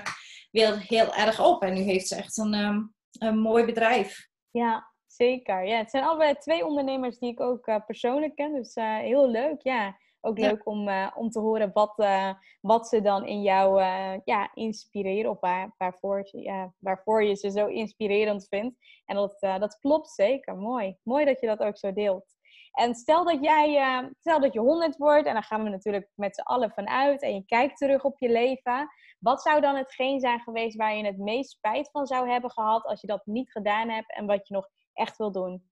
weer 0.51 0.79
heel 0.79 1.13
erg 1.13 1.39
op. 1.39 1.63
En 1.63 1.73
nu 1.73 1.81
heeft 1.81 2.07
ze 2.07 2.15
echt 2.15 2.37
een, 2.37 2.53
ehm, 2.53 2.81
een 3.11 3.39
mooi 3.39 3.65
bedrijf. 3.65 4.27
Ja, 4.51 4.91
zeker. 5.05 5.65
Ja, 5.65 5.77
het 5.77 5.89
zijn 5.89 6.03
allebei 6.03 6.35
twee 6.35 6.65
ondernemers 6.65 7.17
die 7.17 7.31
ik 7.31 7.39
ook 7.39 7.85
persoonlijk 7.85 8.35
ken. 8.35 8.53
Dus 8.53 8.75
heel 8.75 9.29
leuk. 9.29 9.61
Ja, 9.61 9.97
ook 10.25 10.37
Ja. 10.37 10.47
leuk 10.47 10.67
om, 10.67 10.87
eh, 10.87 11.11
om 11.15 11.29
te 11.29 11.39
horen 11.39 11.71
wat, 11.73 11.99
eh, 11.99 12.33
wat 12.61 12.87
ze 12.87 13.01
dan 13.01 13.25
in 13.25 13.41
jou 13.41 13.81
eh, 13.81 14.13
ja, 14.23 14.51
inspireren. 14.53 15.31
Of 15.31 15.39
waar, 15.39 15.73
waarvoor, 15.77 16.27
ja, 16.31 16.73
waarvoor 16.79 17.23
je 17.23 17.35
ze 17.35 17.51
zo 17.51 17.67
inspirerend 17.67 18.47
vindt. 18.47 18.75
En 19.05 19.15
dat, 19.15 19.39
dat 19.39 19.79
klopt 19.79 20.09
zeker. 20.09 20.55
Mooi. 20.55 20.97
Mooi 21.03 21.25
dat 21.25 21.39
je 21.39 21.47
dat 21.47 21.59
ook 21.59 21.77
zo 21.77 21.93
deelt. 21.93 22.33
En 22.71 22.95
stel 22.95 23.23
dat 23.23 23.43
jij, 23.43 24.11
stel 24.19 24.39
dat 24.39 24.53
je 24.53 24.59
100 24.59 24.97
wordt, 24.97 25.27
en 25.27 25.33
daar 25.33 25.43
gaan 25.43 25.63
we 25.63 25.69
natuurlijk 25.69 26.09
met 26.15 26.35
z'n 26.35 26.41
allen 26.41 26.71
van 26.71 26.87
uit, 26.87 27.21
en 27.21 27.33
je 27.33 27.45
kijkt 27.45 27.77
terug 27.77 28.03
op 28.03 28.19
je 28.19 28.29
leven. 28.29 28.89
Wat 29.19 29.41
zou 29.41 29.61
dan 29.61 29.75
hetgeen 29.75 30.19
zijn 30.19 30.39
geweest 30.39 30.77
waar 30.77 30.95
je 30.95 31.05
het 31.05 31.17
meest 31.17 31.49
spijt 31.49 31.89
van 31.91 32.05
zou 32.05 32.29
hebben 32.29 32.51
gehad 32.51 32.83
als 32.83 33.01
je 33.01 33.07
dat 33.07 33.25
niet 33.25 33.51
gedaan 33.51 33.89
hebt 33.89 34.13
en 34.15 34.25
wat 34.25 34.47
je 34.47 34.53
nog 34.53 34.69
echt 34.93 35.17
wil 35.17 35.31
doen? 35.31 35.69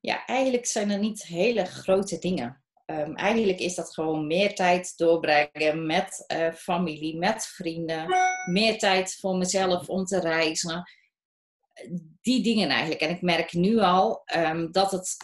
Ja, 0.00 0.24
eigenlijk 0.26 0.66
zijn 0.66 0.90
er 0.90 0.98
niet 0.98 1.22
hele 1.22 1.64
grote 1.64 2.18
dingen. 2.18 2.64
Ehm, 2.86 3.14
eigenlijk 3.14 3.58
is 3.58 3.74
dat 3.74 3.94
gewoon 3.94 4.26
meer 4.26 4.54
tijd 4.54 4.92
doorbrengen 4.96 5.86
met 5.86 6.24
eh, 6.26 6.52
familie, 6.52 7.16
met 7.18 7.46
vrienden. 7.46 8.06
Meer 8.50 8.78
tijd 8.78 9.16
voor 9.20 9.36
mezelf 9.36 9.88
om 9.88 10.04
te 10.04 10.20
reizen. 10.20 10.90
Die 12.22 12.42
dingen 12.42 12.68
eigenlijk. 12.68 13.00
En 13.00 13.10
ik 13.10 13.22
merk 13.22 13.52
nu 13.52 13.78
al 13.78 14.22
ehm, 14.24 14.70
dat, 14.70 14.90
het, 14.90 15.16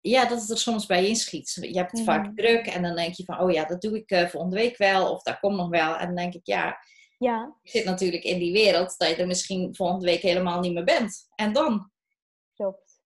ja, 0.00 0.24
dat 0.26 0.40
het 0.40 0.50
er 0.50 0.58
soms 0.58 0.86
bij 0.86 1.06
inschiet. 1.06 1.58
Je 1.60 1.78
hebt 1.78 1.90
het 1.90 2.00
Mhm. 2.06 2.10
vaak 2.10 2.36
druk 2.36 2.66
en 2.66 2.82
dan 2.82 2.96
denk 2.96 3.14
je 3.14 3.24
van, 3.24 3.40
oh 3.40 3.52
ja, 3.52 3.64
dat 3.64 3.80
doe 3.80 3.96
ik 3.96 4.10
eh, 4.10 4.26
volgende 4.28 4.56
week 4.56 4.76
wel. 4.76 5.10
Of 5.12 5.22
dat 5.22 5.38
komt 5.38 5.56
nog 5.56 5.68
wel. 5.68 5.96
En 5.96 6.06
dan 6.06 6.16
denk 6.16 6.34
ik, 6.34 6.46
ja, 6.46 6.78
Ja, 7.18 7.56
ik 7.62 7.70
zit 7.70 7.84
natuurlijk 7.84 8.24
in 8.24 8.38
die 8.38 8.52
wereld 8.52 8.94
dat 8.98 9.08
je 9.08 9.16
er 9.16 9.26
misschien 9.26 9.74
volgende 9.74 10.04
week 10.06 10.20
helemaal 10.22 10.60
niet 10.60 10.72
meer 10.72 10.84
bent. 10.84 11.26
En 11.34 11.52
dan? 11.52 11.90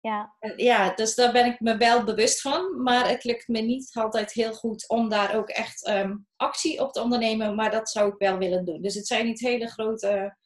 Ja, 0.04 0.36
Ja, 0.56 0.94
dus 0.96 1.16
daar 1.16 1.32
ben 1.32 1.46
ik 1.46 1.60
me 1.60 1.78
wel 1.78 2.04
bewust 2.04 2.42
van. 2.42 2.82
Maar 2.82 3.10
het 3.10 3.24
lukt 3.24 3.48
me 3.48 3.60
niet 3.60 3.92
altijd 3.94 4.34
heel 4.34 4.54
goed 4.54 4.90
om 4.90 5.10
daar 5.10 5.36
ook 5.36 5.50
echt 5.50 5.86
ehm, 5.86 6.16
actie 6.36 6.82
op 6.82 6.92
te 6.92 7.02
ondernemen. 7.02 7.56
Maar 7.56 7.72
dat 7.72 7.90
zou 7.90 8.12
ik 8.12 8.18
wel 8.18 8.38
willen 8.38 8.66
doen. 8.66 8.82
Dus 8.82 8.96
het 8.96 9.08
zijn 9.08 9.26
niet 9.26 9.40
hele 9.40 9.68
grote 9.68 10.38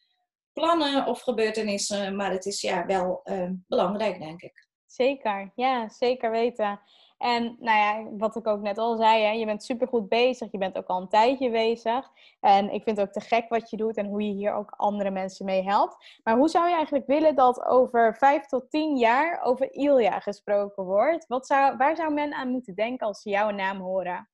plannen 0.53 1.05
of 1.05 1.21
gebeurtenissen. 1.21 2.15
Maar 2.15 2.31
het 2.31 2.45
is 2.45 2.61
ja, 2.61 2.85
wel 2.85 3.19
ehm, 3.23 3.53
belangrijk, 3.67 4.19
denk 4.19 4.41
ik. 4.41 4.67
zeker. 4.85 5.51
Ja, 5.55 5.89
zeker 5.89 6.31
weten. 6.31 6.79
En 7.17 7.57
nou 7.59 7.77
ja, 7.77 8.17
wat 8.17 8.35
ik 8.35 8.47
ook 8.47 8.61
net 8.61 8.77
al 8.77 8.97
zei, 8.97 9.23
hè, 9.23 9.31
je 9.31 9.45
bent 9.45 9.63
supergoed 9.63 10.09
bezig. 10.09 10.51
Je 10.51 10.57
bent 10.57 10.77
ook 10.77 10.87
al 10.87 11.01
een 11.01 11.07
tijdje 11.07 11.51
bezig. 11.51 12.11
En 12.39 12.73
ik 12.73 12.83
vind 12.83 12.97
het 12.97 13.07
ook 13.07 13.13
te 13.13 13.21
gek 13.21 13.49
wat 13.49 13.69
je 13.69 13.77
doet 13.77 13.97
en 13.97 14.05
hoe 14.05 14.21
je 14.21 14.33
hier 14.33 14.53
ook 14.53 14.73
andere 14.77 15.11
mensen 15.11 15.45
mee 15.45 15.63
helpt. 15.63 16.19
Maar 16.23 16.37
hoe 16.37 16.49
zou 16.49 16.67
je 16.67 16.75
eigenlijk 16.75 17.07
willen 17.07 17.35
dat 17.35 17.65
over 17.65 18.15
vijf 18.15 18.45
tot 18.45 18.69
tien 18.69 18.97
jaar 18.97 19.41
over 19.41 19.73
Ilja 19.73 20.19
gesproken 20.19 20.83
wordt? 20.83 21.27
Wat 21.27 21.47
zou, 21.47 21.77
waar 21.77 21.95
zou 21.95 22.13
men 22.13 22.33
aan 22.33 22.49
moeten 22.49 22.75
denken 22.75 23.07
als 23.07 23.21
ze 23.21 23.29
jouw 23.29 23.49
naam 23.49 23.79
horen? 23.79 24.29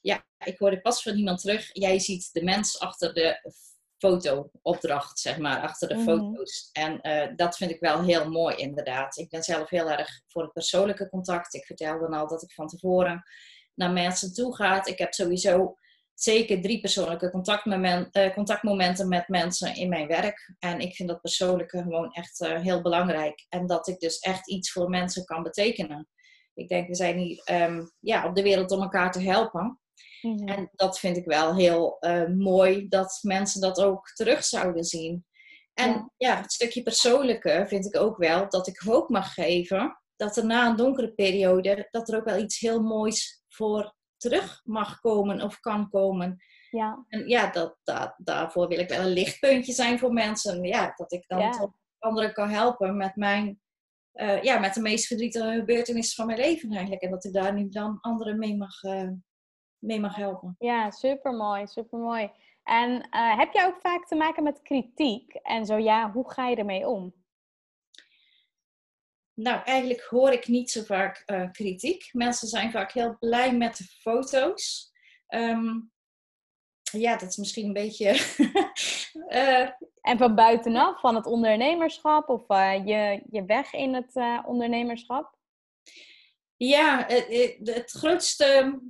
Ja, 0.00 0.24
ik 0.44 0.58
hoorde 0.58 0.80
pas 0.80 1.02
van 1.02 1.14
iemand 1.14 1.40
terug. 1.40 1.70
Jij 1.72 1.98
ziet 1.98 2.32
de 2.32 2.44
mens 2.44 2.80
achter 2.80 3.14
de 3.14 3.52
fotoopdracht, 4.02 5.18
zeg 5.18 5.38
maar, 5.38 5.60
achter 5.60 5.88
de 5.88 5.94
Mhm. 5.94 6.04
foto's. 6.04 6.68
En 6.72 7.00
eh, 7.00 7.36
dat 7.36 7.56
vind 7.56 7.70
ik 7.70 7.80
wel 7.80 8.02
heel 8.02 8.30
mooi, 8.30 8.56
inderdaad. 8.56 9.16
Ik 9.16 9.30
ben 9.30 9.42
zelf 9.42 9.70
heel 9.70 9.90
erg 9.90 10.20
voor 10.26 10.42
het 10.42 10.52
persoonlijke 10.52 11.08
contact. 11.08 11.54
Ik 11.54 11.64
vertelde 11.64 12.16
al 12.16 12.28
dat 12.28 12.42
ik 12.42 12.52
van 12.52 12.66
tevoren 12.66 13.22
naar 13.74 13.90
mensen 13.90 14.34
toe 14.34 14.54
ga. 14.56 14.84
Ik 14.84 14.98
heb 14.98 15.12
sowieso 15.12 15.76
zeker 16.14 16.62
drie 16.62 16.80
persoonlijke 16.80 17.30
eh, 18.12 18.32
contactmomenten 18.34 19.08
met 19.08 19.28
mensen 19.28 19.74
in 19.74 19.88
mijn 19.88 20.06
werk. 20.06 20.54
En 20.58 20.80
ik 20.80 20.94
vind 20.94 21.08
dat 21.08 21.20
persoonlijke 21.20 21.82
gewoon 21.82 22.12
echt 22.12 22.40
eh, 22.40 22.60
heel 22.60 22.82
belangrijk. 22.82 23.46
En 23.48 23.66
dat 23.66 23.88
ik 23.88 23.98
dus 23.98 24.18
echt 24.18 24.50
iets 24.50 24.72
voor 24.72 24.88
mensen 24.88 25.24
kan 25.24 25.42
betekenen. 25.42 26.08
Ik 26.54 26.68
denk, 26.68 26.88
we 26.88 26.94
zijn 26.94 27.18
hier 27.18 27.40
ehm, 27.44 27.86
ja, 28.00 28.26
op 28.26 28.34
de 28.34 28.42
wereld 28.42 28.70
om 28.70 28.82
elkaar 28.82 29.12
te 29.12 29.20
helpen. 29.20 29.80
Mhm. 30.22 30.48
En 30.48 30.70
dat 30.72 30.98
vind 30.98 31.16
ik 31.16 31.24
wel 31.24 31.54
heel 31.54 31.96
eh, 31.98 32.26
mooi 32.28 32.88
dat 32.88 33.18
mensen 33.22 33.60
dat 33.60 33.80
ook 33.82 34.06
terug 34.08 34.44
zouden 34.44 34.84
zien. 34.84 35.24
En 35.74 35.90
Ja. 35.90 36.10
ja. 36.16 36.40
het 36.40 36.52
stukje 36.52 36.82
persoonlijke 36.82 37.64
vind 37.68 37.86
ik 37.86 37.96
ook 38.00 38.16
wel 38.16 38.48
dat 38.48 38.66
ik 38.66 38.78
hoop 38.78 39.08
mag 39.08 39.34
geven 39.34 39.96
dat 40.16 40.36
er 40.36 40.46
na 40.46 40.68
een 40.68 40.76
donkere 40.76 41.12
periode 41.12 41.88
dat 41.90 42.08
er 42.08 42.16
ook 42.16 42.24
wel 42.24 42.38
iets 42.38 42.58
heel 42.60 42.82
moois 42.82 43.42
voor 43.48 43.94
terug 44.16 44.60
mag 44.64 45.00
komen 45.00 45.40
of 45.42 45.60
kan 45.60 45.88
komen. 45.88 46.36
Ja, 46.70 47.04
En 47.08 47.28
ja, 47.28 47.50
dat, 47.50 47.78
dat, 47.82 48.14
daarvoor 48.16 48.68
wil 48.68 48.78
ik 48.78 48.88
wel 48.88 49.00
een 49.00 49.12
lichtpuntje 49.12 49.72
zijn 49.72 49.98
voor 49.98 50.12
mensen. 50.12 50.62
Ja, 50.64 50.92
dat 50.96 51.12
ik 51.12 51.24
dan 51.26 51.38
Ja. 51.40 51.50
toch 51.50 51.72
anderen 51.98 52.32
kan 52.32 52.48
helpen 52.50 52.96
met 52.96 53.16
mijn, 53.16 53.60
eh, 54.12 54.42
ja, 54.42 54.58
met 54.58 54.74
de 54.74 54.80
meest 54.80 55.06
verdrietige 55.06 55.52
gebeurtenissen 55.52 56.14
van 56.16 56.26
mijn 56.26 56.38
leven 56.38 56.70
eigenlijk. 56.70 57.02
En 57.02 57.10
dat 57.10 57.24
ik 57.24 57.32
daar 57.32 57.54
nu 57.54 57.68
dan 57.68 57.98
anderen 58.00 58.38
mee 58.38 58.56
mag, 58.56 58.82
eh, 58.82 59.08
mee 59.82 60.00
mag 60.00 60.16
helpen. 60.16 60.56
ja 60.58 60.90
supermooi, 60.90 61.66
supermooi. 61.66 62.30
En 62.62 63.08
eh, 63.10 63.38
heb 63.38 63.52
jij 63.52 63.66
ook 63.66 63.80
vaak 63.80 64.06
te 64.06 64.14
maken 64.14 64.42
met 64.42 64.62
kritiek? 64.62 65.34
En 65.34 65.66
zo 65.66 65.76
ja, 65.76 66.10
hoe 66.12 66.30
ga 66.30 66.48
je 66.48 66.56
ermee 66.56 66.88
om? 66.88 67.14
Nou, 69.34 69.62
eigenlijk 69.64 70.02
hoor 70.02 70.30
ik 70.32 70.46
niet 70.48 70.70
zo 70.70 70.82
vaak 70.82 71.22
eh, 71.26 71.50
kritiek. 71.50 72.08
Mensen 72.12 72.48
zijn 72.48 72.70
vaak 72.70 72.92
heel 72.92 73.16
blij 73.18 73.56
met 73.56 73.76
de 73.76 73.84
foto's. 73.84 74.92
Ehm, 75.26 75.80
ja, 76.82 77.16
dat 77.16 77.28
is 77.28 77.36
misschien 77.36 77.66
een 77.66 77.72
beetje. 77.72 78.08
eh, 79.28 79.68
En 80.00 80.18
van 80.18 80.34
buitenaf, 80.34 81.00
van 81.00 81.14
het 81.14 81.26
ondernemerschap 81.26 82.28
of 82.28 82.44
je, 82.84 83.22
je 83.30 83.44
weg 83.44 83.72
in 83.72 83.94
het 83.94 84.14
ondernemerschap? 84.46 85.36
ja, 86.56 87.04
het- 87.06 87.58
het 87.62 87.90
grootste 87.90 88.80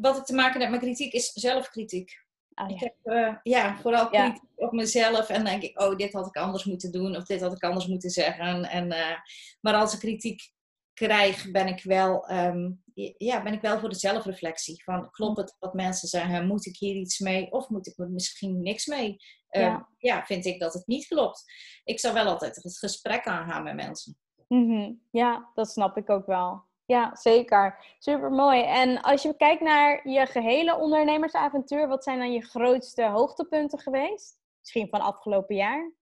wat 0.00 0.16
ik 0.16 0.24
te 0.24 0.34
maken 0.34 0.60
heb 0.60 0.70
met 0.70 0.80
kritiek 0.80 1.12
is 1.12 1.32
zelfkritiek. 1.32 2.28
Oh, 2.54 2.70
Ik 2.70 2.80
heb 2.80 2.94
eh, 3.02 3.34
ja, 3.42 3.76
vooral 3.76 4.12
Ja. 4.14 4.22
kritiek 4.30 4.48
op 4.56 4.72
mezelf 4.72 5.28
en 5.28 5.44
denk 5.44 5.62
ik, 5.62 5.80
oh, 5.80 5.96
dit 5.96 6.12
had 6.12 6.26
ik 6.26 6.36
anders 6.36 6.64
moeten 6.64 6.92
doen 6.92 7.16
of 7.16 7.24
dit 7.24 7.40
had 7.40 7.52
ik 7.52 7.62
anders 7.62 7.86
moeten 7.86 8.10
zeggen. 8.10 8.64
En, 8.64 8.90
eh, 8.92 9.16
maar 9.60 9.74
als 9.74 9.92
ik 9.94 9.98
kritiek 9.98 10.52
krijg, 10.94 11.50
ben 11.50 11.66
ik 11.66 11.82
wel, 11.82 12.26
ehm, 12.28 12.70
ja, 13.16 13.42
ben 13.42 13.52
ik 13.52 13.60
wel 13.60 13.78
voor 13.78 13.88
de 13.88 13.94
zelfreflectie. 13.94 14.82
Van, 14.84 15.10
klopt 15.10 15.36
het 15.38 15.56
wat 15.58 15.74
mensen 15.74 16.08
zeggen? 16.08 16.46
Moet 16.46 16.66
ik 16.66 16.76
hier 16.76 16.94
iets 16.94 17.18
mee 17.18 17.50
of 17.52 17.68
moet 17.68 17.86
ik 17.86 17.98
er 17.98 18.10
misschien 18.10 18.62
niks 18.62 18.86
mee? 18.86 19.16
Eh, 19.48 19.62
Ja. 19.62 19.88
ja, 19.98 20.24
vind 20.24 20.44
ik 20.44 20.60
dat 20.60 20.74
het 20.74 20.86
niet 20.86 21.06
klopt. 21.06 21.44
Ik 21.84 21.98
zou 22.00 22.14
wel 22.14 22.26
altijd 22.26 22.56
het 22.62 22.78
gesprek 22.78 23.26
aangaan 23.26 23.62
met 23.62 23.74
mensen. 23.74 24.16
Mhm. 24.48 24.92
ja, 25.10 25.50
dat 25.54 25.70
snap 25.70 25.96
ik 25.96 26.10
ook 26.10 26.26
wel. 26.26 26.68
Ja, 26.90 27.16
zeker. 27.16 27.94
Super 27.98 28.30
mooi. 28.30 28.62
En 28.62 29.00
als 29.00 29.22
je 29.22 29.36
kijkt 29.36 29.62
naar 29.62 30.08
je 30.08 30.26
gehele 30.26 30.76
ondernemersavontuur, 30.76 31.88
wat 31.88 32.04
zijn 32.04 32.18
dan 32.18 32.32
je 32.32 32.40
grootste 32.40 33.08
hoogtepunten 33.08 33.78
geweest? 33.78 34.38
Misschien 34.60 34.88
van 34.88 35.00
afgelopen 35.00 35.56
jaar? 35.56 35.92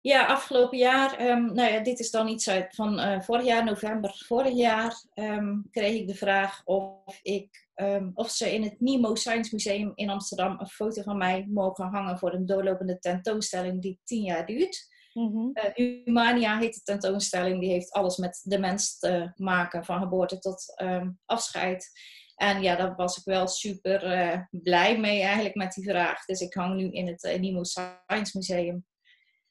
Ja, 0.00 0.26
afgelopen 0.26 0.78
jaar, 0.78 1.16
ehm, 1.16 1.52
nou 1.52 1.72
ja, 1.72 1.80
dit 1.80 1.98
is 1.98 2.10
dan 2.10 2.28
iets 2.28 2.48
uit 2.48 2.74
van 2.74 2.98
eh, 2.98 3.20
vorig 3.20 3.44
jaar, 3.44 3.64
november 3.64 4.22
vorig 4.26 4.54
jaar, 4.54 5.04
ehm, 5.14 5.56
kreeg 5.70 6.00
ik 6.00 6.06
de 6.06 6.14
vraag 6.14 6.62
of, 6.64 7.18
ik, 7.22 7.68
ehm, 7.74 8.10
of 8.14 8.30
ze 8.30 8.54
in 8.54 8.62
het 8.62 8.80
Nemo 8.80 9.14
Science 9.14 9.54
Museum 9.54 9.92
in 9.94 10.10
Amsterdam 10.10 10.60
een 10.60 10.68
foto 10.68 11.02
van 11.02 11.16
mij 11.16 11.46
mogen 11.48 11.86
hangen 11.86 12.18
voor 12.18 12.32
een 12.32 12.46
doorlopende 12.46 12.98
tentoonstelling 12.98 13.82
die 13.82 14.00
tien 14.04 14.22
jaar 14.22 14.46
duurt. 14.46 14.96
Mhm. 15.12 15.50
Eh, 15.52 15.70
Humania 16.04 16.58
heet 16.58 16.74
de 16.74 16.80
tentoonstelling, 16.82 17.60
die 17.60 17.70
heeft 17.70 17.92
alles 17.92 18.16
met 18.16 18.40
de 18.44 18.58
mens 18.58 18.98
te 18.98 19.32
maken, 19.36 19.84
van 19.84 20.00
geboorte 20.00 20.38
tot 20.38 20.72
ehm, 20.76 21.10
afscheid. 21.24 21.90
En 22.34 22.62
ja, 22.62 22.76
daar 22.76 22.94
was 22.96 23.16
ik 23.16 23.24
wel 23.24 23.46
super 23.46 24.02
eh, 24.04 24.40
blij 24.50 24.98
mee 24.98 25.22
eigenlijk 25.22 25.54
met 25.54 25.72
die 25.72 25.84
vraag. 25.90 26.24
Dus 26.24 26.40
ik 26.40 26.54
hang 26.54 26.74
nu 26.74 26.90
in 26.90 27.06
het 27.06 27.24
eh, 27.24 27.40
Nemo 27.40 27.62
Science 27.64 28.36
Museum. 28.36 28.86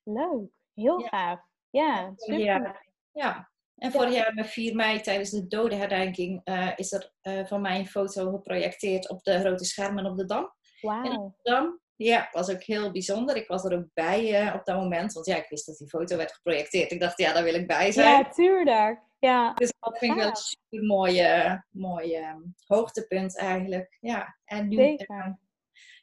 Leuk. 0.04 0.50
Heel 0.74 1.00
Ja. 1.00 1.08
gaaf. 1.08 1.40
Ja, 1.70 2.14
super. 2.16 2.40
Ja, 2.40 2.82
ja. 3.12 3.52
En 3.76 3.92
vorig 3.92 4.14
jaar 4.14 4.34
met 4.34 4.48
4 4.48 4.76
mei 4.76 5.02
tijdens 5.02 5.30
de 5.30 5.48
dodenherdenking 5.48 6.42
eh, 6.44 6.72
is 6.76 6.92
er 6.92 7.12
van 7.48 7.62
mij 7.62 7.80
een 7.80 7.88
foto 7.88 8.32
geprojecteerd 8.32 9.10
op 9.10 9.24
de 9.24 9.40
grote 9.40 9.66
schermen 9.66 10.06
op 10.06 10.18
de 10.18 10.26
Dam. 10.26 10.44
in 10.82 10.90
Wauw. 10.90 11.04
Amsterdam. 11.04 11.80
Ja, 11.98 12.30
was 12.32 12.50
ook 12.50 12.64
heel 12.64 12.92
bijzonder. 12.92 13.36
Ik 13.36 13.48
was 13.48 13.64
er 13.64 13.78
ook 13.78 13.88
bij 13.94 14.54
op 14.54 14.66
dat 14.66 14.76
moment. 14.76 15.14
Want 15.14 15.26
ja, 15.26 15.36
ik 15.36 15.50
wist 15.50 15.66
dat 15.66 15.78
die 15.78 15.90
foto 15.90 16.18
werd 16.18 16.32
geprojecteerd. 16.32 16.92
Ik 16.92 17.00
dacht, 17.00 17.18
ja, 17.18 17.34
daar 17.34 17.44
wil 17.44 17.54
ik 17.54 17.68
bij 17.68 17.92
zijn. 17.92 18.10
Ja, 18.10 18.30
tuurlijk. 18.30 19.02
Ja, 19.20 19.54
dus 19.54 19.74
dat 19.80 19.98
vind 19.98 20.12
ik 20.12 20.18
wel 20.18 20.28
een 20.28 20.36
super 20.36 20.86
mooie, 20.86 21.64
mooie 21.72 22.54
hoogtepunt 22.66 23.38
eigenlijk. 23.38 23.98
Ja, 24.00 24.38
en 24.46 24.68
nu, 24.68 24.76
Zeker 24.76 25.38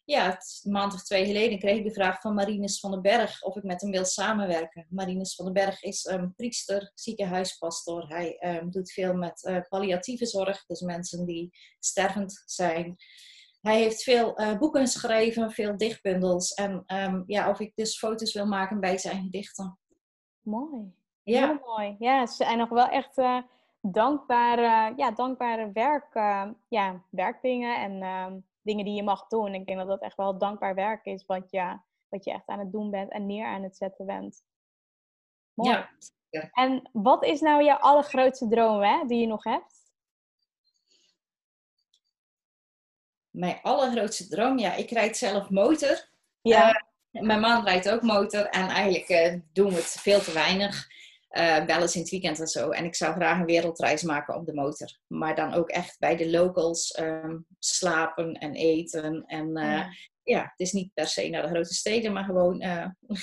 ja, 0.05 0.41
een 0.63 0.73
maand 0.73 0.95
of 0.95 1.03
twee 1.03 1.27
geleden 1.27 1.59
kreeg 1.59 1.79
ik 1.79 1.85
de 1.85 1.93
vraag 1.93 2.21
van 2.21 2.35
Marinus 2.35 2.81
van 2.81 2.91
den 2.91 3.03
Berg 3.03 3.43
of 3.43 3.57
ik 3.57 3.63
met 3.63 3.81
hem 3.81 3.91
wil 3.91 4.05
samenwerken. 4.05 4.87
Marinus 4.89 5.35
van 5.35 5.45
den 5.45 5.55
Berg 5.55 5.83
is 5.83 6.05
um, 6.05 6.35
priester, 6.37 6.91
ziekenhuispastor. 6.95 8.09
Hij 8.09 8.59
um, 8.61 8.71
doet 8.71 8.93
veel 8.93 9.15
met 9.15 9.43
uh, 9.43 9.61
palliatieve 9.69 10.27
zorg, 10.27 10.67
dus 10.67 10.81
mensen 10.81 11.27
die 11.27 11.51
stervend 11.79 12.43
zijn. 12.45 12.97
Hij 13.65 13.77
heeft 13.77 14.03
veel 14.03 14.41
uh, 14.41 14.59
boeken 14.59 14.81
geschreven, 14.81 15.51
veel 15.51 15.77
dichtbundels. 15.77 16.55
En 16.55 16.85
um, 16.87 17.25
ja, 17.27 17.51
of 17.51 17.61
ik 17.61 17.73
dus 17.75 17.99
foto's 17.99 18.33
wil 18.33 18.47
maken 18.47 18.81
bij 18.81 18.99
zijn 18.99 19.23
gedichten. 19.23 19.79
Mooi. 20.41 20.95
Ja. 21.23 21.47
Heel 21.47 21.61
mooi. 21.65 21.97
Ja, 21.99 22.27
ze 22.27 22.35
zijn 22.35 22.59
nog 22.59 22.69
wel 22.69 22.89
echt 22.89 23.19
uh, 23.19 23.43
dankbare, 23.81 24.93
ja, 24.97 25.11
dankbare 25.11 25.73
werk, 25.73 26.15
ja, 26.69 27.03
werkdingen 27.11 27.77
en 27.77 28.45
dingen 28.63 28.85
die 28.85 28.95
je 28.95 29.03
mag 29.03 29.27
doen. 29.27 29.55
Ik 29.55 29.67
denk 29.67 29.79
dat 29.79 29.89
dat 29.89 30.03
echt 30.03 30.17
wel 30.17 30.39
dankbaar 30.39 30.75
werk 30.75 31.05
is 31.05 31.27
wat 31.27 31.51
je, 31.51 31.79
wat 32.09 32.25
je 32.25 32.33
echt 32.33 32.47
aan 32.47 32.59
het 32.59 32.73
doen 32.73 32.91
bent 32.91 33.11
en 33.11 33.27
neer 33.27 33.47
aan 33.47 33.63
het 33.63 33.77
zetten 33.77 34.07
bent. 34.07 34.45
Mooi. 35.55 35.87
Ja. 36.31 36.51
En 36.53 36.91
wat 36.93 37.25
is 37.25 37.41
nou 37.41 37.63
je 37.63 37.81
allergrootste 37.81 38.49
droom 38.49 38.83
hè, 38.83 39.07
die 39.07 39.21
je 39.21 39.27
nog 39.27 39.45
hebt? 39.45 39.84
Mijn 43.35 43.59
allergrootste 43.63 44.29
droom? 44.29 44.59
Ja, 44.59 44.75
ik 44.75 44.91
rijd 44.91 45.17
zelf 45.17 45.51
motor. 45.51 46.09
Ja. 46.43 46.83
Uh, 47.13 47.23
mijn 47.23 47.41
man 47.41 47.65
rijdt 47.65 47.91
ook 47.91 48.03
motor 48.03 48.47
en 48.47 48.69
eigenlijk 48.69 49.09
uh, 49.09 49.41
doen 49.53 49.69
we 49.69 49.77
het 49.77 49.97
veel 50.01 50.21
te 50.21 50.33
weinig. 50.33 50.87
Uh, 51.31 51.65
wel 51.65 51.81
eens 51.81 51.95
in 51.95 52.01
het 52.01 52.11
weekend 52.11 52.41
en 52.41 52.47
zo. 52.47 52.71
En 52.71 52.85
ik 52.85 52.95
zou 52.95 53.15
graag 53.15 53.39
een 53.39 53.47
wereldreis 53.47 54.03
maken 54.03 54.35
op 54.35 54.47
de 54.47 54.55
motor. 54.55 54.99
Maar 55.07 55.35
dan 55.35 55.55
ook 55.55 55.69
echt 55.69 55.99
bij 55.99 56.17
de 56.17 56.31
locals 56.31 56.99
um, 57.01 57.47
slapen 57.59 58.33
en 58.33 58.55
eten. 58.55 59.25
En 59.27 59.51
ja. 59.53 59.89
ja. 60.23 60.41
het 60.43 60.61
is 60.61 60.73
niet 60.73 60.95
per 60.95 61.07
se 61.07 61.29
naar 61.29 61.43
de 61.43 61.49
grote 61.49 61.75
steden, 61.75 62.13
maar 62.13 62.25
gewoon... 62.25 62.59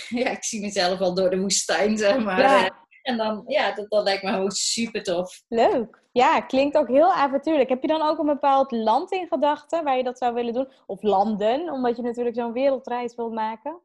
Ja, 0.10 0.30
ik 0.30 0.44
zie 0.44 0.62
mezelf 0.62 1.00
al 1.00 1.16
door 1.16 1.30
de 1.30 1.40
woestijn, 1.40 1.98
zeg 1.98 2.20
maar. 2.24 2.40
Ja. 2.40 2.81
En 3.02 3.18
dan, 3.18 3.44
ja, 3.48 3.72
dat, 3.72 3.90
dat 3.90 4.04
lijkt 4.04 4.24
me 4.24 4.32
gewoon 4.32 4.52
super 4.52 5.04
tof. 5.04 5.44
Leuk. 5.48 6.02
Ja, 6.12 6.42
klinkt 6.42 6.78
ook 6.78 6.88
heel 6.88 7.14
avontuurlijk. 7.14 7.70
Heb 7.70 7.82
je 7.82 7.88
dan 7.88 8.02
ook 8.02 8.20
een 8.20 8.26
bepaald 8.26 8.72
land 8.72 9.12
in 9.12 9.28
gedachten 9.28 9.84
waar 9.84 9.98
je 9.98 10.04
dat 10.04 10.18
zou 10.18 10.34
willen 10.34 10.54
doen? 10.54 10.72
Of 10.86 11.02
landen, 11.02 11.70
omdat 11.70 11.96
je 11.96 12.02
natuurlijk 12.02 12.36
zo'n 12.36 12.54
wereldreis 12.54 13.16
wilt 13.16 13.34
maken? 13.34 13.82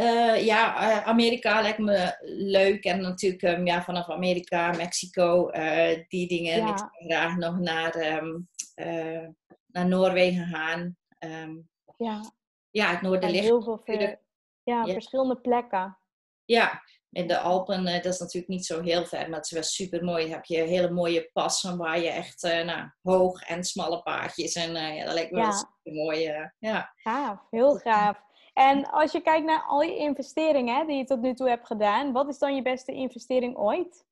Uh, 0.00 0.44
ja, 0.44 0.90
eh, 0.90 1.06
Amerika 1.06 1.60
lijkt 1.60 1.78
me 1.78 2.16
leuk. 2.36 2.84
En 2.84 3.00
natuurlijk 3.00 3.42
um, 3.42 3.66
ja, 3.66 3.82
vanaf 3.82 4.10
Amerika, 4.10 4.70
Mexico, 4.70 5.50
uh, 5.50 5.98
die 6.08 6.28
dingen. 6.28 6.56
Ja. 6.56 6.70
Ik 6.70 6.78
zou 6.78 6.90
graag 6.90 7.36
nog 7.36 7.58
naar, 7.58 8.16
um, 8.16 8.48
naar 9.66 9.86
Noorwegen 9.86 10.46
gaan. 10.46 10.96
Um, 11.18 11.68
ja. 11.96 12.20
ja, 12.70 12.90
het 12.90 13.02
noorden 13.02 13.30
ligt. 13.30 13.44
Heel 13.44 13.62
veel 13.62 13.82
ja, 14.64 14.84
verschillende 14.84 15.36
plekken. 15.36 15.96
Ja, 16.44 16.82
in 17.10 17.26
de 17.26 17.38
Alpen, 17.38 17.84
dat 17.84 18.04
is 18.04 18.18
natuurlijk 18.18 18.48
niet 18.48 18.66
zo 18.66 18.82
heel 18.82 19.04
ver, 19.04 19.28
maar 19.28 19.38
het 19.38 19.44
is 19.44 19.50
wel 19.50 19.62
super 19.62 20.04
mooi. 20.04 20.22
Dan 20.22 20.32
heb 20.32 20.44
je 20.44 20.56
hele 20.56 20.90
mooie 20.90 21.30
passen 21.32 21.76
waar 21.76 22.00
je 22.00 22.08
echt 22.08 22.42
nou, 22.42 22.90
hoog 23.02 23.42
en 23.42 23.64
smalle 23.64 24.02
paadjes. 24.02 24.54
En 24.54 24.72
ja, 24.94 25.04
dat 25.04 25.14
lijkt 25.14 25.30
me 25.30 25.40
wel 25.40 25.52
super 25.52 25.92
mooi. 25.92 26.50
ja. 26.58 26.92
Gaaf, 26.96 27.38
heel 27.50 27.76
gaaf. 27.76 28.22
En 28.52 28.90
als 28.90 29.12
je 29.12 29.20
kijkt 29.20 29.46
naar 29.46 29.62
al 29.62 29.82
je 29.82 29.96
investeringen 29.96 30.76
hè, 30.76 30.86
die 30.86 30.96
je 30.96 31.04
tot 31.04 31.20
nu 31.20 31.34
toe 31.34 31.48
hebt 31.48 31.66
gedaan, 31.66 32.12
wat 32.12 32.28
is 32.28 32.38
dan 32.38 32.54
je 32.54 32.62
beste 32.62 32.92
investering 32.92 33.56
ooit? 33.56 34.04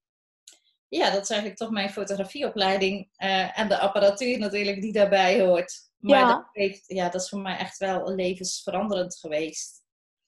Ja, 0.88 1.10
dat 1.10 1.22
is 1.22 1.30
eigenlijk 1.30 1.60
toch 1.60 1.70
mijn 1.70 1.90
fotografieopleiding 1.90 3.08
uh, 3.18 3.58
en 3.58 3.68
de 3.68 3.78
apparatuur 3.78 4.38
natuurlijk 4.38 4.80
die 4.80 4.92
daarbij 4.92 5.40
hoort. 5.40 5.72
Maar 5.98 6.18
ja. 6.18 6.26
Dat, 6.26 6.48
heeft, 6.52 6.84
ja, 6.86 7.08
dat 7.08 7.20
is 7.20 7.28
voor 7.28 7.40
mij 7.40 7.56
echt 7.56 7.78
wel 7.78 8.14
levensveranderend 8.14 9.18
geweest. 9.18 9.79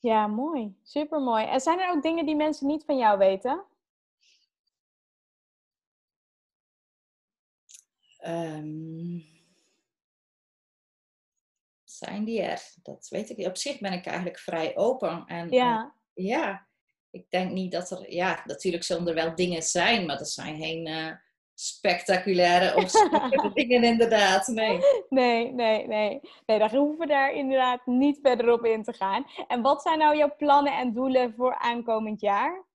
Ja, 0.02 0.26
mooi. 0.26 0.74
Super 0.82 1.20
mooi. 1.20 1.44
En 1.46 1.60
zijn 1.60 1.80
er 1.80 1.90
ook 1.90 2.02
dingen 2.02 2.26
die 2.26 2.36
mensen 2.36 2.66
niet 2.66 2.84
van 2.84 2.96
jou 2.96 3.18
weten? 3.18 3.64
Um, 8.26 9.24
zijn 11.84 12.24
die 12.24 12.42
er? 12.42 12.74
Dat 12.82 13.08
weet 13.08 13.30
ik 13.30 13.36
niet. 13.36 13.46
Op 13.46 13.56
zich 13.56 13.78
ben 13.78 13.92
ik 13.92 14.06
eigenlijk 14.06 14.38
vrij 14.38 14.76
open. 14.76 15.26
En, 15.26 15.50
ja. 15.50 15.94
ja, 16.12 16.68
ik 17.10 17.30
denk 17.30 17.50
niet 17.50 17.72
dat 17.72 17.90
er... 17.90 18.12
Ja, 18.12 18.42
natuurlijk 18.44 18.84
zullen 18.84 19.08
er 19.08 19.14
wel 19.14 19.34
dingen 19.34 19.62
zijn, 19.62 20.06
maar 20.06 20.18
dat 20.18 20.30
zijn 20.30 20.56
geen 20.56 20.86
uh, 20.86 21.14
spectaculaire 21.62 22.76
of 22.76 22.92
dingen 23.54 23.84
inderdaad. 23.84 24.46
Nee. 24.46 24.78
nee, 25.08 25.52
nee, 25.52 25.86
nee. 25.86 26.20
Nee, 26.46 26.58
daar 26.58 26.74
hoeven 26.74 26.98
we 26.98 27.06
daar 27.06 27.32
inderdaad 27.32 27.86
niet 27.86 28.18
verder 28.22 28.52
op 28.52 28.64
in 28.64 28.82
te 28.82 28.92
gaan. 28.92 29.26
En 29.48 29.62
wat 29.62 29.82
zijn 29.82 29.98
nou 29.98 30.16
jouw 30.16 30.34
plannen 30.36 30.78
en 30.78 30.92
doelen 30.92 31.34
voor 31.36 31.54
aankomend 31.58 32.20
jaar? 32.20 32.66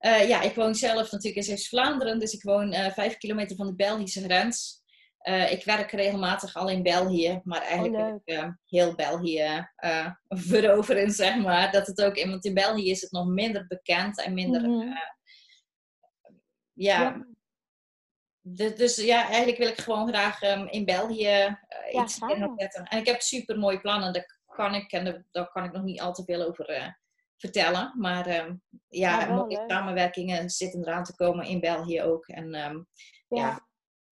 Uh, 0.00 0.28
ja, 0.28 0.40
ik 0.40 0.54
woon 0.54 0.74
zelf 0.74 1.10
natuurlijk 1.10 1.36
in 1.36 1.42
Zeeuws-Vlaanderen, 1.42 2.18
dus 2.18 2.32
ik 2.32 2.42
woon 2.42 2.72
uh, 2.72 2.90
vijf 2.90 3.16
kilometer 3.16 3.56
van 3.56 3.66
de 3.66 3.74
Belgische 3.74 4.22
grens. 4.22 4.82
Uh, 5.22 5.52
ik 5.52 5.64
werk 5.64 5.90
regelmatig 5.90 6.56
al 6.56 6.68
in 6.68 6.82
België, 6.82 7.40
maar 7.44 7.62
eigenlijk 7.62 8.04
oh, 8.04 8.20
ik 8.24 8.34
uh, 8.34 8.48
heel 8.66 8.94
België 8.94 9.68
uh, 9.84 10.10
veroveren, 10.28 11.10
zeg 11.10 11.36
maar. 11.36 11.72
Dat 11.72 11.86
het 11.86 12.02
ook, 12.02 12.24
want 12.24 12.44
in 12.44 12.54
België 12.54 12.90
is 12.90 13.00
het 13.00 13.10
nog 13.10 13.26
minder 13.26 13.66
bekend 13.66 14.24
en 14.24 14.34
minder. 14.34 14.60
Mm 14.60 14.80
-hmm. 14.80 14.94
ja. 16.72 17.00
ja. 17.02 17.26
De, 18.40 18.72
dus 18.72 18.96
ja, 18.96 19.26
eigenlijk 19.26 19.58
wil 19.58 19.68
ik 19.68 19.80
gewoon 19.80 20.08
graag 20.08 20.42
um, 20.42 20.66
in 20.66 20.84
België 20.84 21.58
iets 21.92 22.18
ja, 22.18 22.54
zetten. 22.56 22.84
En 22.84 22.98
ik 22.98 23.06
heb 23.06 23.20
super 23.20 23.58
mooie 23.58 23.80
plannen, 23.80 24.12
daar 24.12 24.40
kan 24.46 24.74
ik, 24.74 24.92
en 24.92 25.26
daar 25.30 25.50
kan 25.50 25.64
ik 25.64 25.72
nog 25.72 25.82
niet 25.82 26.00
al 26.00 26.12
te 26.12 26.24
veel 26.24 26.42
over 26.42 26.96
vertellen. 27.36 27.94
Maar 27.96 28.46
um, 28.46 28.62
ja, 28.88 29.20
ja 29.20 29.34
mooie 29.34 29.64
samenwerkingen 29.66 30.50
zitten 30.50 30.80
eraan 30.80 31.04
te 31.04 31.16
komen 31.16 31.46
in 31.46 31.60
België 31.60 32.02
ook. 32.02 32.26
En 32.26 32.54
um, 32.54 32.86
ja 33.28 33.68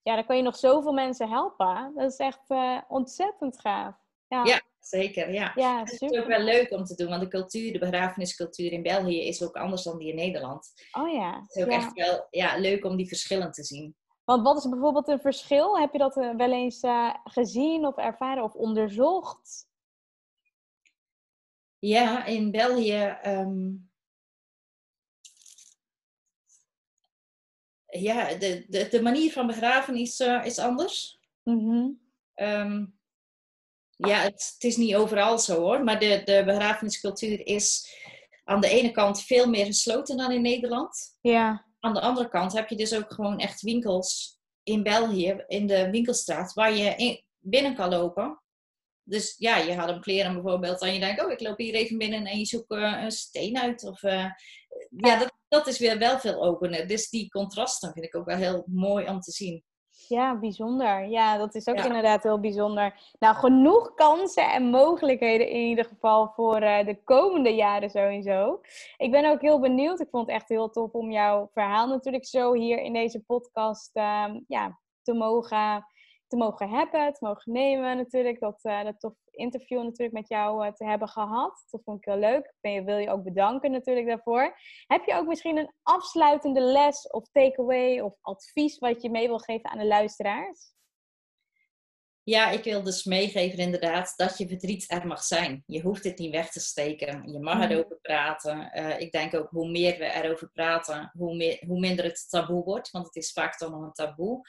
ja, 0.08 0.14
dan 0.14 0.26
kan 0.26 0.36
je 0.36 0.42
nog 0.42 0.56
zoveel 0.56 0.92
mensen 0.92 1.28
helpen. 1.28 1.92
Dat 1.94 2.12
is 2.12 2.16
echt 2.16 2.40
uh, 2.48 2.80
ontzettend 2.88 3.60
gaaf. 3.60 3.94
Ja. 4.28 4.62
zeker. 4.80 5.32
Ja. 5.32 5.52
ja 5.54 5.78
het 5.78 6.02
is 6.02 6.18
ook 6.18 6.26
wel 6.26 6.40
leuk 6.40 6.70
om 6.70 6.84
te 6.84 6.94
doen, 6.94 7.08
want 7.08 7.22
de 7.22 7.28
cultuur, 7.28 7.72
de 7.72 7.78
begrafeniscultuur 7.78 8.72
in 8.72 8.82
België 8.82 9.26
is 9.26 9.42
ook 9.42 9.56
anders 9.56 9.82
dan 9.82 9.98
die 9.98 10.08
in 10.08 10.14
Nederland. 10.14 10.72
Oh 10.92 11.12
ja. 11.12 11.40
Het 11.40 11.56
is 11.56 11.62
ook 11.62 11.70
echt 11.70 11.92
wel 11.92 12.26
ja, 12.30 12.56
leuk 12.56 12.84
om 12.84 12.96
die 12.96 13.08
verschillen 13.08 13.52
te 13.52 13.64
zien. 13.64 13.96
Want 14.28 14.42
wat 14.42 14.56
is 14.56 14.68
bijvoorbeeld 14.68 15.08
een 15.08 15.20
verschil? 15.20 15.78
Heb 15.78 15.92
je 15.92 15.98
dat 15.98 16.16
eh, 16.16 16.34
wel 16.36 16.52
eens 16.52 16.82
uh, 16.82 17.14
gezien 17.24 17.86
of 17.86 17.96
ervaren 17.96 18.42
of 18.42 18.54
onderzocht? 18.54 19.68
Ja, 21.78 22.24
in 22.24 22.50
België 22.50 23.18
um, 23.26 23.90
ja, 27.86 28.34
de, 28.34 28.64
de, 28.68 28.88
de 28.88 29.02
manier 29.02 29.32
van 29.32 29.46
begraven 29.46 29.96
is, 29.96 30.20
uh, 30.20 30.44
is 30.44 30.58
anders. 30.58 31.20
Mm 31.42 32.00
um, 32.34 32.98
ja, 33.96 34.18
het, 34.18 34.50
het, 34.52 34.64
is 34.64 34.76
niet 34.76 34.94
overal 34.94 35.38
zo 35.38 35.60
hoor, 35.60 35.84
maar 35.84 35.98
de, 35.98 36.22
de 36.24 36.42
begrafeniscultuur 36.44 37.46
is 37.46 37.96
aan 38.44 38.60
de 38.60 38.68
ene 38.68 38.90
kant 38.90 39.22
veel 39.22 39.48
meer 39.48 39.66
gesloten 39.66 40.16
dan 40.16 40.32
in 40.32 40.42
Nederland. 40.42 41.18
Ja. 41.20 41.67
Aan 41.80 41.94
de 41.94 42.00
andere 42.00 42.28
kant 42.28 42.52
heb 42.52 42.68
je 42.68 42.76
dus 42.76 42.94
ook 42.94 43.12
gewoon 43.12 43.38
echt 43.38 43.60
winkels 43.60 44.38
in 44.62 44.82
België, 44.82 45.44
in 45.46 45.66
de 45.66 45.90
winkelstraat, 45.90 46.52
waar 46.52 46.72
je 46.72 46.94
in, 46.96 47.22
binnen 47.38 47.74
kan 47.74 47.90
lopen. 47.90 48.42
Dus 49.02 49.34
ja, 49.38 49.56
je 49.56 49.74
had 49.74 49.88
een 49.88 50.00
kleren 50.00 50.32
bijvoorbeeld 50.32 50.80
en 50.80 50.92
je 50.92 51.00
denkt, 51.00 51.24
oh, 51.24 51.30
ik 51.30 51.40
loop 51.40 51.58
hier 51.58 51.74
even 51.74 51.98
binnen 51.98 52.26
en 52.26 52.38
je 52.38 52.44
zoekt 52.44 52.70
uh, 52.70 53.02
een 53.02 53.10
steen 53.10 53.58
uit. 53.58 53.84
Of, 53.84 54.02
uh, 54.02 54.30
ja, 54.90 55.18
dat, 55.18 55.32
dat 55.48 55.66
is 55.66 55.78
weer 55.78 55.98
wel 55.98 56.18
veel 56.18 56.42
opener. 56.42 56.86
Dus 56.86 57.10
die 57.10 57.28
contrasten 57.28 57.92
vind 57.92 58.04
ik 58.04 58.16
ook 58.16 58.26
wel 58.26 58.36
heel 58.36 58.64
mooi 58.66 59.08
om 59.08 59.20
te 59.20 59.30
zien. 59.30 59.64
Ja, 60.08 60.36
bijzonder. 60.36 61.08
Ja, 61.08 61.38
dat 61.38 61.54
is 61.54 61.68
ook 61.68 61.76
inderdaad 61.76 62.22
heel 62.22 62.40
bijzonder. 62.40 62.94
Nou, 63.18 63.36
genoeg 63.36 63.94
kansen 63.94 64.52
en 64.52 64.70
mogelijkheden 64.70 65.48
in 65.48 65.66
ieder 65.66 65.84
geval 65.84 66.32
voor 66.34 66.62
uh, 66.62 66.84
de 66.84 67.02
komende 67.04 67.54
jaren 67.54 67.90
sowieso. 67.90 68.60
Ik 68.96 69.10
ben 69.10 69.30
ook 69.30 69.40
heel 69.40 69.60
benieuwd. 69.60 70.00
Ik 70.00 70.08
vond 70.10 70.26
het 70.26 70.36
echt 70.36 70.48
heel 70.48 70.70
tof 70.70 70.92
om 70.92 71.10
jouw 71.10 71.48
verhaal 71.52 71.86
natuurlijk 71.88 72.26
zo 72.26 72.54
hier 72.54 72.78
in 72.78 72.92
deze 72.92 73.20
podcast 73.20 73.96
uh, 73.96 74.24
ja, 74.46 74.78
te 75.02 75.14
mogen 75.14 75.86
te 76.28 76.36
mogen 76.36 76.68
hebben, 76.68 77.12
te 77.12 77.24
mogen 77.24 77.52
nemen 77.52 77.96
natuurlijk. 77.96 78.40
Dat, 78.40 78.60
uh, 78.62 78.84
dat 78.84 79.00
tof 79.00 79.14
interview 79.30 79.82
natuurlijk 79.82 80.12
met 80.12 80.28
jou 80.28 80.66
uh, 80.66 80.72
te 80.72 80.84
hebben 80.84 81.08
gehad. 81.08 81.64
Dat 81.70 81.82
vond 81.84 81.98
ik 81.98 82.04
heel 82.04 82.18
leuk. 82.20 82.54
Ik 82.60 82.84
wil 82.84 82.96
je 82.96 83.10
ook 83.10 83.24
bedanken 83.24 83.70
natuurlijk 83.70 84.06
daarvoor. 84.06 84.58
Heb 84.86 85.04
je 85.04 85.14
ook 85.14 85.26
misschien 85.26 85.56
een 85.56 85.74
afsluitende 85.82 86.60
les 86.60 87.06
of 87.10 87.28
takeaway 87.32 88.00
of 88.00 88.14
advies 88.20 88.78
wat 88.78 89.02
je 89.02 89.10
mee 89.10 89.26
wil 89.26 89.38
geven 89.38 89.70
aan 89.70 89.78
de 89.78 89.86
luisteraars? 89.86 90.76
Ja, 92.22 92.50
ik 92.50 92.64
wil 92.64 92.82
dus 92.82 93.04
meegeven 93.04 93.58
inderdaad 93.58 94.12
dat 94.16 94.38
je 94.38 94.48
verdriet 94.48 94.90
er 94.90 95.06
mag 95.06 95.22
zijn. 95.22 95.62
Je 95.66 95.80
hoeft 95.80 96.04
het 96.04 96.18
niet 96.18 96.32
weg 96.32 96.50
te 96.50 96.60
steken. 96.60 97.32
Je 97.32 97.38
mag 97.40 97.58
Mhm. 97.58 97.70
erover 97.70 97.98
praten. 98.00 98.72
Eh, 98.72 99.00
ik 99.00 99.12
denk 99.12 99.34
ook 99.34 99.50
hoe 99.50 99.70
meer 99.70 99.98
we 99.98 100.04
erover 100.04 100.50
praten, 100.50 101.10
hoe, 101.16 101.36
meer, 101.36 101.62
hoe 101.66 101.80
minder 101.80 102.04
het 102.04 102.26
taboe 102.28 102.64
wordt. 102.64 102.90
Want 102.90 103.06
het 103.06 103.16
is 103.16 103.32
vaak 103.32 103.56
toch 103.56 103.70
nog 103.70 103.82
een 103.82 103.92
taboe. 103.92 104.40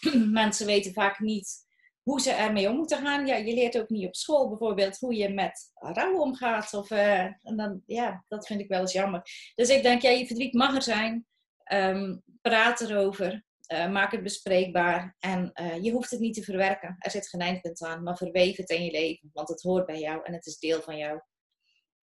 Mensen 0.42 0.66
weten 0.66 0.92
vaak 0.92 1.18
niet 1.18 1.62
hoe 2.04 2.20
ze 2.20 2.30
ermee 2.30 2.68
om 2.68 2.76
moeten 2.76 2.98
gaan. 2.98 3.26
Ja, 3.26 3.36
je 3.36 3.54
leert 3.54 3.78
ook 3.78 3.88
niet 3.88 4.06
op 4.06 4.16
school 4.16 4.48
bijvoorbeeld 4.48 4.98
hoe 4.98 5.14
je 5.14 5.28
met 5.28 5.70
rouw 5.74 6.18
omgaat. 6.18 6.74
Of, 6.74 6.90
eh, 6.90 7.20
en 7.22 7.56
dan, 7.56 7.82
ja, 7.86 8.24
dat 8.28 8.46
vind 8.46 8.60
ik 8.60 8.68
wel 8.68 8.80
eens 8.80 8.92
jammer. 8.92 9.22
Dus 9.54 9.68
ik 9.68 9.82
denk, 9.82 10.02
ja, 10.02 10.10
je 10.10 10.26
verdriet 10.26 10.54
mag 10.54 10.74
er 10.74 10.82
zijn. 10.82 11.26
Ehm, 11.64 12.16
praat 12.40 12.80
erover. 12.80 13.44
Eh, 13.66 13.90
maak 13.90 14.12
het 14.12 14.22
bespreekbaar. 14.22 15.16
En 15.18 15.50
eh, 15.52 15.82
je 15.82 15.92
hoeft 15.92 16.10
het 16.10 16.20
niet 16.20 16.34
te 16.34 16.42
verwerken. 16.42 16.96
Er 16.98 17.10
zit 17.10 17.28
geen 17.28 17.40
eindpunt 17.40 17.82
aan. 17.82 18.02
Maar 18.02 18.16
verweef 18.16 18.56
het 18.56 18.70
in 18.70 18.84
je 18.84 18.90
leven. 18.90 19.30
Want 19.32 19.48
het 19.48 19.62
hoort 19.62 19.86
bij 19.86 19.98
jou 19.98 20.20
en 20.24 20.32
het 20.32 20.46
is 20.46 20.58
deel 20.58 20.82
van 20.82 20.96
jou. 20.96 21.20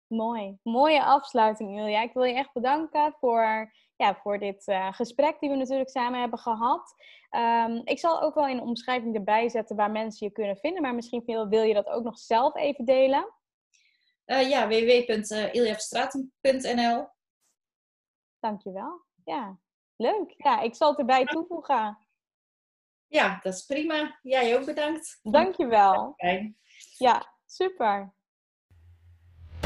Mooi. 0.10 0.60
Mooie 0.64 1.04
afsluiting, 1.04 1.80
Ilja. 1.80 2.02
Ik 2.02 2.14
wil 2.14 2.24
je 2.24 2.34
echt 2.34 2.54
bedanken 2.54 3.16
voor, 3.20 3.74
ja, 3.96 4.16
voor 4.16 4.40
dit 4.40 4.68
eh, 4.68 4.94
gesprek 4.94 5.40
die 5.40 5.50
we 5.50 5.56
natuurlijk 5.56 5.90
samen 5.90 6.20
hebben 6.20 6.40
gehad. 6.40 6.96
Ehm, 7.30 7.82
ik 7.84 8.00
zal 8.00 8.22
ook 8.22 8.36
wel 8.36 8.48
in 8.48 8.58
de 8.58 8.64
omschrijving 8.64 9.16
erbij 9.16 9.50
zetten 9.50 9.76
waar 9.76 9.92
mensen 9.92 10.28
je 10.28 10.34
kunnen 10.34 10.58
vinden. 10.58 10.82
Maar 10.82 10.96
misschien 10.96 11.24
wil, 11.26 11.62
je 11.62 11.74
dat 11.74 11.88
ook 11.88 12.04
nog 12.04 12.18
zelf 12.18 12.56
even 12.56 12.86
delen. 12.86 13.34
Eh 14.26 14.50
ja, 14.50 14.68
www.iljefstraten.nl 14.68 17.08
Dankjewel. 18.40 19.06
Ja, 19.24 19.60
leuk. 19.96 20.34
Ja, 20.38 20.60
ik 20.60 20.76
zal 20.76 20.90
het 20.90 21.00
erbij 21.00 21.26
toevoegen. 21.26 22.08
Ja, 23.08 23.40
dat 23.42 23.54
is 23.54 23.66
prima. 23.66 24.20
Jij 24.22 24.58
ook 24.58 24.66
bedankt. 24.66 25.20
Dankjewel. 25.22 26.14
Ja, 26.98 27.34
super. 27.46 28.18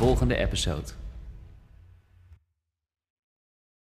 volgende 0.00 0.34
episode. 0.34 0.99